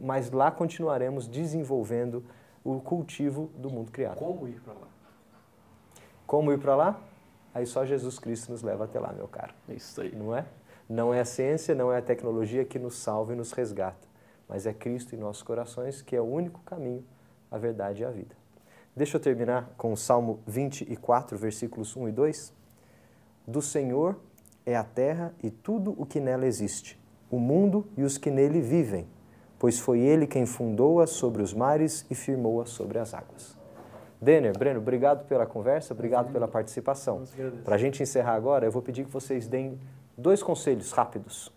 mas 0.00 0.30
lá 0.30 0.50
continuaremos 0.50 1.26
desenvolvendo 1.26 2.24
o 2.64 2.80
cultivo 2.80 3.50
do 3.56 3.70
mundo 3.70 3.90
criado. 3.90 4.18
Como 4.18 4.48
ir 4.48 4.60
para 4.60 4.74
lá? 4.74 4.88
Como 6.26 6.52
ir 6.52 6.58
para 6.58 6.76
lá? 6.76 7.00
Aí 7.54 7.66
só 7.66 7.84
Jesus 7.84 8.18
Cristo 8.18 8.52
nos 8.52 8.62
leva 8.62 8.84
até 8.84 9.00
lá, 9.00 9.12
meu 9.12 9.28
caro. 9.28 9.54
É 9.68 9.74
isso 9.74 10.00
aí. 10.00 10.14
Não 10.14 10.36
é? 10.36 10.44
Não 10.88 11.12
é 11.12 11.20
a 11.20 11.24
ciência, 11.24 11.74
não 11.74 11.92
é 11.92 11.98
a 11.98 12.02
tecnologia 12.02 12.64
que 12.64 12.78
nos 12.78 12.96
salva 12.98 13.32
e 13.32 13.36
nos 13.36 13.52
resgata, 13.52 14.08
mas 14.48 14.66
é 14.66 14.72
Cristo 14.72 15.14
em 15.14 15.18
nossos 15.18 15.42
corações 15.42 16.00
que 16.00 16.16
é 16.16 16.20
o 16.20 16.24
único 16.24 16.60
caminho, 16.60 17.04
a 17.50 17.58
verdade 17.58 18.02
e 18.02 18.04
a 18.06 18.10
vida. 18.10 18.34
Deixa 18.96 19.16
eu 19.16 19.20
terminar 19.20 19.70
com 19.76 19.92
o 19.92 19.96
Salmo 19.96 20.40
24, 20.46 21.36
versículos 21.36 21.94
1 21.94 22.08
e 22.08 22.12
2. 22.12 22.52
Do 23.46 23.60
Senhor 23.60 24.16
é 24.64 24.76
a 24.76 24.82
terra 24.82 25.34
e 25.42 25.50
tudo 25.50 25.94
o 25.96 26.06
que 26.06 26.20
nela 26.20 26.46
existe, 26.46 26.98
o 27.30 27.38
mundo 27.38 27.86
e 27.96 28.02
os 28.02 28.16
que 28.16 28.30
nele 28.30 28.60
vivem 28.60 29.06
pois 29.58 29.78
foi 29.78 30.00
ele 30.00 30.26
quem 30.26 30.46
fundou-a 30.46 31.06
sobre 31.06 31.42
os 31.42 31.52
mares 31.52 32.06
e 32.10 32.14
firmou-a 32.14 32.66
sobre 32.66 32.98
as 32.98 33.14
águas. 33.14 33.56
Denner, 34.20 34.56
Breno, 34.56 34.80
obrigado 34.80 35.26
pela 35.26 35.46
conversa, 35.46 35.94
obrigado 35.94 36.32
pela 36.32 36.48
participação. 36.48 37.22
Para 37.64 37.76
a 37.76 37.78
gente 37.78 38.02
encerrar 38.02 38.34
agora, 38.34 38.66
eu 38.66 38.72
vou 38.72 38.82
pedir 38.82 39.04
que 39.04 39.10
vocês 39.10 39.46
deem 39.46 39.78
Dois 40.20 40.42
conselhos 40.42 40.90
rápidos 40.90 41.52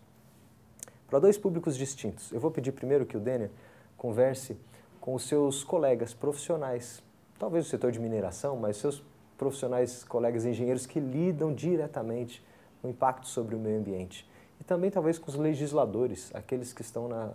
para 1.08 1.18
dois 1.18 1.36
públicos 1.36 1.76
distintos. 1.76 2.30
Eu 2.30 2.38
vou 2.38 2.48
pedir 2.48 2.70
primeiro 2.70 3.04
que 3.04 3.16
o 3.16 3.20
Denner 3.20 3.50
converse 3.96 4.56
com 5.00 5.16
os 5.16 5.26
seus 5.26 5.64
colegas 5.64 6.14
profissionais, 6.14 7.02
talvez 7.40 7.64
do 7.64 7.70
setor 7.70 7.90
de 7.90 7.98
mineração, 7.98 8.56
mas 8.56 8.76
seus 8.76 9.02
profissionais, 9.36 10.04
colegas 10.04 10.44
engenheiros 10.44 10.86
que 10.86 11.00
lidam 11.00 11.52
diretamente 11.52 12.40
com 12.80 12.86
o 12.86 12.90
impacto 12.92 13.26
sobre 13.26 13.56
o 13.56 13.58
meio 13.58 13.80
ambiente. 13.80 14.30
E 14.60 14.64
também 14.64 14.92
talvez 14.92 15.18
com 15.18 15.28
os 15.28 15.36
legisladores, 15.36 16.30
aqueles 16.32 16.72
que 16.72 16.82
estão 16.82 17.08
na 17.08 17.32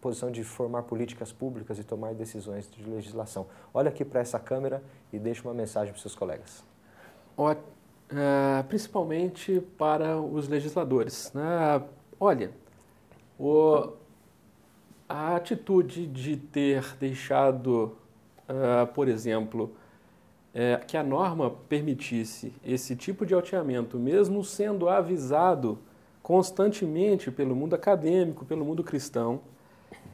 posição 0.00 0.30
de 0.30 0.42
formar 0.42 0.84
políticas 0.84 1.32
públicas 1.32 1.78
e 1.78 1.84
tomar 1.84 2.14
decisões 2.14 2.70
de 2.70 2.82
legislação. 2.88 3.46
Olha 3.72 3.88
aqui 3.88 4.04
para 4.04 4.20
essa 4.20 4.38
câmera 4.38 4.82
e 5.12 5.18
deixe 5.18 5.42
uma 5.42 5.54
mensagem 5.54 5.92
para 5.92 6.00
seus 6.00 6.14
colegas. 6.14 6.64
Ó, 7.36 7.52
uh, 7.52 8.64
principalmente 8.68 9.60
para 9.76 10.20
os 10.20 10.48
legisladores. 10.48 11.32
Né? 11.34 11.82
Olha, 12.18 12.50
o, 13.38 13.92
a 15.08 15.36
atitude 15.36 16.06
de 16.06 16.36
ter 16.36 16.96
deixado, 16.98 17.96
uh, 18.48 18.86
por 18.94 19.08
exemplo, 19.08 19.74
é, 20.52 20.76
que 20.78 20.96
a 20.96 21.02
norma 21.02 21.50
permitisse 21.68 22.52
esse 22.64 22.96
tipo 22.96 23.24
de 23.24 23.34
alteamento, 23.34 23.98
mesmo 23.98 24.42
sendo 24.42 24.88
avisado 24.88 25.78
constantemente 26.22 27.30
pelo 27.30 27.54
mundo 27.54 27.74
acadêmico, 27.74 28.44
pelo 28.44 28.64
mundo 28.64 28.82
cristão, 28.82 29.40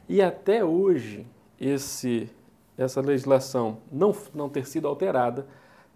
e 0.07 0.21
até 0.21 0.63
hoje 0.63 1.25
esse, 1.59 2.29
essa 2.77 3.01
legislação 3.01 3.79
não, 3.91 4.15
não 4.33 4.49
ter 4.49 4.65
sido 4.65 4.87
alterada, 4.87 5.45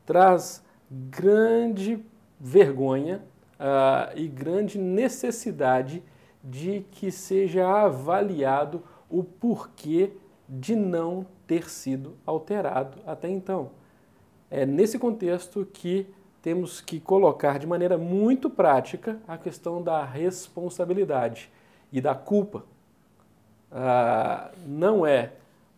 traz 0.05 0.63
grande 0.89 2.03
vergonha 2.39 3.23
uh, 3.59 4.17
e 4.17 4.27
grande 4.27 4.77
necessidade 4.77 6.03
de 6.43 6.85
que 6.91 7.11
seja 7.11 7.67
avaliado 7.67 8.83
o 9.09 9.23
porquê 9.23 10.11
de 10.49 10.75
não 10.75 11.25
ter 11.45 11.69
sido 11.69 12.17
alterado 12.25 12.97
até 13.05 13.29
então. 13.29 13.71
É 14.49 14.65
nesse 14.65 14.99
contexto 14.99 15.65
que 15.71 16.07
temos 16.41 16.81
que 16.81 16.99
colocar 16.99 17.59
de 17.59 17.67
maneira 17.67 17.97
muito 17.97 18.49
prática 18.49 19.19
a 19.27 19.37
questão 19.37 19.81
da 19.81 20.03
responsabilidade 20.03 21.49
e 21.91 22.01
da 22.01 22.15
culpa. 22.15 22.65
Ah, 23.71 24.51
não 24.65 25.05
é 25.05 25.31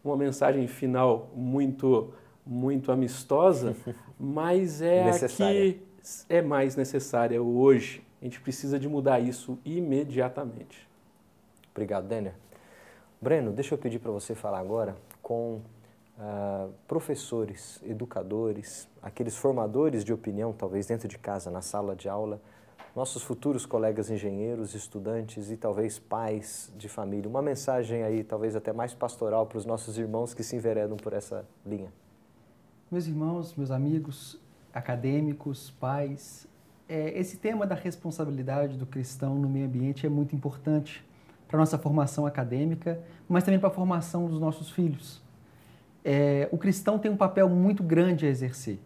uma 0.03 0.17
mensagem 0.17 0.67
final 0.67 1.29
muito 1.35 2.13
muito 2.45 2.91
amistosa, 2.91 3.73
mas 4.19 4.81
é 4.81 5.09
a 5.09 5.27
que 5.27 5.79
é 6.27 6.41
mais 6.41 6.75
necessária 6.75 7.41
hoje. 7.41 8.03
A 8.21 8.25
gente 8.25 8.41
precisa 8.41 8.77
de 8.77 8.87
mudar 8.87 9.19
isso 9.19 9.57
imediatamente. 9.63 10.87
Obrigado, 11.71 12.07
Denner. 12.07 12.33
Breno, 13.21 13.51
deixa 13.51 13.73
eu 13.73 13.77
pedir 13.77 13.99
para 13.99 14.11
você 14.11 14.35
falar 14.35 14.59
agora 14.59 14.95
com 15.21 15.61
uh, 16.17 16.69
professores, 16.87 17.81
educadores, 17.85 18.87
aqueles 19.01 19.35
formadores 19.37 20.03
de 20.03 20.11
opinião, 20.11 20.51
talvez 20.51 20.85
dentro 20.87 21.07
de 21.07 21.17
casa, 21.17 21.49
na 21.49 21.61
sala 21.61 21.95
de 21.95 22.09
aula, 22.09 22.41
nossos 22.95 23.23
futuros 23.23 23.65
colegas 23.65 24.09
engenheiros, 24.09 24.75
estudantes 24.75 25.49
e 25.49 25.57
talvez 25.57 25.97
pais 25.97 26.71
de 26.77 26.87
família. 26.87 27.29
Uma 27.29 27.41
mensagem 27.41 28.03
aí, 28.03 28.23
talvez 28.23 28.55
até 28.55 28.71
mais 28.71 28.93
pastoral 28.93 29.45
para 29.45 29.57
os 29.57 29.65
nossos 29.65 29.97
irmãos 29.97 30.33
que 30.33 30.43
se 30.43 30.55
enveredam 30.55 30.95
por 30.97 31.13
essa 31.13 31.45
linha. 31.65 31.91
Meus 32.91 33.07
irmãos, 33.07 33.55
meus 33.55 33.71
amigos, 33.71 34.39
acadêmicos, 34.73 35.71
pais, 35.71 36.47
é, 36.87 37.17
esse 37.17 37.37
tema 37.37 37.65
da 37.65 37.75
responsabilidade 37.75 38.77
do 38.77 38.85
cristão 38.85 39.35
no 39.35 39.49
meio 39.49 39.65
ambiente 39.65 40.05
é 40.05 40.09
muito 40.09 40.35
importante 40.35 41.03
para 41.47 41.57
a 41.57 41.59
nossa 41.59 41.77
formação 41.77 42.25
acadêmica, 42.25 42.99
mas 43.27 43.43
também 43.43 43.59
para 43.59 43.69
a 43.69 43.73
formação 43.73 44.27
dos 44.27 44.39
nossos 44.39 44.69
filhos 44.69 45.23
é, 46.03 46.49
o 46.51 46.57
cristão 46.57 46.99
tem 46.99 47.09
um 47.09 47.17
papel 47.17 47.47
muito 47.47 47.81
grande 47.81 48.25
a 48.25 48.29
exercer. 48.29 48.79